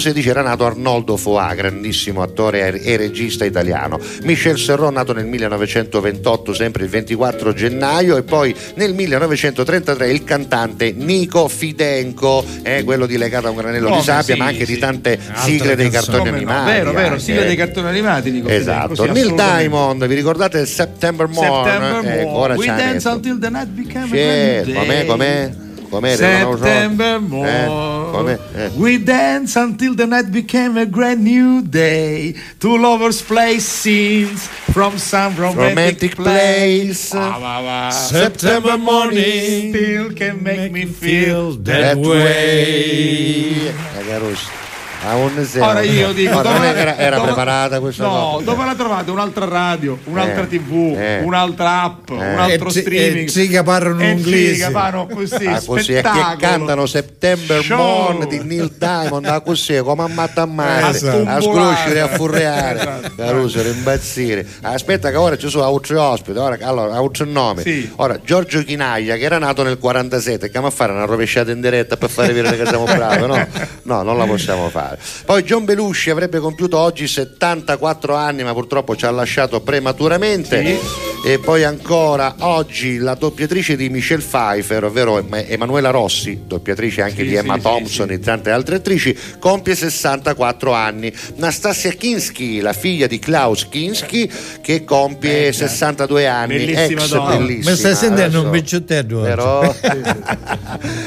[0.07, 3.99] 1916 era nato Arnoldo Foà, grandissimo attore e regista italiano.
[4.23, 10.93] Michel Serrault nato nel 1928, sempre il 24 gennaio, e poi nel 1933 il cantante
[10.93, 14.65] Nico Fidenco, eh, quello di Legato a un granello Come di sabbia, sì, ma anche
[14.65, 14.74] sì.
[14.74, 16.70] di tante sigle dei cartoni Come no, animati.
[16.70, 17.47] vero, vero, sigle eh.
[17.47, 19.59] dei cartoni animati dico Esatto, Federico, sì, Neil assolutamente.
[19.69, 21.65] Diamond, vi ricordate il September Morn?
[21.65, 22.57] September Eh, Morn.
[22.57, 25.65] We dance until the night became Sì, a com'è, com'è?
[25.89, 26.17] Com'è?
[26.19, 26.65] Non so.
[26.65, 27.47] September Morn.
[27.47, 28.39] Eh, com'è?
[28.55, 28.71] Eh.
[28.77, 32.35] We dance until the night became a brand new day.
[32.59, 37.11] Two lovers play scenes from some romantic, Romantic place.
[37.11, 37.15] place.
[37.15, 37.91] Ah, va, va.
[37.91, 43.69] September morning Still can make me feel that That way.
[43.69, 44.66] Eh,
[45.07, 45.15] Caruso.
[45.15, 45.65] A un seo.
[45.65, 48.45] Ora io dico, è che era, era dove- preparata questa no, cosa.
[48.45, 49.11] dove la trovate?
[49.11, 51.20] Un'altra radio, un'altra Eh, tv, eh.
[51.23, 53.27] un'altra app, un E altro streaming.
[53.27, 54.66] e zi che parlano zi inglese.
[54.66, 56.37] che parlano così, Ah, così che spettacolo.
[56.39, 57.77] cantano September Show.
[57.77, 61.24] Morn di Neil Diamond ah, così come a mattammare Esatto.
[61.28, 63.23] a scruscere a furreare Esatto.
[63.23, 67.91] A impazzire aspetta che ora ci sono altri ospiti ora, allora altri nomi Sì.
[67.97, 71.97] ora Giorgio Chinaglia che era nato nel 47 che a fare una rovesciata in diretta
[71.97, 73.47] per fare vedere che siamo bravi no?
[73.83, 78.97] no non la possiamo fare poi John Belushi avrebbe compiuto oggi 74 anni ma purtroppo
[78.97, 85.44] ci ha lasciato prematuramente e poi ancora oggi la doppiatrice di Michelle Pfeiffer, ovvero Em-
[85.48, 89.74] Emanuela Rossi, doppiatrice anche Sì, di Emma sì, Thompson sì, e tante altre attrici, compie
[89.74, 91.12] 64 anni.
[91.35, 94.31] Nastasia Kinski, la figlia di Klaus Kinski,
[94.62, 97.36] che compie 62 anni, Eh, Bellissima ex donna.
[97.36, 97.70] bellissima.
[97.73, 99.28] Mi stai sentendo un picciotello oggi.
[99.28, 99.74] però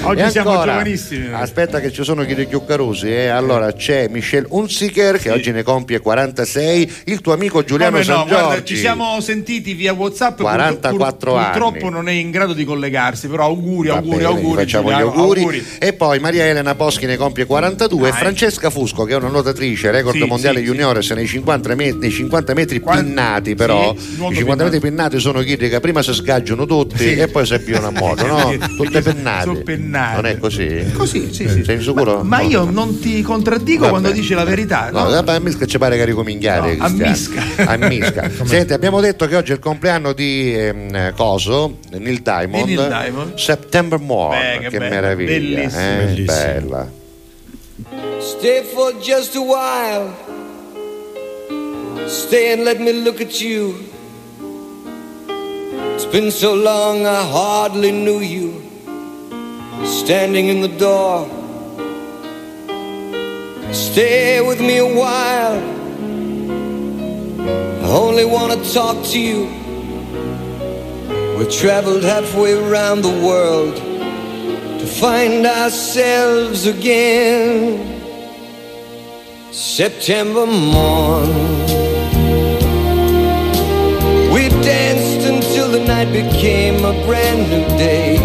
[0.04, 1.28] Oggi E siamo ancora, giovanissimi.
[1.32, 3.28] Aspetta che ci sono chi più carusi, eh.
[3.28, 8.16] allora c'è Michel Unziker che oggi ne compie 46, il tuo amico Giuliano Come no,
[8.18, 8.74] San guarda, Giorgi.
[8.76, 10.08] ci siamo sentiti via WhatsApp.
[10.44, 11.52] 44 pur- anni.
[11.60, 14.62] Purtroppo non è in grado di collegarsi, però auguri, auguri, bene, auguri.
[14.62, 15.66] facciamo Giuliano, gli auguri.
[15.80, 18.18] E poi Maria Elena Boschi ne compie 42 Dai.
[18.20, 22.12] Francesca Fusco che è una nuotatrice, record Sì, mondiale sì, juniores nei 50, me- nei
[22.12, 25.10] 50 metri pinnati però, sì, i nuoto 50 metri pinnato.
[25.10, 27.16] pinnati sono chi che prima si sgaggiano tutti Sì.
[27.16, 28.58] e poi si avviano a moto, no?
[28.76, 29.46] Tutte pennate.
[30.16, 30.86] Non è così?
[30.94, 31.64] Così, sì, sì.
[31.64, 32.24] Sei sicuro?
[32.24, 32.48] Ma No.
[32.48, 33.90] io non ti contraddico Vabbè.
[33.90, 34.90] quando dici la verità.
[34.92, 35.10] No, no?
[35.10, 36.76] vabbè, a Misca ci pare che ricominchiare.
[36.76, 36.90] No, a.
[36.90, 38.30] Misca.
[38.46, 42.66] Senti, abbiamo detto che oggi è il compleanno di ehm, Coso, Neil Diamond.
[42.66, 43.36] Neil Diamond.
[43.38, 45.32] September Morn, Beh, che, che bella, meraviglia.
[45.38, 45.92] bellissima.
[46.02, 46.06] eh?
[46.06, 46.44] Bellissima.
[46.44, 46.92] Bella.
[48.20, 50.10] Stay for just a while.
[52.08, 53.76] Stay and let me look at you.
[55.96, 58.62] It's been so long I hardly knew you.
[59.84, 61.28] Standing in the door.
[63.72, 65.62] Stay with me a while.
[67.84, 69.48] I only want to talk to you.
[71.40, 77.80] We've traveled halfway around the world to find ourselves again.
[79.50, 81.30] September morn.
[84.34, 88.18] We danced until the night became a brand new day.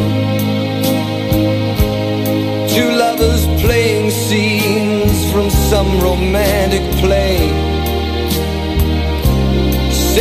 [2.74, 7.63] Two lovers playing scenes from some romantic play.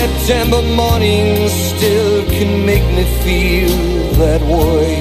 [0.03, 3.69] September morning still can make me feel
[4.19, 4.99] that way.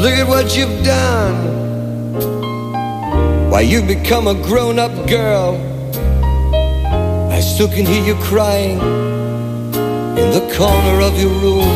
[0.00, 1.36] Look at what you've done.
[3.50, 5.60] Why, you've become a grown up girl.
[7.30, 8.78] I still can hear you crying
[10.22, 11.68] in the corner of your room.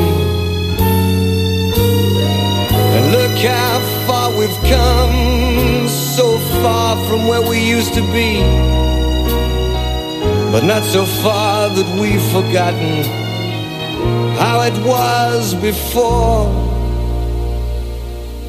[2.97, 5.87] And look how far we've come,
[6.17, 8.78] so far from where we used to be.
[10.51, 13.05] But not so far that we've forgotten
[14.39, 16.47] how it was before.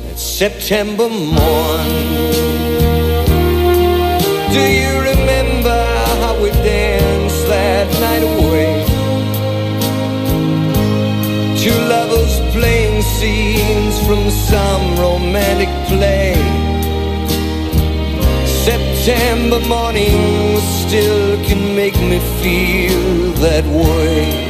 [0.04, 1.90] That September morn.
[4.54, 5.80] Do you remember
[6.22, 8.86] how we danced that night away?
[11.60, 16.69] Two lovers playing scenes from some romantic play.
[19.02, 24.50] September mornings still can make me feel that way.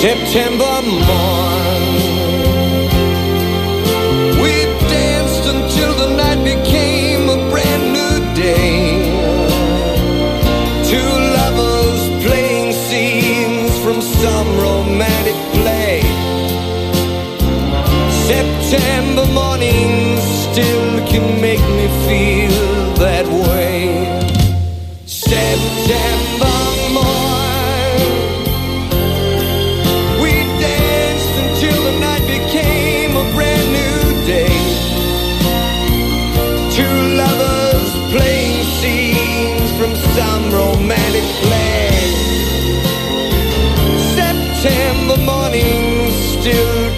[0.00, 1.33] September morn.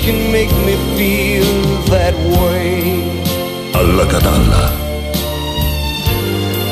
[0.07, 3.03] Can make me feel that way.
[3.75, 4.76] Alla Catalla.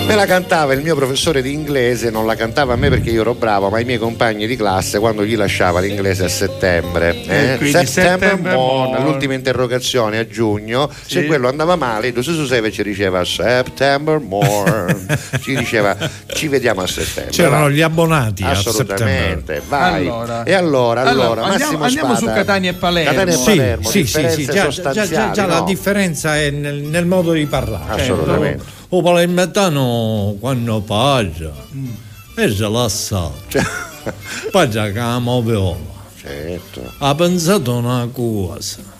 [0.06, 3.22] Me la cantava il mio professore di inglese, non la cantava a me perché io
[3.22, 7.16] ero bravo, ma i miei compagni di classe quando gli lasciava l'inglese a settembre.
[7.26, 9.02] Eh, September morn, morn.
[9.05, 11.26] l'ultima interrogazione a giugno, se Sì.
[11.26, 15.06] quello andava male, il su Seve ci diceva September morn,
[15.40, 15.97] ci diceva
[16.35, 17.32] ci vediamo a settembre.
[17.32, 17.70] C'erano va.
[17.70, 20.06] gli abbonati a Assolutamente, vai.
[20.06, 20.43] Allora.
[20.44, 22.31] E allora, allora, Allora, andiamo- Massimo andiamo Spada.
[22.31, 23.10] su Catania e Palermo.
[23.10, 25.64] Catania e Sì, Palermo, sì, sì, sì, già, già- già- già la no?
[25.64, 28.02] differenza è nel, nel modo di parlare.
[28.02, 28.82] Assolutamente.
[28.95, 31.53] O palermitano quando parla
[32.37, 33.59] è rilassato.
[34.53, 35.77] Parla che amo viola.
[36.16, 36.93] Certo.
[36.99, 38.94] Ha pensato una cosa.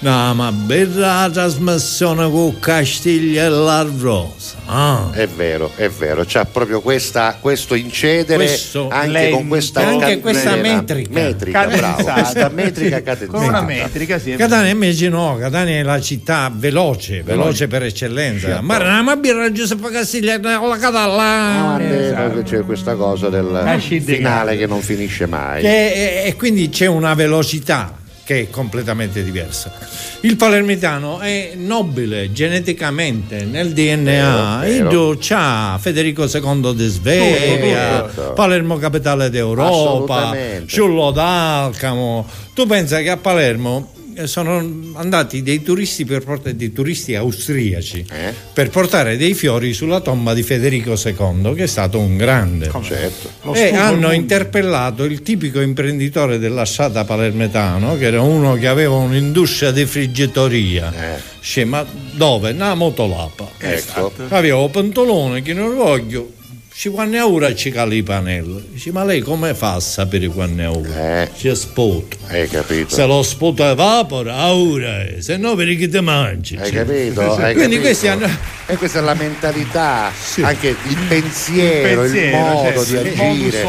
[0.00, 4.54] No, ma bella trasmissione con Castiglia e la Rosa.
[4.66, 5.08] Ah.
[5.10, 9.36] È vero, è vero, c'ha proprio questa, questo incedere Questo anche lento.
[9.38, 11.08] con questa Anche questa metrica.
[11.10, 12.12] metrica, bravo, Cadenzata.
[12.20, 13.38] questa metrica cadenzata.
[13.38, 14.30] Con una metrica, sì.
[14.30, 18.60] è Catania invece no, Catania è la città veloce, veloce per eccellenza.
[18.60, 21.74] Ma ma birra Giuseppe Castiglia la Catalla.
[21.74, 25.60] Ah, eh, C'è questa cosa del Nasci finale che non finisce mai.
[25.62, 27.97] Che- e, e quindi c'è una velocità
[28.28, 29.72] che è completamente diversa.
[30.20, 34.66] Il palermitano è nobile geneticamente nel DNA.
[34.66, 38.02] Il c'ha Federico II di Svevia.
[38.34, 40.36] Palermo capitale d'Europa.
[40.66, 42.26] Ciullo d'Alcamo.
[42.52, 43.92] Tu pensa che a Palermo
[44.26, 48.34] sono andati dei turisti per portare dei turisti austriaci Eh?
[48.52, 52.70] per portare dei fiori sulla tomba di Federico II, che è stato un grande.
[52.82, 53.30] Certo.
[53.54, 59.86] E hanno interpellato il tipico imprenditore dell'asciata palermetano, che era uno che aveva un'industria di
[59.86, 60.92] friggitoria.
[60.92, 61.20] Eh.
[61.40, 62.52] Dice, ma dove?
[62.52, 63.48] Na motolapa.
[63.58, 64.12] Ecco.
[64.28, 66.32] Aveva un pantalone che non voglio.
[66.78, 68.68] Ci quanne ora ci cala i pannelli.
[68.70, 71.22] Dice, ma lei come fa a sapere quanne ora?
[71.22, 71.30] Eh.
[71.36, 72.16] Ci sputo.
[72.28, 72.94] Hai capito?
[72.94, 76.54] Se lo sputo evapora, ora, è, se no per che ti mangi.
[76.54, 77.20] Hai capito?
[77.34, 77.80] Hai Quindi capito?
[77.80, 78.28] questi hanno.
[78.70, 83.20] E questa è la mentalità, anche il pensiero, il, Il pensiero, modo certo, di il
[83.20, 83.62] agire.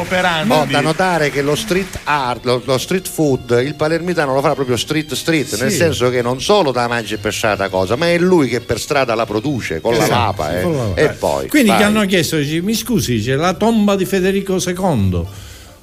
[0.50, 4.54] Oh, da notare che lo street art, lo, lo street food, il palermitano lo fa
[4.56, 5.78] proprio street street, nel Sì.
[5.78, 9.16] senso che non solo da mangi per strada cosa, ma è lui che per strada
[9.16, 10.60] la produce con la Esatto, lapa.
[10.60, 10.64] eh.
[10.64, 11.02] con la.
[11.02, 11.48] E poi.
[11.48, 11.78] Quindi vai.
[11.78, 15.26] che hanno chiesto, dice, mi scusi, c'è la tomba di Federico II.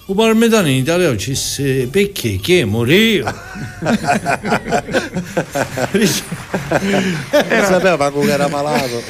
[0.07, 2.39] Un parmetano in Italia ci disse, perché?
[2.41, 3.35] Che moriva?
[6.69, 9.03] Non sapeva che era malato.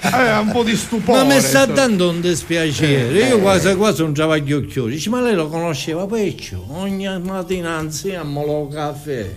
[0.00, 1.18] Aveva un po' di stupore.
[1.18, 3.26] ma mi sta dando un dispiacere.
[3.26, 4.92] Io quasi quasi non travaglio occhioni.
[4.94, 6.64] Dice, ma lei lo conosceva peggio?
[6.68, 9.28] Ogni mattina insieme lo caffè.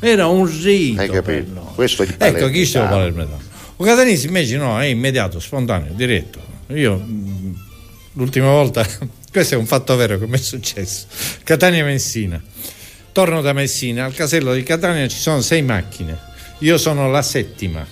[0.00, 1.00] Era un rito.
[1.00, 1.72] Hai capito?
[1.74, 3.28] Questo è il Ecco, chi stiamo palermitano.
[3.28, 3.48] palermitano?
[3.76, 6.38] O Catanese invece no, è immediato, spontaneo, diretto.
[6.68, 7.02] Io
[8.12, 8.86] l'ultima volta,
[9.30, 11.06] questo è un fatto vero che mi è successo.
[11.44, 12.42] Catania Messina.
[13.12, 16.16] Torno da Messina, al casello di Catania ci sono sei macchine.
[16.58, 17.84] Io sono la settima.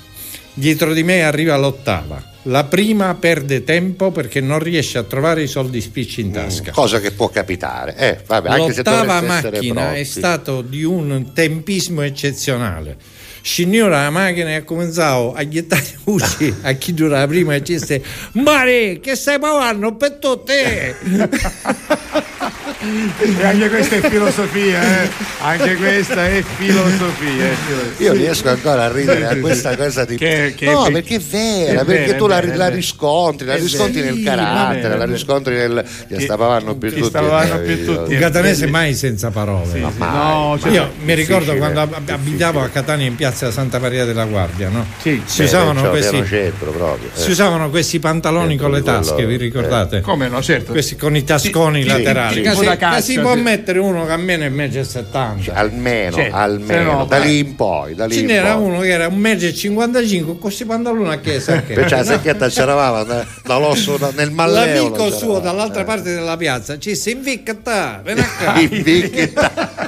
[0.54, 2.22] Dietro di me arriva l'ottava.
[2.42, 6.70] La prima perde tempo perché non riesce a trovare i soldi spicci in tasca.
[6.70, 7.96] Cosa che può capitare.
[7.96, 12.96] Eh, vabbè, L'ottava macchina è stato di un tempismo eccezionale.
[13.40, 17.74] Scignora la macchina ha cominciato a gettare luci a chi dura la prima e ci
[17.74, 18.02] disse
[18.32, 20.94] Mare, che stai provando per te?
[22.80, 25.08] E anche questa è filosofia, eh?
[25.40, 27.44] Anche questa è filosofia.
[27.46, 28.06] è filosofia.
[28.06, 30.16] Io riesco ancora a ridere a questa cosa di.
[30.16, 34.02] Che- che- no, perché è vera, è perché vera, tu la, la riscontri, la riscontri
[34.02, 35.84] nel Sì, carattere, bene, la riscontri nel.
[36.06, 37.08] Che stavano più Che tutti.
[37.08, 37.98] stavano più meraviglioso.
[38.02, 38.14] tutti.
[38.14, 39.80] Un catanese mai senza parole.
[39.80, 40.10] Ma mai.
[40.12, 44.24] No, cioè, Io mi ricordo quando ab- abitavo a Catania in piazza Santa Maria della
[44.24, 44.86] Guardia, no?
[45.02, 45.20] Sì.
[45.24, 46.24] si Eh, usavano c'ho questi.
[46.24, 47.08] centro proprio.
[47.12, 47.18] eh.
[47.18, 49.38] Si usavano questi pantaloni con le tasche, vi eh.
[49.38, 50.00] ricordate?
[50.00, 50.70] Come no, certo.
[50.70, 52.44] Questi con i tasconi Sì, laterali.
[52.44, 55.52] sì, Si, da che caccia, si può mettere uno che almeno è metro e settanta.
[55.54, 58.62] Almeno, se almeno, no, da lì in poi, da lì Ce in n'era poi.
[58.64, 61.60] uno che era un metro e cinquantacinque con questi pantaloni a chiesa.
[61.66, 64.82] che- Perciò la secchietta c'eravamo da- dall'osso da- nel malleolo.
[64.96, 65.84] L'amico suo dall'altra Eh.
[65.84, 68.60] parte della piazza ci si invicca te, vieni a casa.
[68.60, 69.86] Invicchetta.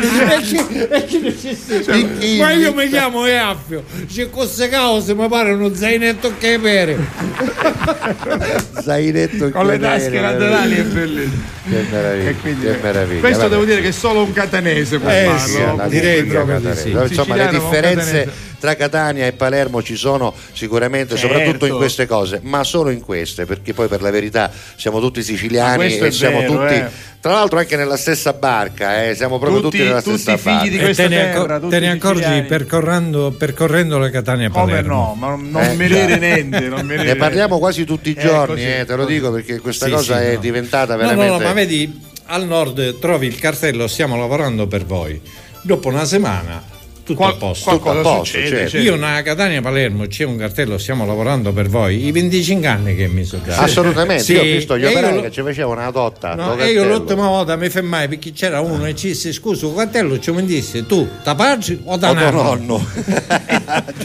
[0.00, 2.36] E chi- dice sì?
[2.38, 6.96] Ma io mi chiamo Eaffio, c'è queste cose mi pare uno zainetto che pere.
[8.82, 11.42] Zainetto Con le tasche chiedere, laterali è bellissimo.
[11.68, 13.20] Che meraviglia, quindi- che meraviglia.
[13.20, 13.50] Questo Vabbè.
[13.50, 15.82] devo dire che solo un catanese può Eh, farlo.
[15.82, 16.90] sì, direi proprio di sì.
[16.90, 18.32] Insomma, le differenze.
[18.58, 21.34] Tra Catania e Palermo ci sono sicuramente, Certo.
[21.36, 25.22] soprattutto in queste cose, ma solo in queste, perché poi per la verità siamo tutti
[25.22, 26.86] siciliani e siamo vero, tutti, eh.
[27.20, 30.52] tra l'altro anche nella stessa barca, eh, siamo proprio tutti, Tutti- nella tutti stessa figli
[30.54, 30.68] barca.
[30.70, 34.66] di E questa te ne, terra, tutti te ne accorgi percorrendo, percorrendo le Catania Come
[34.66, 34.94] Palermo.
[34.94, 35.28] no, ma
[35.62, 36.60] non, Eh, dire niente.
[36.68, 39.14] Non mi Ne parliamo quasi tutti i Eh, giorni, così, eh, te lo così.
[39.14, 40.40] dico perché questa Sì, cosa sì, è no.
[40.40, 41.30] diventata No, veramente.
[41.30, 45.20] no, no, ma vedi, al nord trovi il cartello stiamo lavorando per voi.
[45.62, 46.62] Dopo una settimana
[47.08, 47.70] tutto Qual- a posto.
[47.70, 48.70] Tutto a posto, succede, certo.
[48.70, 48.86] certo.
[48.86, 52.06] Io nella Catania Palermo c'è un cartello stiamo lavorando per voi.
[52.06, 53.62] I 25 anni che mi sono dati.
[53.62, 56.34] Assolutamente, Sì, io ho visto gli e io operai lo- che ci facevano una dotta.
[56.34, 59.74] No, e io l'ultima volta mi fermai perché c'era uno e ci disse scusa, il
[59.74, 62.42] cartello ci mi disse tu, da padre o da O nonno?
[62.42, 62.86] nonno.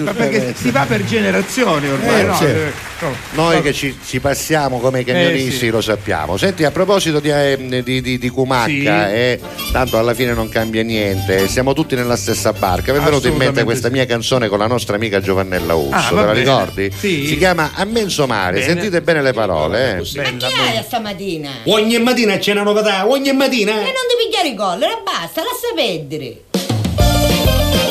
[0.04, 2.36] Ma perché si va per generazioni ormai, Eh, no?
[2.38, 2.60] certo.
[3.06, 3.16] Eh, no.
[3.32, 5.70] Noi che ci, ci passiamo come i camionisti Eh, sì.
[5.70, 6.38] lo sappiamo.
[6.38, 8.86] Senti, a proposito di, eh, di, di, di Cumacca, Sì.
[8.86, 9.40] eh,
[9.72, 12.93] tanto alla fine non cambia niente, siamo tutti nella stessa barca.
[12.94, 13.94] Mi è venuta in mente questa sì.
[13.94, 16.40] mia canzone con la nostra amica Giovannella Urso, Ah, te la bene.
[16.40, 16.91] ricordi?
[16.95, 17.26] Sì.
[17.26, 18.65] Si chiama A Menso Mare, Bene.
[18.65, 19.90] sentite bene le parole.
[19.90, 19.95] Eh.
[19.95, 21.49] Ma Bella, che hai a stamattina?
[21.64, 23.72] Ogni mattina c'è una novità, ogni mattina.
[23.72, 26.41] E non ti pigliare i e basta, lascia perdere.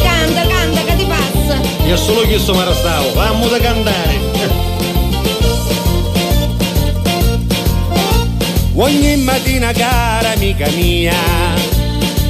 [0.03, 1.85] Canta, canta, che ti passa?
[1.85, 4.21] Io solo chiesto mi restavo, fammi da cantare.
[8.75, 11.13] Ogni mattina cara amica mia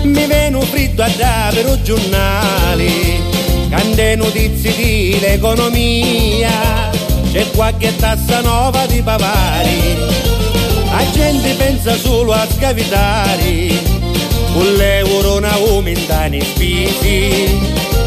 [0.04, 3.20] mi viene fritto a i giornali
[3.70, 6.90] cante notizie di l'economia
[7.32, 9.96] c'è qualche tassa nuova di pavari
[10.90, 13.70] la gente pensa solo a scavitare
[14.52, 17.58] con l'euro ne aumentano i spesi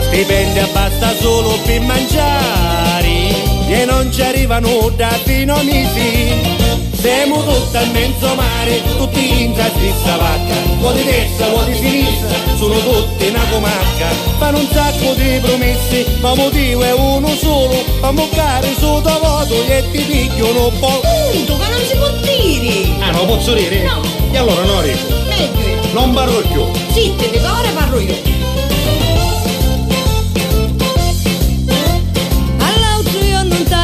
[0.01, 3.33] stipendi basta solo per mangiare
[3.67, 6.64] e non ci arrivano da fino a mesi
[7.05, 12.35] siamo tutti al mezzo mare, tutti in stessa vacca, o di destra o di sinistra,
[12.57, 14.07] sono tutti una comacca,
[14.39, 19.83] fanno un sacco di promessi, ma motivo è uno solo, fa moccare sotto voto e
[19.91, 21.01] ti picchiano un po'.
[21.31, 23.03] Punto, che non si può dire.
[23.03, 23.83] Ah, non posso dire?
[23.83, 24.01] No.
[24.31, 25.87] E allora no, Rico, Meglio.
[25.93, 26.65] non parlo più.
[26.91, 28.33] Zitti, che ora parlo io.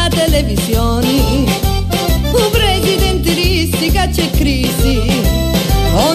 [0.10, 1.70] Televisioni
[3.72, 5.02] che c'è crisi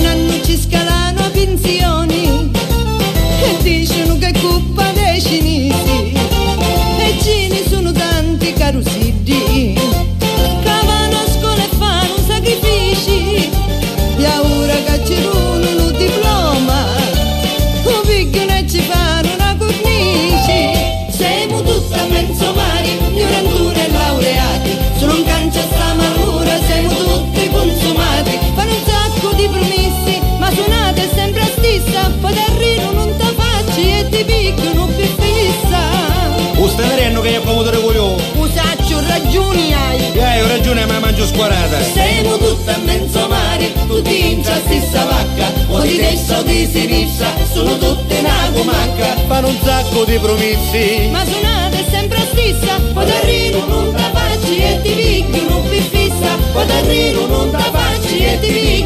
[0.07, 2.51] anno ci scalano a pensioni.
[3.43, 6.13] E dicono che è colpa dei cinesi
[6.99, 9.79] E ce ne sono tanti carusidi
[40.67, 41.81] ragione, ma mangio squarata.
[41.81, 46.67] siamo tutti a mezzo mare, tutti in la stessa vacca, o di destra o di
[46.67, 49.15] sinistra, sono tutte una comacca.
[49.29, 51.09] Fanno un sacco di promessi.
[51.11, 53.95] Ma suonate sempre a stessa, da ridere non
[54.41, 57.71] ti e ti picchiano più fissa, poi da ridere non ti
[58.09, 58.77] e ti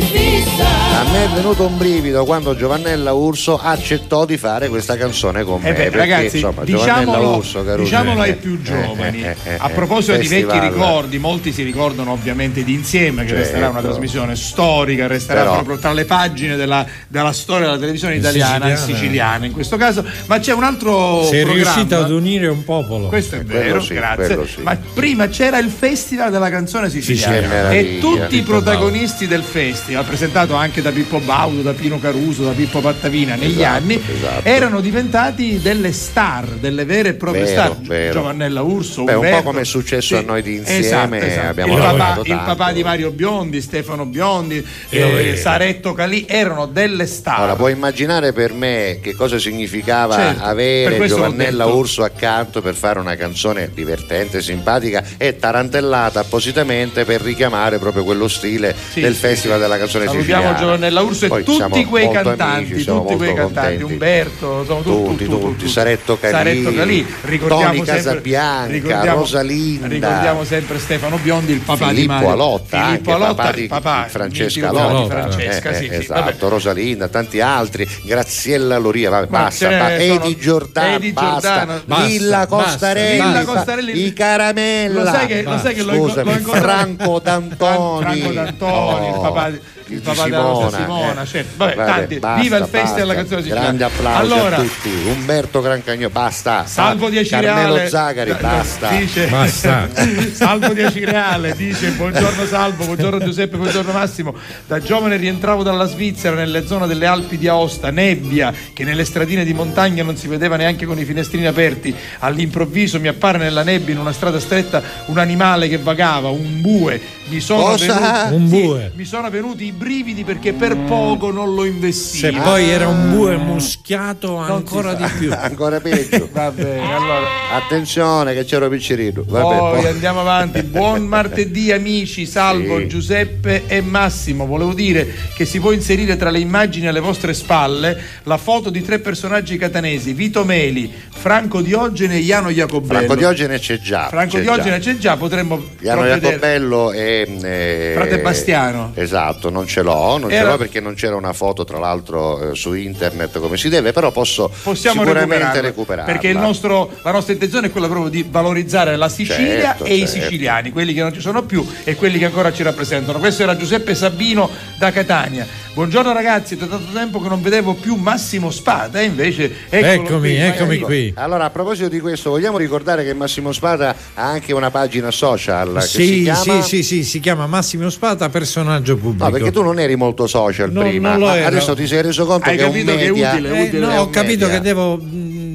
[0.00, 0.66] fissa.
[1.00, 5.60] A me è venuto un brivido quando Giovannella Urso accettò di fare questa canzone con
[5.60, 5.70] me.
[5.70, 9.22] Eh beh, perché, ragazzi, insomma, Giovannella diciamolo, Urso, Caruso, diciamolo ai più eh, giovani.
[9.22, 10.70] eh, eh, A eh, proposito di vecchi festival.
[10.72, 13.42] ricordi, molti si ricordano ovviamente di Insieme, che Certo.
[13.42, 18.16] resterà una trasmissione storica, resterà Però- proprio tra le pagine della, della storia della televisione
[18.16, 19.46] italiana e siciliana.
[19.46, 20.04] in questo caso.
[20.26, 23.08] Ma c'è un altro Sei riuscito ad unire un popolo.
[23.08, 24.46] Questo è vero, sì, grazie.
[24.46, 24.60] sì.
[24.62, 27.80] Ma prima c'era il Festival della canzone siciliana meraviglia.
[27.80, 32.44] e tutti i Pippo protagonisti del festival, presentato anche da Pippo Baudo, da Pino Caruso,
[32.44, 34.48] da Pippo Pattavina negli Esatto, anni, esatto.
[34.48, 37.76] erano diventati delle star, delle vere e proprie Vero, star.
[37.82, 38.12] vero.
[38.14, 39.36] Giovannella Urso, Beh, un Umberto.
[39.38, 41.46] po' come è successo a noi di Insieme, Esatto, esatto.
[41.48, 45.36] abbiamo il, papà, il papà di Mario Biondi, Stefano Biondi, Io eh.
[45.36, 47.40] Saretto Calì, erano delle star.
[47.42, 51.66] Ora, puoi immaginare per me che cosa significava Certo, avere Giovannella.
[51.66, 58.26] Urso accanto per fare una canzone divertente, simpatica e tarantellata appositamente per richiamare proprio quello
[58.26, 60.58] stile Sì, del sì, Festival della canzone Salutiamo siciliana.
[60.58, 63.82] Giovannella Urso e Poi tutti quei cantanti, amici, tutti quei cantanti.
[63.82, 69.18] Umberto, insomma, tu- tutti, tu- tu- tutti, tu- Saretto Calì, ricordiamo Toni sempre- Casabianca, ricordiamo-
[69.18, 72.30] Rosalinda, Ricordiamo sempre Stefano Biondi, il papà di Filippo Mario.
[72.30, 76.48] Alotta, Filippo Alotta, papà di papà Francesca di Alotta, Francesca, eh, sì, eh, sì, esatto.
[76.48, 84.06] Rosalinda, tanti altri, Graziella Loria, vabbè, basta, Edi Giordano, basta, Costarelli, fa- Costarelli.
[84.06, 88.37] i Caramella, Lo sai che, lo sai che l'ho, inco- Scusami, l'ho incontrato Franco D'Antoni,
[88.46, 89.50] Franco D'Antoni, il Oh, papà,
[89.88, 91.26] di- il di papà della nostra Simona, Simona, eh.
[91.26, 91.50] certo.
[91.56, 93.66] Vabbè, Vabbè, tanti, basta, viva il festival della canzone siciliana.
[93.66, 94.90] Grandi applausi allora, a tutti.
[95.06, 96.66] Umberto Grancagno, basta.
[96.66, 98.88] Salvo Dieci Carmelo Reale Zagari, basta.
[98.90, 99.88] dice, Basta.
[100.32, 104.34] Salvo Dieci Reale dice buongiorno Salvo, buongiorno Giuseppe, buongiorno Massimo.
[104.66, 109.44] Da giovane rientravo dalla Svizzera nelle zone delle Alpi di Aosta, nebbia che nelle stradine
[109.44, 111.94] di montagna non si vedeva neanche con i finestrini aperti.
[112.20, 117.00] All'improvviso mi appare nella nebbia in una strada stretta un animale che vagava, un bue.
[117.28, 118.28] Mi sono, Cosa?
[118.30, 118.92] venuti, Un sì, bue.
[118.94, 122.36] mi sono venuti i brividi perché per poco non lo investivo.
[122.36, 125.30] Se poi era un bue muschiato ancora di più.
[125.38, 126.28] Ancora peggio.
[126.32, 127.26] Va bene, allora.
[127.54, 129.22] Attenzione che c'ero piccerino.
[129.26, 130.62] Vabbè, Poi poi- andiamo avanti.
[130.68, 132.88] Buon martedì amici, salvo Sì.
[132.88, 134.46] Giuseppe e Massimo.
[134.46, 138.82] Volevo dire che si può inserire tra le immagini alle vostre spalle la foto di
[138.82, 142.98] tre personaggi catanesi, Vito Meli, Franco Diogene e Iano Jacobello.
[142.98, 144.08] Franco Diogene c'è già.
[144.08, 144.92] Franco c'è Diogene già.
[144.92, 146.18] c'è già, potremmo vedere.
[146.18, 148.90] Jacobello e eh, Frate Bastiano.
[148.94, 152.50] Esatto, non ce l'ho, non ce Era- l'ho perché non c'era una foto tra l'altro
[152.50, 156.12] eh, su internet come si deve, però posso Possiamo sicuramente recuperarla, recuperarla.
[156.12, 159.94] perché il nostro- la nostra intenzione è quella proprio di valorizzare la Sicilia Certo, e
[159.94, 160.20] i certo.
[160.22, 163.18] siciliani, quelli che non ci sono più e quelli che ancora ci rappresentano.
[163.18, 165.46] Questo era Giuseppe Sabino da Catania.
[165.74, 170.34] Buongiorno ragazzi, da tanto tempo che non vedevo più Massimo Spada, e invece Eccomi, qui,
[170.36, 171.12] eccomi magari- qui.
[171.14, 175.74] Allora, a proposito di questo, vogliamo ricordare che Massimo Spada ha anche una pagina social
[175.74, 179.24] che si Sì, chiama sì, sì, sì, si chiama Massimo Spada, personaggio pubblico.
[179.26, 182.56] No, perché tu non eri molto social No, prima, adesso ti sei reso conto Hai
[182.56, 183.78] che è un capito che è media utile, Eh, utile.
[183.86, 184.56] no, è ho capito media.
[184.56, 185.00] che devo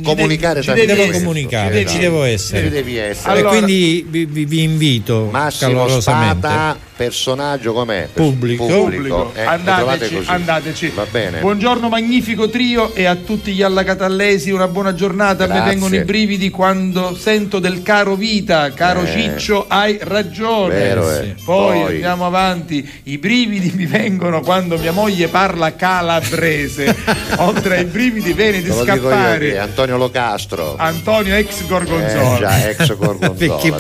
[0.04, 1.20] comunicare ci devi devo cose.
[1.20, 1.92] comunicare, Esatto.
[1.94, 2.64] ci devo essere.
[2.64, 3.32] Ci devi essere.
[3.32, 6.38] Allora- e quindi vi, vi- vi invito Massimo calorosamente.
[6.48, 8.08] Spada, personaggio com'è?
[8.14, 8.66] Pubblico.
[8.66, 9.32] Pubblico.
[9.36, 10.92] Eh, andateci, andateci.
[10.96, 11.40] Va bene.
[11.40, 15.44] Buongiorno magnifico trio e a tutti gli allacatallesi una buona giornata.
[15.46, 15.70] A me Grazie.
[15.72, 19.08] vengono i brividi quando sento del caro vita, caro Eh.
[19.12, 20.74] Ciccio, hai ragione.
[20.76, 21.36] Vero, eh.
[21.44, 21.92] Poi, Poi.
[21.94, 22.88] andiamo avanti.
[23.04, 26.96] I brividi mi vengono quando mia moglie parla calabrese.
[27.38, 29.50] Oltre ai brividi viene di scappare.
[29.52, 29.58] che
[29.94, 30.76] Antonio Locastro.
[30.78, 32.38] Antonio ex Eh, Gorgonzola.
[32.40, 33.56] già, ex Gorgonzola.
[33.60, 33.72] Perché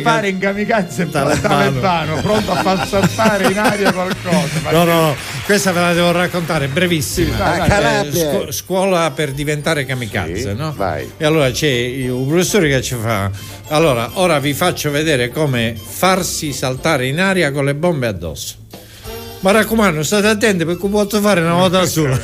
[0.00, 1.40] pare in kamikaze Talebano.
[1.40, 4.70] talebano, pronto a far saltare in aria qualcosa.
[4.70, 7.32] No, no, no, questa ve la devo raccontare brevissima.
[7.36, 8.08] Sì, vai, vai.
[8.08, 10.72] Eh, scu- scuola per diventare kamikaze, Sì, no?
[10.76, 11.10] vai.
[11.16, 13.30] E allora c'è il- un professore che ci fa.
[13.68, 18.54] Allora, ora vi faccio vedere come farsi saltare in aria con le bombe addosso.
[19.46, 22.18] Ma raccomando, state attenti perché posso fare una volta sola.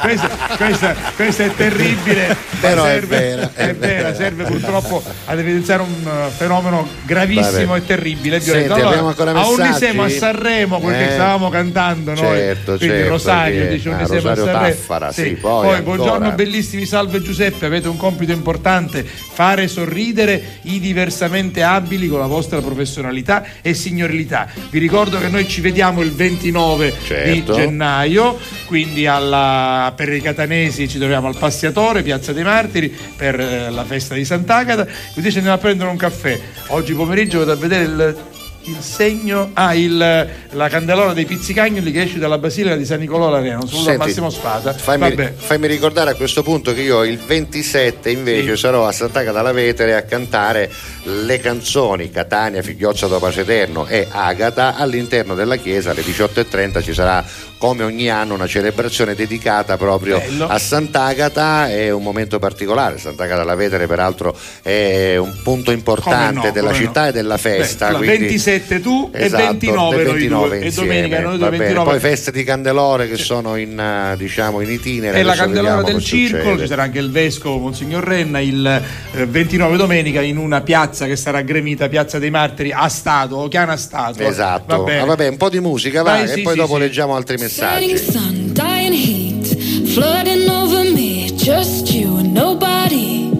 [0.00, 4.14] questa, questa- questa è terribile, Però è serve, vera, è è vera, vera.
[4.14, 7.78] serve purtroppo ad evidenziare un uh, fenomeno gravissimo Vabbè.
[7.78, 8.36] e terribile.
[8.36, 8.86] e Senti, violento.
[8.88, 9.78] abbiamo ancora a un messaggi?
[9.78, 11.12] siamo a Sanremo, quel che Eh.
[11.14, 12.20] stavamo cantando noi.
[12.36, 14.68] Certo, Quindi certo, Rosario che- dice ah, Unisema a Rosario Sanremo.
[14.76, 15.80] Taffara, sì, poi ancora.
[15.82, 22.26] buongiorno bellissimi, salve Giuseppe, avete un compito importante, fare sorridere i diversamente abili con la
[22.26, 24.46] vostra professionalità e signorilità.
[24.70, 26.12] Vi ricordo che noi ci vediamo il
[26.52, 27.54] 29 di Certo.
[27.54, 33.70] gennaio, quindi alla- per i catanesi ci troviamo al Passiatore, Piazza dei Martiri, per eh,
[33.70, 36.38] la festa di Sant'Agata, così ci andiamo a prendere un caffè.
[36.68, 38.16] Oggi pomeriggio vado a vedere il
[38.64, 43.28] il segno, ah, il, la candelora dei pizzicagnoli che esce dalla basilica di San Nicolò
[43.28, 44.72] l'Arena, un saluto a Senti, Massimo Spada.
[44.72, 49.52] Fammi, fammi ricordare a questo punto che io il 27 invece sarò a Sant'Agata dalla
[49.52, 50.70] Vetere a cantare
[51.04, 54.76] le canzoni Catania, Figliozza dopo Eterno e Agata.
[54.76, 57.24] All'interno della chiesa alle 18.30 ci sarà
[57.62, 60.48] come ogni anno una celebrazione dedicata proprio Bello.
[60.48, 66.50] a Sant'Agata è un momento particolare Sant'Agata dalla Vetere peraltro è un punto importante no,
[66.50, 66.86] della come no.
[66.86, 70.66] città e della festa Beh, quindi- 27 tu Esatto, e 29 del noi 29 due.
[70.66, 71.64] E domenica noi due va bene.
[71.66, 71.90] 29.
[71.90, 75.18] Poi feste di candelore che sono in, eh, diciamo, in itinere.
[75.18, 76.62] E la candelora del circolo, succede.
[76.62, 78.82] ci sarà anche il vescovo Monsignor Renna il
[79.12, 83.76] eh, 29 domenica in una piazza che sarà gremita Piazza dei Martiri a Stato, Ochiana
[83.76, 84.20] Stato.
[84.20, 85.00] Esatto, Va bene.
[85.00, 86.80] Ah, vabbè, un po' di musica va Vai, e sì, poi sì, dopo sì.
[86.80, 87.98] leggiamo altri Setting messaggi.
[87.98, 89.46] sun, dying heat,
[89.94, 91.28] flooding over me.
[91.36, 93.30] Just you and nobody.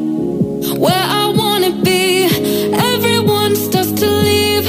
[0.85, 2.25] Where I wanna be,
[2.95, 4.67] everyone starts to leave.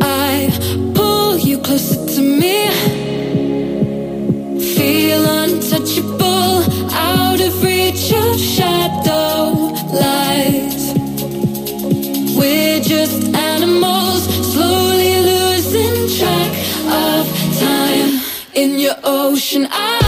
[0.00, 0.50] I
[0.94, 2.58] pull you closer to me.
[4.74, 9.35] Feel untouchable, out of reach of shadow
[18.56, 20.05] in your ocean eyes.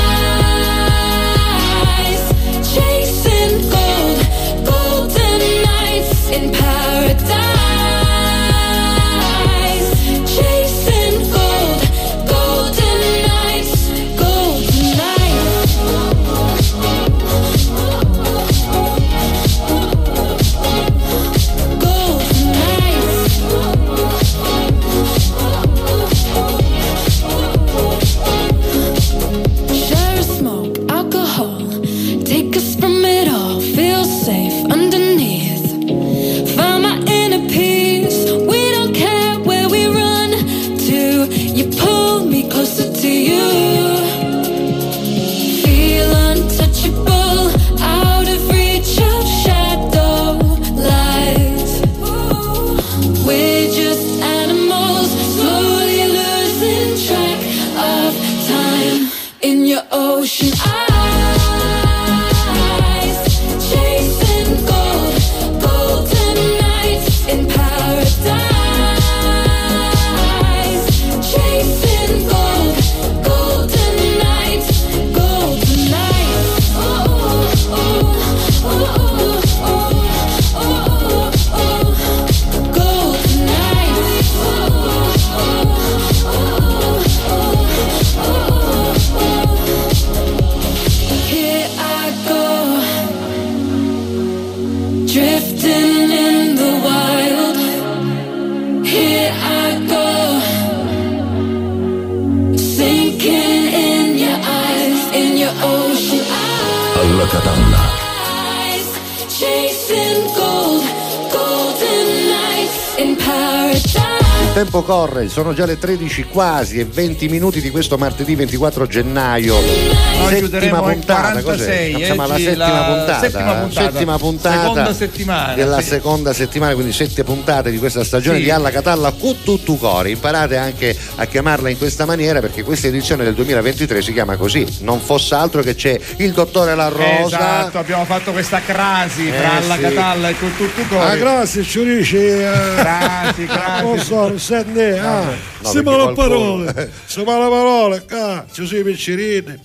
[114.71, 120.08] Tempo corre, sono già le 13 quasi e 20 minuti di questo martedì 24 gennaio.
[120.31, 122.05] Noi settima chiuderemo puntata, 46, cos'è?
[122.05, 123.91] Siamo alla eh, settima la puntata, settima puntata.
[123.91, 125.87] settima puntata Seconda settimana, della sì.
[125.89, 128.45] seconda settimana, quindi sette puntate di questa stagione Sì.
[128.45, 130.11] di Alla Catalla con tutto cori.
[130.13, 134.67] Imparate anche a chiamarla in questa maniera perché questa edizione del 2023 si chiama così.
[134.81, 137.27] Non fosse altro che c'è il dottore La Rosa.
[137.27, 139.81] Esatto, abbiamo fatto questa crasi tra Eh, alla sì.
[139.81, 141.19] Catalla e con tutto Ah, cori.
[141.19, 142.47] grazie, ci dice.
[142.77, 143.85] Crasi, crasi.
[143.85, 145.23] Non so, senti, ah,
[145.61, 149.59] No, si parole, si parole, ah, ci sono i piccirini.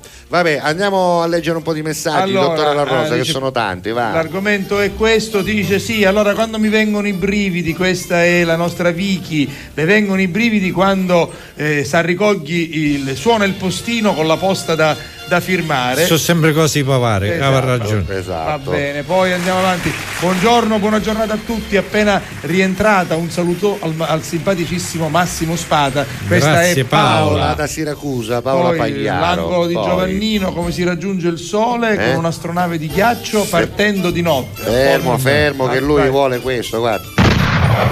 [0.53, 3.31] Vabbè, andiamo a leggere un po' di messaggi, Allora, dottore La Rosa, eh, che dice-
[3.31, 4.11] sono tanti, va.
[4.11, 8.55] L'argomento è questo, ti dice sì, allora quando mi vengono i brividi, questa è la
[8.55, 14.37] nostra Vicky, le vengono i brividi quando eh, s'arricogli il, suona il postino con la
[14.37, 14.95] posta da,
[15.27, 16.05] da firmare.
[16.05, 17.55] Sono sempre cose pavare, Esatto.
[17.55, 18.03] aveva ragione.
[18.07, 18.71] Va Esatto.
[18.71, 19.91] bene, poi andiamo avanti.
[20.19, 21.77] Buongiorno, buona giornata a tutti.
[21.77, 26.05] Appena rientrata, un saluto al, al simpaticissimo Massimo Spada.
[26.27, 27.37] Questa Grazie, è Paola.
[27.39, 29.19] Paola da Siracusa, Paola Poi Pagliaro.
[29.21, 32.09] l'angolo di Poi- Giovannino, come si raggiunge il sole Eh?
[32.11, 34.61] con un'astronave di ghiaccio partendo di notte.
[34.61, 37.22] Fermo, fermo, che lui vuole questo, guarda.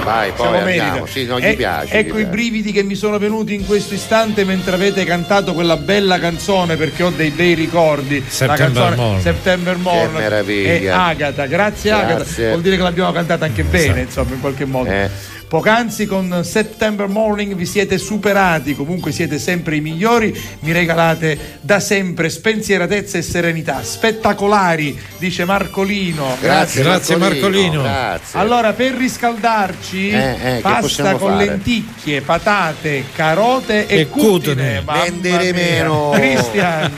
[0.04, 1.06] Vai, poi Siamo andiamo.
[1.06, 1.92] Sì, non gli E- piace.
[1.94, 2.30] Ecco gli i piace.
[2.30, 7.02] brividi che mi sono venuti in questo istante mentre avete cantato quella bella canzone perché
[7.02, 8.22] ho dei bei ricordi.
[8.26, 9.20] September la canzone Morn.
[9.20, 10.12] September Morn.
[10.14, 10.70] Che meraviglia.
[10.72, 12.14] E Agata, grazie, Agata.
[12.14, 12.48] Grazie.
[12.50, 14.00] Vuol dire che l'abbiamo cantata anche bene, Sì.
[14.00, 14.90] insomma, in qualche modo.
[14.90, 15.10] Eh.
[15.52, 21.78] Poc'anzi con September Morning vi siete superati, comunque siete sempre i migliori, mi regalate da
[21.78, 23.82] sempre spensieratezza e serenità.
[23.82, 26.38] Spettacolari, dice Marcolino.
[26.40, 27.82] Grazie, Grazie, Marcolino.
[27.82, 28.38] Grazie.
[28.38, 31.44] Allora, per riscaldarci, Eh, eh, pasta con fare?
[31.44, 34.82] lenticchie, patate, carote e, E cutine.
[34.86, 36.12] Vendere meno.
[36.14, 36.92] Cristian.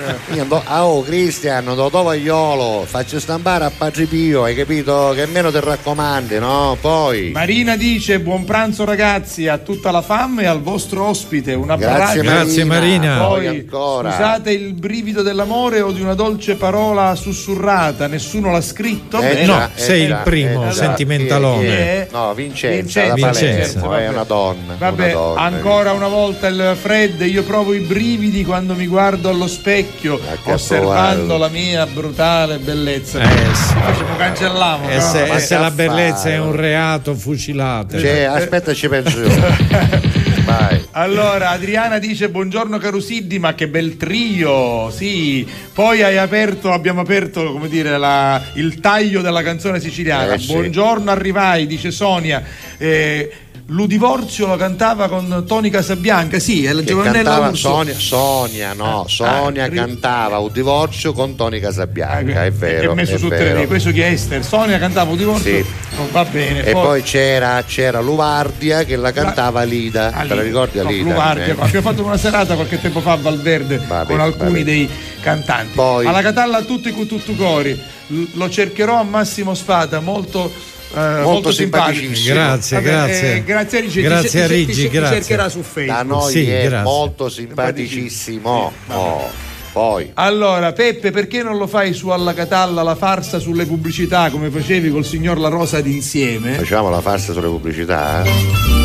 [0.76, 5.12] Oh, Cristian, do tovagliolo, faccio stampare a Padre Pio, hai capito?
[5.12, 6.76] Che meno ti raccomandi, no?
[6.80, 7.32] Poi.
[7.32, 11.54] Marina dice buon pranzo ragazzi a tutta la fam e al vostro ospite.
[11.54, 12.20] Un Grazie, abbraccio.
[12.20, 13.18] Grazie, Marina.
[13.26, 14.10] Poi ancora.
[14.10, 19.20] scusate il brivido dell'amore o di una dolce parola sussurrata, nessuno l'ha scritto.
[19.20, 19.44] Eh.
[19.44, 21.66] No, già, sei il già, primo, sentimentalone.
[21.66, 22.08] Eh?
[22.10, 24.04] No, Vincenza, Vincenza, da Vincenza, Palermo, vabbè.
[24.04, 24.74] è una donna.
[24.78, 25.40] Vabbè, una donna.
[25.40, 31.36] ancora una volta il Fred, io provo i brividi quando mi guardo allo specchio, osservando
[31.36, 33.20] la mia brutale bellezza.
[33.20, 33.74] Eh, sì.
[33.74, 34.88] Facciamo cancelliamo.
[34.88, 35.00] E no?
[35.00, 37.98] se, ma se la bellezza è un reato, fucilate.
[37.98, 39.28] Cioè, aspetta, ci penso io.
[40.44, 40.82] Vai.
[40.90, 45.46] Allora, Adriana dice buongiorno caro Siddi, ma che bel trio, sì.
[45.72, 50.34] Poi hai aperto, abbiamo aperto, come dire, la- il taglio della canzone siciliana.
[50.34, 50.52] Eh, sì.
[50.52, 52.42] Buongiorno, arrivai, dice Sonia.
[52.76, 53.30] Eh,
[53.68, 57.50] L'Udivorzio lo cantava con Toni Casabianca, sì, è la Giovannella.
[57.54, 62.92] Sonia, Sonia, no, Sonia ah, ri- cantava un divorzio con Toni Casabianca, Eh, è vero.
[62.92, 63.54] è messo è su vero.
[63.56, 64.44] tre, questo chi è Esther?
[64.44, 65.64] Sonia cantava un divorzio, Sì.
[65.96, 66.62] non va bene.
[66.62, 70.12] E poi c'era, c'era Luvardia che la cantava Lida.
[70.12, 71.10] Ah, Te la ricordi no, Lida?
[71.10, 71.56] Luvardia, Eh.
[71.58, 74.86] Abbiamo fatto una serata qualche tempo fa a Valverde Va con bene, alcuni dei
[75.22, 75.72] cantanti.
[75.74, 77.72] Poi- Alla Catalla tutti con tutto cori.
[78.08, 80.52] L- lo cercherò a Massimo Spada, molto,
[80.92, 81.92] eh, molto, simpatico.
[82.14, 82.34] simpaticissimo.
[82.34, 83.34] Grazie, Vabbè, grazie.
[83.34, 84.00] eh, grazie a Rigi.
[84.02, 85.16] Grazie a ti grazie.
[85.16, 85.96] cercherà su Facebook.
[85.96, 86.82] Da noi Sì, è grazie.
[86.82, 88.72] molto simpaticissimo.
[88.88, 90.12] Oh, poi.
[90.14, 94.88] Allora, Peppe, perché non lo fai su Alla Catalla la farsa sulle pubblicità come facevi
[94.90, 96.52] col signor La Rosa d'insieme?
[96.52, 98.22] Facciamo la farsa sulle pubblicità?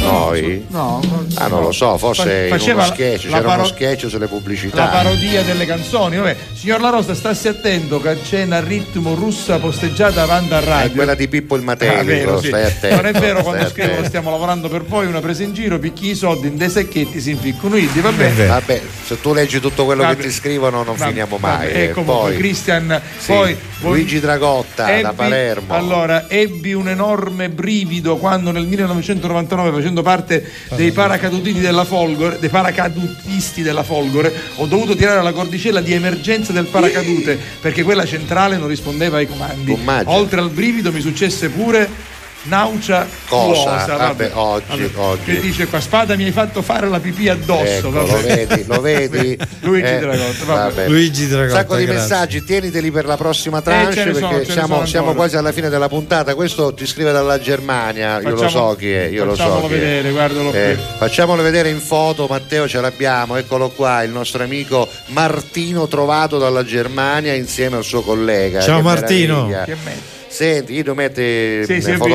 [0.02, 0.66] Noi?
[0.70, 1.00] No,
[1.36, 4.78] Ah, non lo so, forse faceva uno sketch, c'era paro- uno sketch sulle pubblicità.
[4.86, 6.18] la parodia delle canzoni.
[6.18, 10.64] Vabbè, signor La Rosa, stassi attento che c'è una ritmo russa posteggiata avanti a È
[10.66, 10.92] radio.
[10.96, 12.48] quella di Pippo il Ah, Matelico, vero, sì.
[12.48, 12.96] stai attento.
[12.96, 14.10] Non è vero quando stai scrivono attento.
[14.10, 17.30] stiamo lavorando per voi, una presa in giro, picchi i soldi in dei sacchetti, si
[17.32, 18.46] inficcano i va bene.
[18.48, 20.16] Vabbè, se tu leggi tutto quello Vabbè.
[20.16, 21.70] che ti scrivono non Vabbè, finiamo mai.
[21.70, 21.92] E eh.
[21.92, 25.74] comunque, Poi, Christian, sì, poi Luigi Dragotta da Ebbi- Palermo.
[25.74, 32.50] Allora, ebbi un enorme brivido quando nel 1999, facendo parte dei paracadutisti della Folgore, dei
[32.50, 38.58] paracadutisti della Folgore, ho dovuto tirare la cordicella di emergenza del paracadute perché quella centrale
[38.58, 39.74] non rispondeva ai comandi.
[39.74, 40.12] Immagino.
[40.12, 43.54] Oltre al brivido mi successe pure Naucia Cosa?
[43.86, 45.24] tuosa, Vabbè, oggi, oggi.
[45.26, 47.64] Che dice qua, spada mi hai fatto fare la pipì addosso.
[47.66, 48.08] Ecco, vabbè.
[48.12, 49.38] lo vedi, lo vedi?
[49.60, 50.74] Luigi Eh, Dragotta, vabbè.
[50.76, 50.88] vabbè.
[50.88, 52.02] Luigi Un Dragotta, sacco di grazie.
[52.02, 55.68] messaggi, tieniteli per la prossima Eh, tranche ne sono, perché siamo, siamo quasi alla fine
[55.68, 56.34] della puntata.
[56.34, 59.68] Questo ti scrive dalla Germania, io lo Facciamo- so chi è, io lo so facciamolo
[59.68, 60.84] vedere, guardalo Eh, qui.
[60.98, 66.64] facciamolo vedere in foto, Matteo ce l'abbiamo, eccolo qua, il nostro amico Martino trovato dalla
[66.64, 68.62] Germania insieme al suo collega.
[68.62, 69.46] Ciao Che Martino.
[69.46, 69.64] meraviglia.
[69.66, 71.22] Che me- Senti, io metti
[71.66, 72.08] Sì, sì, visto, ho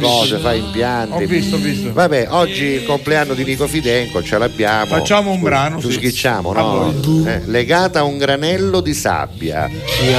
[0.00, 1.22] cose, fai impianti.
[1.24, 1.92] Ho visto, ho visto.
[1.92, 4.86] Vabbè, oggi il compleanno di Nico Fidenco, ce l'abbiamo.
[4.86, 5.96] Facciamo un Tu- brano, Tu sì.
[5.96, 6.94] schicciamo, no?
[7.26, 9.68] Eh, legata a un granello di sabbia.
[9.68, 10.12] Ti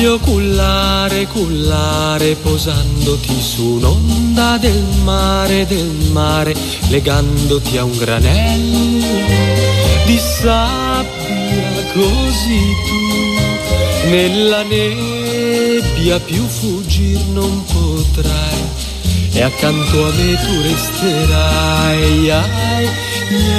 [0.00, 6.54] voglio cullare, cullare, posandoti su un'onda del mare, del mare,
[6.88, 9.04] legandoti a un granello
[10.06, 18.60] di sabbia, così tu nella nebbia più fuggir non potrai
[19.32, 22.30] e accanto a me tu resterai.
[22.30, 22.88] Ai,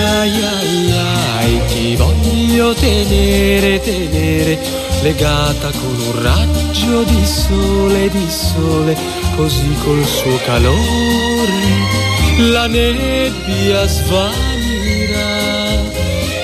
[0.02, 8.96] ai, ai, ai, ti voglio tenere, tenere, legata con un raggio di sole, di sole,
[9.36, 11.92] così col suo calore
[12.50, 15.20] la nebbia svanirà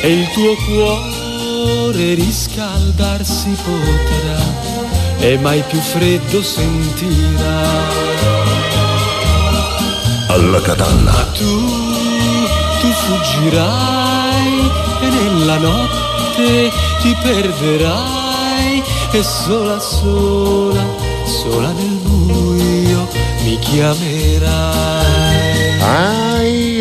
[0.02, 4.40] e il tuo cuore riscaldarsi potrà
[5.20, 8.06] e mai più freddo sentirà.
[10.28, 11.32] Alla catalla.
[11.34, 11.66] Tu,
[12.80, 14.72] tu fuggirai
[15.02, 16.72] e nella notte
[17.02, 18.27] ti perderai
[19.12, 20.84] e sola, sola,
[21.26, 23.08] sola nel buio
[23.44, 25.08] mi chiamerai.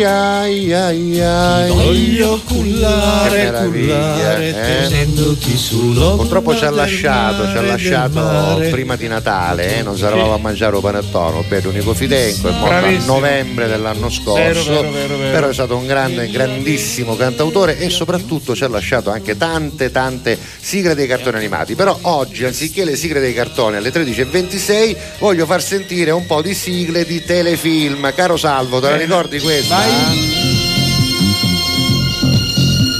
[0.03, 1.69] Ai ai ai ai.
[1.69, 4.53] Voglio cullare, cullare, eh?
[4.53, 10.33] tenendoti sull'onda Purtroppo ci ha lasciato, ci ha lasciato prima di Natale, eh, non saravamo
[10.33, 15.17] a mangiare un panettone, beh, Unico Fidenco, è morto a novembre dell'anno scorso, Vero, vero,
[15.17, 19.89] vero, però è stato un grande, grandissimo cantautore e soprattutto ci ha lasciato anche tante,
[19.91, 21.73] tante sigle dei cartoni animati.
[21.75, 26.53] Però oggi, anziché le sigle dei cartoni alle 13.26, voglio far sentire un po' di
[26.53, 28.13] sigle di telefilm.
[28.13, 29.86] Caro Salvo, te la ricordi questa?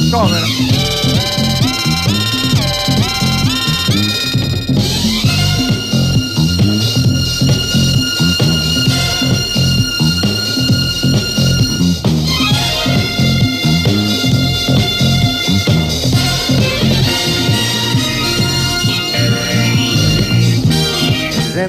[0.10, 0.97] Come no?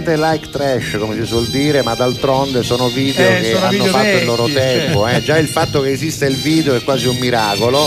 [0.09, 3.71] Sente like trash come si suol dire, ma d'altronde sono video Eh, che sono hanno
[3.71, 5.05] video fatto il vecchi, loro tempo.
[5.05, 5.09] certo.
[5.09, 5.23] eh.
[5.23, 7.87] Già il fatto che esista il video è quasi un miracolo.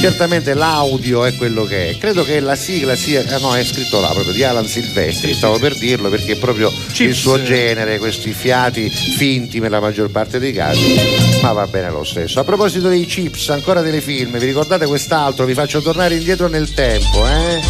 [0.00, 1.98] Certamente l'audio è quello che è.
[1.98, 3.20] Credo che la sigla sia.
[3.20, 6.68] eh, no, è scritto là proprio di Alan Silvestri, stavo per dirlo perché è proprio
[6.68, 7.16] il Chips.
[7.18, 10.94] suo genere, questi fiati finti nella maggior parte dei casi.
[11.42, 12.40] Ma va bene lo stesso.
[12.40, 15.44] A proposito dei chips, ancora delle film, vi ricordate quest'altro?
[15.44, 17.60] Vi faccio tornare indietro nel tempo, eh?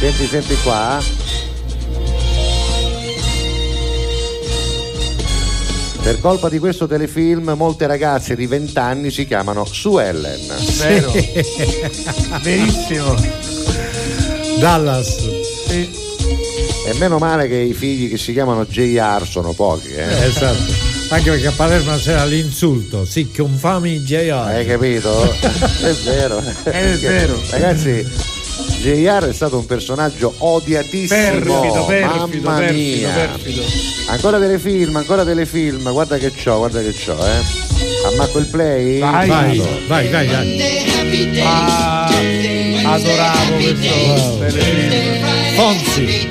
[0.00, 1.00] Senti, senti qua.
[6.02, 10.40] Per colpa di questo telefilm molte ragazze di 20 anni si chiamano Sue Ellen.
[10.78, 11.12] Vero.
[12.42, 13.14] Verissimo.
[14.58, 15.16] Dallas.
[15.68, 15.88] Sì.
[16.86, 20.24] E meno male che i figli che si chiamano JR sono pochi, Eh, eh.
[20.26, 20.90] esatto.
[21.10, 23.04] Anche perché a Palermo c'era l'insulto.
[23.04, 24.32] Sì, confami JR.
[24.32, 25.22] Hai capito?
[25.82, 26.42] è vero.
[26.64, 27.40] È vero.
[27.50, 28.04] Ragazzi,
[28.82, 31.20] JR è stato un personaggio odiatissimo.
[31.20, 33.12] Perfido, perfido, Mamma perfido, mia.
[33.12, 33.62] perfido.
[34.08, 35.92] Ancora telefilm, ancora telefilm.
[35.92, 38.08] Guarda che c'ho, guarda che c'ho, eh.
[38.12, 38.98] Ammacco il play?
[38.98, 39.28] Vai.
[39.28, 41.40] Vai, vai, vai, vai.
[41.44, 42.06] Ah,
[42.92, 45.24] adoravo questo telefilm.
[45.54, 46.28] Fonzi.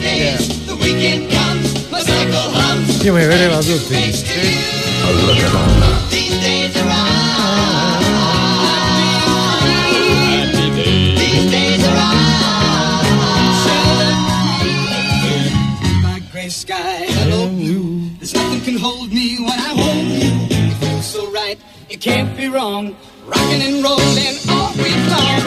[3.03, 3.95] Io mi vedeva tutti.
[5.06, 6.11] Alla capanna.
[22.52, 22.95] Wrong.
[23.26, 24.40] Rocking and rolling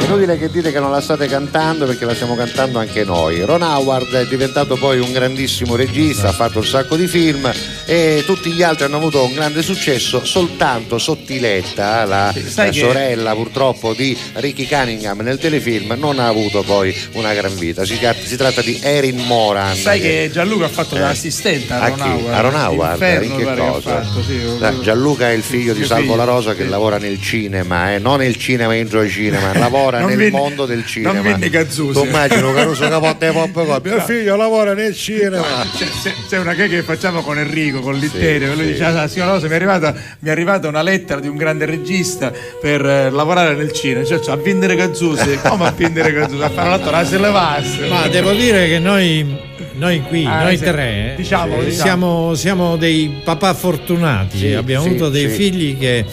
[0.04, 3.40] inutile che dite che non la state cantando perché la stiamo cantando anche noi.
[3.42, 7.50] Ron Howard è diventato poi un grandissimo regista, ha fatto un sacco di film
[7.86, 12.80] e tutti gli altri hanno avuto un grande successo, soltanto Sottiletta, la, sai la che-
[12.80, 17.84] sorella purtroppo di Ricky Cunningham nel telefilm, non ha avuto poi una gran vita.
[17.84, 19.74] Si, si tratta di Erin Moran.
[19.74, 22.00] Sai che Gianluca ha fatto da assistente a A Ron?
[22.00, 22.34] Howard.
[22.34, 22.92] A Ron Howard?
[22.92, 24.02] Inferno, in che che cosa?
[24.02, 27.94] fatto, sì, Gianluca è il figlio di Mio Salvo La Rosa che lavora nel cinema,
[27.94, 31.12] eh, non nel cinema entro il cinema, lavora Non nel vende- mondo del cinema.
[31.14, 31.98] non vende Gazzusi.
[32.00, 35.42] Tu immagino Caruso Capote Pop Pop, mio figlio lavora nel cinema.
[35.76, 39.32] C'è, c'è- c'è una che che facciamo con Enrico, con l'Itterio, lui dice, ah, signora
[39.32, 43.10] Rosa, mi è, arrivata, mi è arrivata una lettera di un grande regista per eh,
[43.10, 46.42] lavorare nel cinema, cioè, cioè, a vendere Gazzusi, come a vendere Gazzusi?
[46.42, 47.86] A fare l'attore, a se levasse.
[47.88, 49.36] Ma devo dire che noi,
[49.74, 50.64] noi qui, Ah, noi sì.
[50.64, 51.82] tre, Diciamolo, eh, diciamo.
[51.84, 54.38] siamo, siamo dei papà fortunati.
[54.38, 55.34] Sì, Abbiamo sì, avuto dei sì.
[55.36, 56.04] figli che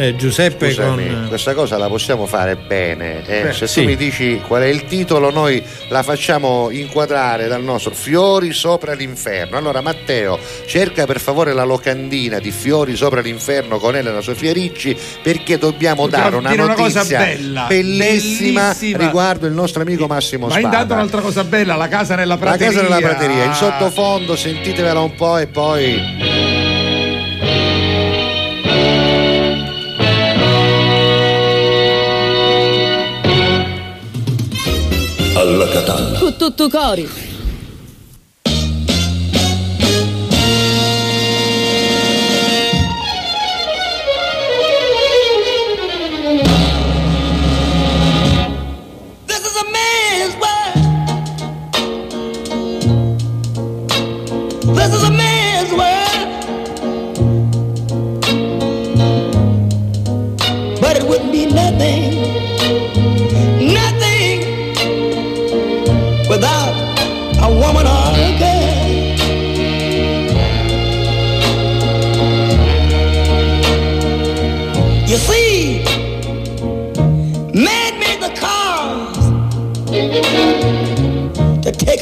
[0.00, 1.24] eh, Giuseppe Scusami, con.
[1.28, 3.24] questa cosa la possiamo fare bene.
[3.26, 3.42] eh.
[3.42, 3.80] Beh, Se sì.
[3.80, 8.94] tu mi dici qual è il titolo, noi la facciamo inquadrare dal nostro Fiori sopra
[8.94, 9.56] l'inferno.
[9.56, 14.96] Allora, Matteo, cerca per favore la locandina di Fiori sopra l'inferno con Elena Sofia Ricci
[15.22, 18.98] perché dobbiamo Dobbiamo dare una dire una notizia bella, bellissima, bellissima.
[18.98, 20.66] riguardo il nostro amico Massimo Ma Spada.
[20.66, 22.66] intanto un'altra cosa bella, la casa nella La prateria.
[22.72, 26.57] casa della prateria, in sottofondo, sentitevela un po' e poi.
[35.38, 36.18] Alla catanna.
[36.18, 37.27] Con tutto cori.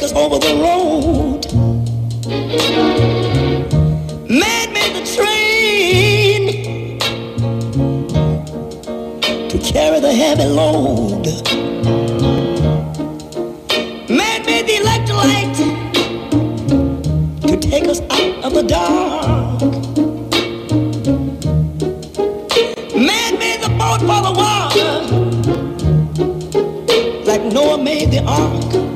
[0.07, 1.45] To over the road.
[4.29, 6.99] Man made the train
[9.49, 11.25] to carry the heavy load.
[14.09, 15.57] Man made the electrolyte
[17.41, 19.61] to take us out of the dark.
[22.95, 24.91] Man made the boat for the water,
[27.25, 28.86] like Noah made the ark.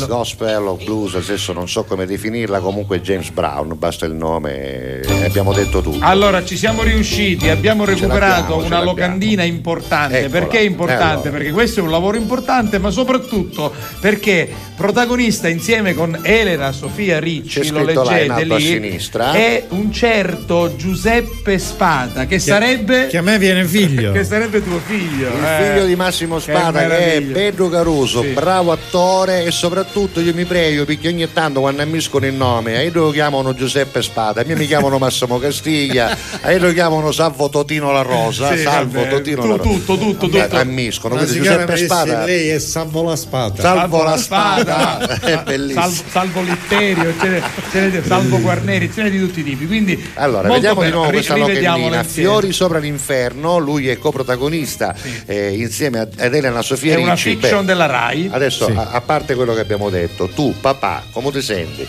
[0.00, 0.16] Bello.
[0.16, 5.24] gospel o blues, adesso non so come definirla, comunque James Brown, basta il nome e
[5.24, 6.04] abbiamo detto tutto.
[6.04, 10.18] Allora, ci siamo riusciti, abbiamo recuperato una locandina importante.
[10.18, 10.40] Eccola.
[10.40, 11.04] Perché è importante?
[11.04, 11.30] Eh, allora.
[11.30, 17.70] Perché questo è un lavoro importante, ma soprattutto perché protagonista insieme con Elena Sofia Ricci,
[17.70, 18.98] lo leggete lì,
[19.32, 23.06] è un certo Giuseppe Spada, che sarebbe...
[23.08, 24.12] Che a me viene figlio.
[24.12, 25.28] che sarebbe tuo figlio.
[25.28, 25.70] Il eh.
[25.72, 27.20] figlio di Massimo Che Spada che, è.
[27.22, 28.28] Pedro Caruso, Sì.
[28.28, 32.82] bravo attore e soprattutto io mi prego perché ogni tanto quando ammiscono il nome, a
[32.82, 37.10] io lo chiamano Giuseppe Spada, a me mi chiamano Massimo Castiglia, a io lo chiamano
[37.12, 39.68] Salvo Totino La Rosa, Sì, Salvo vabbè, Totino tu- La Rosa.
[39.68, 40.56] tutto, tutto, Eh, tutto.
[40.56, 42.24] Ammiscono, quindi Giuseppe Spada.
[42.24, 43.60] lei è Salvo la Spada.
[43.60, 45.80] Salvo la Spada, Spada, è bellissimo.
[45.82, 49.66] Salvo, salvo Litterio, ce ne- ce ne- salvo Guarneri, ce ne di tutti i tipi.
[49.66, 51.76] Quindi Allora, vediamo di nuovo Ri- locandina.
[51.76, 52.04] insieme.
[52.04, 54.94] Fiori sopra l'inferno, lui è coprotagonista
[55.26, 57.30] eh, insieme a- ad Elena Sofia È una Ricci.
[57.36, 58.28] fiction Beh, della Rai.
[58.30, 58.72] Adesso, Sì.
[58.72, 61.86] a, a parte quello che abbiamo detto, tu, papà, come ti senti?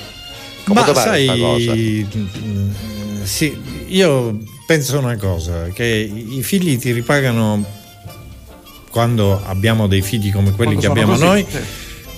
[0.66, 1.74] Come Ma ti pare sai, questa cosa?
[2.44, 3.58] mm, sì,
[3.88, 4.38] io
[4.68, 7.66] penso una cosa, che i figli ti ripagano
[8.90, 11.46] quando abbiamo dei figli come quelli Quando che abbiamo così, noi.
[11.50, 11.58] sì.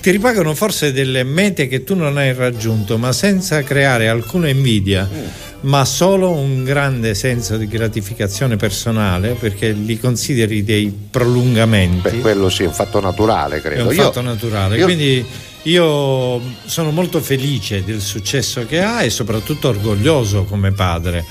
[0.04, 5.10] Ti ripagano forse delle mete che tu non hai raggiunto, ma senza creare alcuna invidia,
[5.10, 5.26] Mm.
[5.62, 12.10] ma solo un grande senso di gratificazione personale, perché li consideri dei prolungamenti.
[12.10, 13.88] Beh, quello sì, è un fatto naturale, È credo.
[13.88, 14.76] un Io- fatto naturale.
[14.78, 15.26] io- Quindi
[15.62, 21.24] io sono molto felice del successo che ha e soprattutto orgoglioso come padre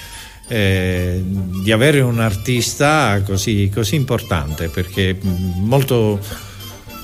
[0.49, 6.19] eh, di avere un artista così, così importante perché molto,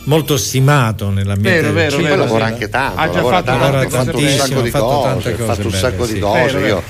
[0.09, 2.53] molto stimato nella mia Vero, vero, vero, lavora sì.
[2.53, 4.85] anche tanto, Ha già lavora fatto tanto, ha fatto un sacco di bellissime, ha fatto
[4.85, 6.59] cose, cose fatto un sacco di cose.
[6.59, 6.83] Io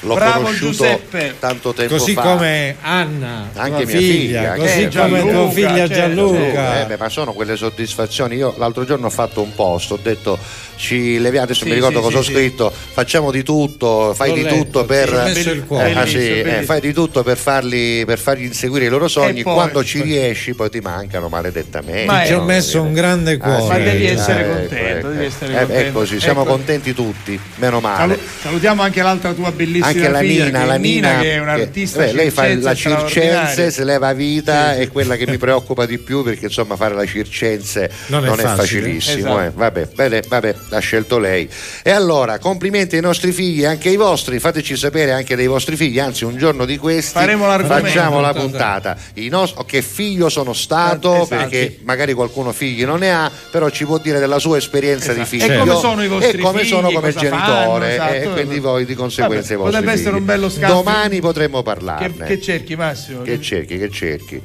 [0.00, 1.34] l'ho Bravo conosciuto Giuseppe.
[1.38, 2.22] tanto tempo Così fa.
[2.22, 6.80] come Anna, Anche mia figlia, figlia, così che- come tua Gianluca, figlia certo, Gianluca.
[6.80, 8.36] Eh, beh, ma sono quelle soddisfazioni.
[8.36, 10.38] Io l'altro giorno ho fatto un post, ho detto
[10.76, 14.32] ci leviamo, adesso Sì, mi ricordo sì, cosa sì, ho scritto, facciamo di tutto, fai
[14.32, 15.90] di tutto per ho messo il cuore.
[15.90, 19.42] Eh, ah, eh, fai di tutto per farli, per fargli inseguire i loro sogni.
[19.42, 22.06] Poi- Quando ci riesci, poi ti mancano maledettamente.
[22.06, 23.78] Ma Ci ho messo un grande Ah, cuore.
[23.78, 25.26] Ma devi eh, essere ecco, contento, ecco, devi eh.
[25.26, 25.88] essere Eh, contento.
[25.88, 26.50] È così, siamo Ecco.
[26.50, 28.14] contenti tutti, meno male.
[28.14, 31.20] Salu- salutiamo anche l'altra tua bellissima anche la figlia, Nina, che è la Nina, Nina
[31.22, 34.82] che è un'artista beh, lei fa la circense se leva vita, Sì, sì.
[34.82, 38.42] è quella che mi preoccupa di più perché insomma fare la circense Non non, è
[38.42, 38.56] è, facile.
[38.82, 39.18] facilissimo.
[39.40, 39.40] Esatto.
[39.40, 39.50] eh.
[39.54, 41.48] Vabbè, bene, vabbè, l'ha scelto lei.
[41.82, 45.98] E allora, complimenti ai nostri figli, anche ai vostri, fateci sapere anche dei vostri figli,
[45.98, 47.86] anzi un giorno di questi Faremo l'argomento.
[47.86, 48.94] facciamo la Puntata.
[48.94, 48.96] puntata.
[49.14, 51.28] I nos- che figlio sono stato, Esatto.
[51.28, 55.28] perché magari qualcuno figli non ne ha, però ci può dire della sua esperienza Esatto.
[55.30, 57.92] di E figlio come sono i vostri e come figli, sono come cosa fanno, genitore
[57.92, 58.12] esatto.
[58.12, 60.74] e quindi voi di conseguenza Vabbè, i vostri potrebbe essere un bello scambio.
[60.74, 62.26] Domani potremmo parlarne.
[62.26, 63.22] Che, che cerchi Massimo?
[63.22, 64.42] Che cerchi, che cerchi?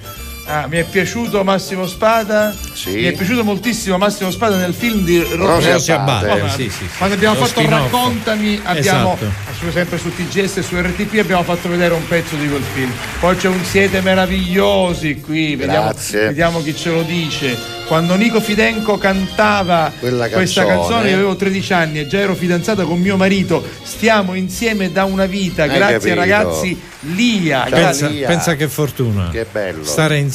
[0.47, 2.55] Ah, mi è piaciuto Massimo Spada?
[2.73, 2.91] Sì.
[2.91, 6.29] Mi è piaciuto moltissimo Massimo Spada nel film di Ro- Rosy Abate.
[6.29, 6.49] Abate.
[6.49, 6.85] Sì, sì, sì.
[6.97, 7.81] Quando abbiamo Lo fatto spin-off.
[7.91, 9.71] Raccontami, abbiamo Esatto.
[9.71, 12.91] sempre su TGS e su RTP abbiamo fatto vedere un pezzo di quel film.
[13.19, 17.73] Poi c'è un Siete meravigliosi qui, vediamo, vediamo chi ce lo dice.
[17.87, 20.87] Quando Nico Fidenco cantava Quella questa canzone.
[20.89, 23.63] canzone, io avevo 13 anni e già ero fidanzata con mio marito.
[23.83, 25.63] Stiamo insieme da una vita.
[25.63, 26.15] Hai Grazie capito.
[26.15, 26.81] ragazzi.
[27.13, 27.67] Lia.
[27.69, 28.27] Pensa, Lia.
[28.27, 29.29] pensa che fortuna.
[29.31, 29.83] Che bello.
[29.83, 30.33] Stare insieme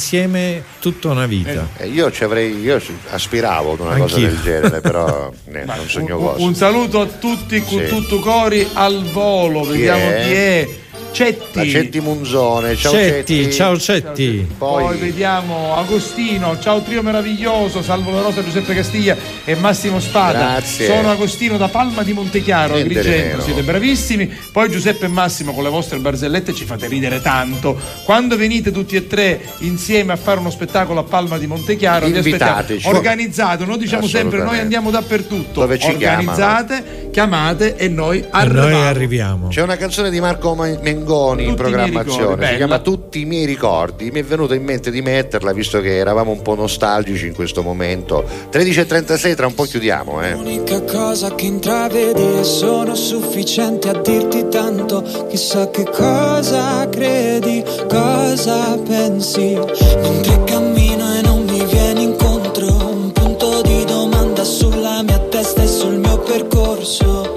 [0.79, 1.67] tutta una vita.
[1.77, 4.27] Eh, io ci avrei, io ci- aspiravo ad una cosa Anch'io.
[4.29, 6.43] del genere, però eh, non sogno Un, cosa.
[6.43, 7.87] un saluto a tutti con Sì.
[7.87, 9.61] tutto cori al volo.
[9.61, 10.21] Chi Vediamo è?
[10.23, 10.67] chi è.
[11.11, 11.57] Cetti.
[11.57, 13.53] La Cetti Munzone, ciao Cetti, Cetti.
[13.53, 14.47] ciao Cetti.
[14.57, 20.39] Poi, Poi vediamo Agostino, ciao trio meraviglioso, Salvo La Rosa, Giuseppe Castiglia e Massimo Spada.
[20.39, 20.87] Grazie.
[20.87, 24.31] Sono Agostino da Palma di Montechiaro, Agrigento, siete bravissimi.
[24.51, 27.77] Poi Giuseppe e Massimo con le vostre barzellette ci fate ridere tanto.
[28.05, 32.17] Quando venite tutti e tre insieme a fare uno spettacolo a Palma di Montechiaro, vi
[32.17, 32.63] aspettiamo.
[32.83, 35.59] Organizzato, noi diciamo sempre noi andiamo dappertutto.
[35.61, 38.69] Dove ci Organizzate, chiamate e noi E arriviamo.
[38.69, 39.47] noi arriviamo.
[39.49, 40.69] C'è una canzone di Marco Ma-
[41.01, 44.11] Mengoni in programmazione, ricordi, si chiama Tutti i miei ricordi.
[44.11, 47.63] Mi è venuto in mente di metterla visto che eravamo un po' nostalgici in questo
[47.63, 48.23] momento.
[48.51, 50.33] 13.36, tra un po' chiudiamo, eh.
[50.33, 55.27] L'unica cosa che intravedi e sono sufficiente a dirti tanto.
[55.29, 59.59] Chissà che cosa credi, cosa pensi.
[60.01, 65.67] Mentre cammino e non mi vieni incontro, un punto di domanda sulla mia testa e
[65.67, 67.30] sul mio percorso.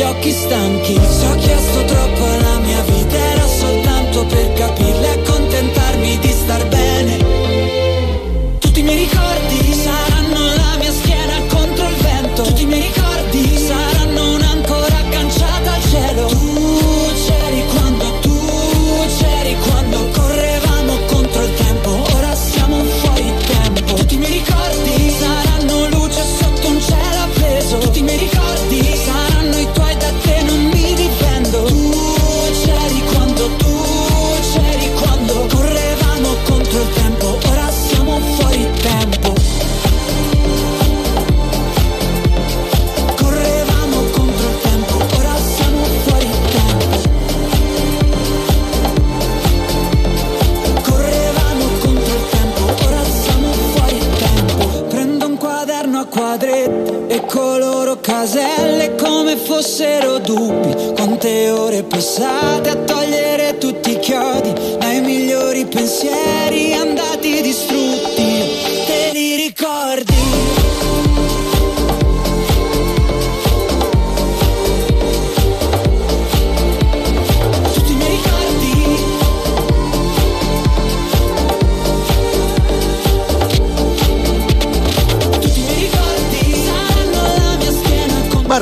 [0.00, 1.49] Gli occhi stanchi Se ho
[61.30, 62.76] Quante ore passate a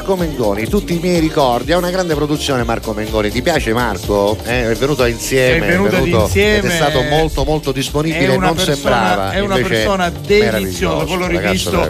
[0.08, 4.38] Marco Mengoni, tutti i miei ricordi, è una grande produzione Marco Mengoni, ti piace Marco?
[4.42, 6.56] Eh, è venuto insieme, È venuto insieme.
[6.56, 9.32] ed è stato molto molto disponibile, È non persona, sembrava.
[9.32, 11.14] è una persona deliziosa.
[11.14, 11.26] ragazzo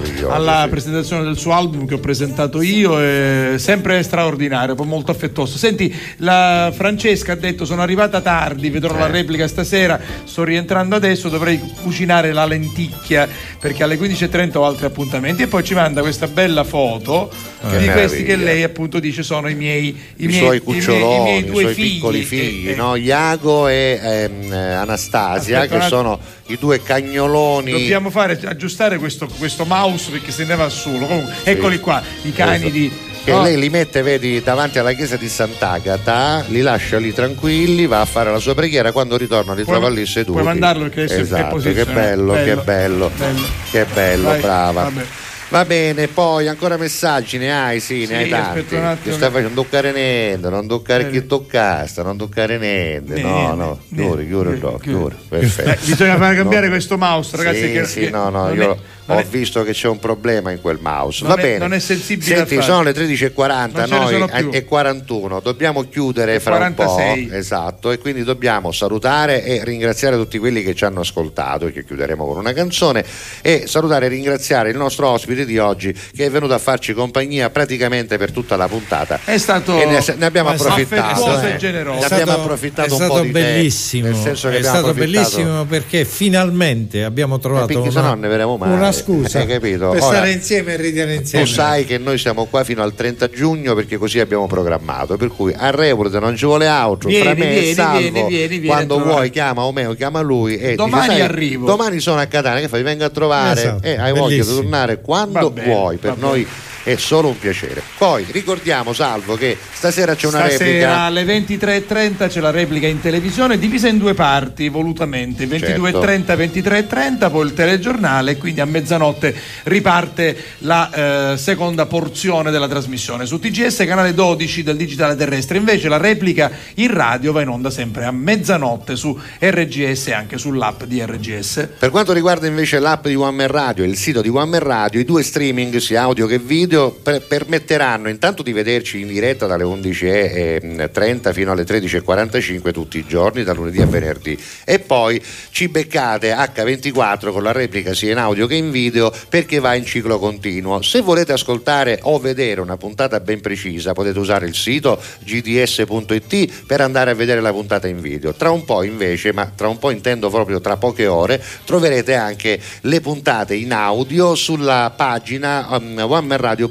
[0.01, 0.69] rivisto alla sì.
[0.71, 3.01] presentazione del suo album che ho presentato io.
[3.01, 5.57] È sempre straordinario, molto affettuoso.
[5.57, 9.13] Senti, la Francesca ha detto: Sono arrivata tardi, vedrò la Eh.
[9.13, 9.97] replica stasera.
[10.25, 13.29] Sto rientrando adesso, dovrei cucinare la lenticchia
[13.61, 15.43] perché alle 15.30 ho altri appuntamenti.
[15.43, 17.31] E poi ci manda questa bella foto
[17.71, 20.81] Che di questi che lei appunto dice sono i miei I, miei- suoi i miei-
[20.81, 21.93] cuccioloni, i miei i, suoi figli.
[21.95, 22.75] piccoli figli, Eh, eh.
[22.75, 22.95] no?
[22.97, 27.71] Iago e ehm, eh, Anastasia, Aspetta, che un sono i due cagnoloni.
[27.73, 31.07] Dobbiamo fare aggiustare questo, questo mouse perché se ne va solo.
[31.07, 32.79] Comunque, eccoli qua, i cani Questo.
[32.79, 32.93] di
[33.25, 33.43] che No.
[33.43, 38.05] lei li mette, vedi, davanti alla chiesa di Sant'Agata, li lascia lì tranquilli, va a
[38.07, 40.33] fare la sua preghiera, quando ritorna li Puoi- trova lì seduti.
[40.33, 41.93] puoi mandarlo perché adesso è esatto, che posizionato.
[41.93, 43.47] bello, che Bello, bello, bello.
[43.71, 44.83] che bello, Vai, brava.
[44.85, 45.05] vabbè.
[45.51, 48.65] Va bene, poi ancora messaggi ne hai, sì, Sì, ne hai tanti.
[48.67, 51.11] Ti stai facendo non toccare niente, non toccare Eh.
[51.11, 53.19] chi toccasta, non toccare niente.
[53.23, 55.15] No, Niente, no, chiudi, chiudi il occhio, chiudi.
[55.15, 55.87] Eh, Perfetto.
[55.87, 56.73] bisogna far cambiare No.
[56.73, 57.61] questo mouse, ragazzi.
[57.63, 58.77] Sì, che, sì, che no, no, io è-
[59.09, 61.25] non ho è- visto che c'è un problema in quel mouse.
[61.25, 61.59] Non Va è- bene.
[61.59, 65.41] non è sensibile Senti, sono le 13.40, Non ce ne noi e 41.
[65.41, 67.23] Dobbiamo chiudere E fra 46.
[67.25, 67.35] un po'.
[67.35, 71.85] Esatto, e quindi dobbiamo salutare e ringraziare tutti quelli che ci hanno ascoltato, e che
[71.85, 73.05] chiuderemo con una canzone,
[73.43, 77.51] e salutare e ringraziare il nostro ospite di oggi che è venuto a farci compagnia
[77.51, 79.21] praticamente per tutta la puntata.
[79.25, 81.41] È stato E ne, ne abbiamo approfittato.
[81.41, 81.53] eh.
[81.55, 81.99] e generoso.
[82.01, 84.59] Ne È abbiamo stato- approfittato è un stato po' di te, bellissimo, nel senso che
[84.59, 88.75] è stato bellissimo perché finalmente abbiamo trovato perché una, se no ne verremo male.
[88.75, 89.89] una scusa Hai capito?
[89.91, 91.45] per Ora- stare insieme e ridere insieme.
[91.45, 95.29] Tu sai che noi siamo qua fino al 30 giugno perché così abbiamo programmato, per
[95.29, 98.47] cui a Report non ci vuole altro, Vieni, fra me vieni, e Salvo, vieni, vieni,
[98.49, 101.67] vieni quando vuoi chiama Omeo, chiama lui e Domani dice, arrivo.
[101.67, 102.83] Domani sono a Catania, che fai?
[102.83, 104.61] Venga a trovare Esatto, e hai voglia di bellissimo.
[104.61, 106.47] tornare quando bene, vuoi, per noi
[106.93, 107.83] è solo un piacere.
[107.99, 111.01] Poi ricordiamo Salvo che stasera c'è una Stasera replica.
[111.01, 115.47] alle 23.30 c'è la replica in televisione divisa in due parti volutamente.
[115.47, 119.35] 22.30 23.30 poi il telegiornale e quindi a mezzanotte
[119.65, 123.27] riparte la eh, seconda porzione della trasmissione.
[123.27, 125.59] Su TGS canale 12 del digitale terrestre.
[125.59, 130.39] Invece la replica in radio va in onda sempre a mezzanotte su RGS e anche
[130.39, 134.23] sull'app di RGS Per quanto riguarda invece l'app di One Man Radio e il sito
[134.23, 138.53] di One Man Radio, i due streaming, sia audio che video, per- permetteranno intanto di
[138.53, 144.39] vederci in diretta dalle 11.30 fino alle 13.45 tutti i giorni, da lunedì a venerdì.
[144.65, 149.59] E poi ci beccate H24 con la replica sia in audio che in video perché
[149.59, 150.81] va in ciclo continuo.
[150.83, 156.81] Se volete ascoltare o vedere una puntata ben precisa, potete usare il sito gds.it per
[156.81, 158.33] andare a vedere la puntata in video.
[158.35, 162.61] Tra un po' invece, ma tra un po' intendo proprio tra poche ore, troverete anche
[162.83, 166.07] le puntate in audio sulla pagina um,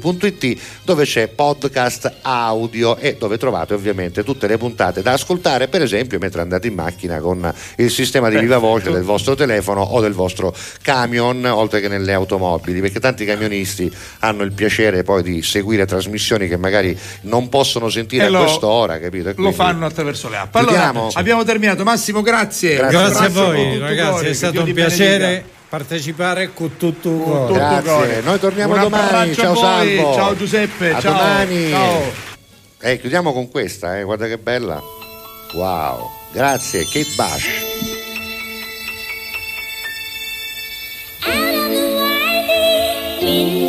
[0.02, 5.82] onemanradio.it dove c'è podcast audio e dove trovate ovviamente tutte le puntate da ascoltare, per
[5.82, 10.00] esempio mentre andate in macchina con il sistema di viva voce del vostro telefono o
[10.00, 15.42] del vostro camion, oltre che nelle automobili, perché tanti camionisti hanno il piacere poi di
[15.42, 19.28] seguire trasmissioni che magari non possono sentire E a quest'ora, capito?
[19.28, 22.98] E lo quindi- fanno attraverso le app allora abbiamo terminato Massimo grazie Grazie.
[22.98, 25.56] Grazie a voi ragazzi, è stato un piacere benedica.
[25.68, 27.52] Partecipare con tutto cuore.
[27.54, 28.20] Grazie, cuore.
[28.22, 29.34] noi torniamo Un domani.
[29.34, 29.54] Ciao.
[29.54, 30.14] Salvo.
[30.14, 31.12] Ciao Giuseppe, A ciao.
[31.12, 31.70] domani.
[31.70, 32.02] Ciao.
[32.80, 34.80] Eh, chiudiamo con questa, eh, guarda che bella.
[35.54, 37.46] Wow, grazie, Kate Bush.
[41.26, 43.67] Windy moors,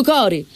[0.00, 0.02] alla Catalla.
[0.02, 0.46] Con tutto cori.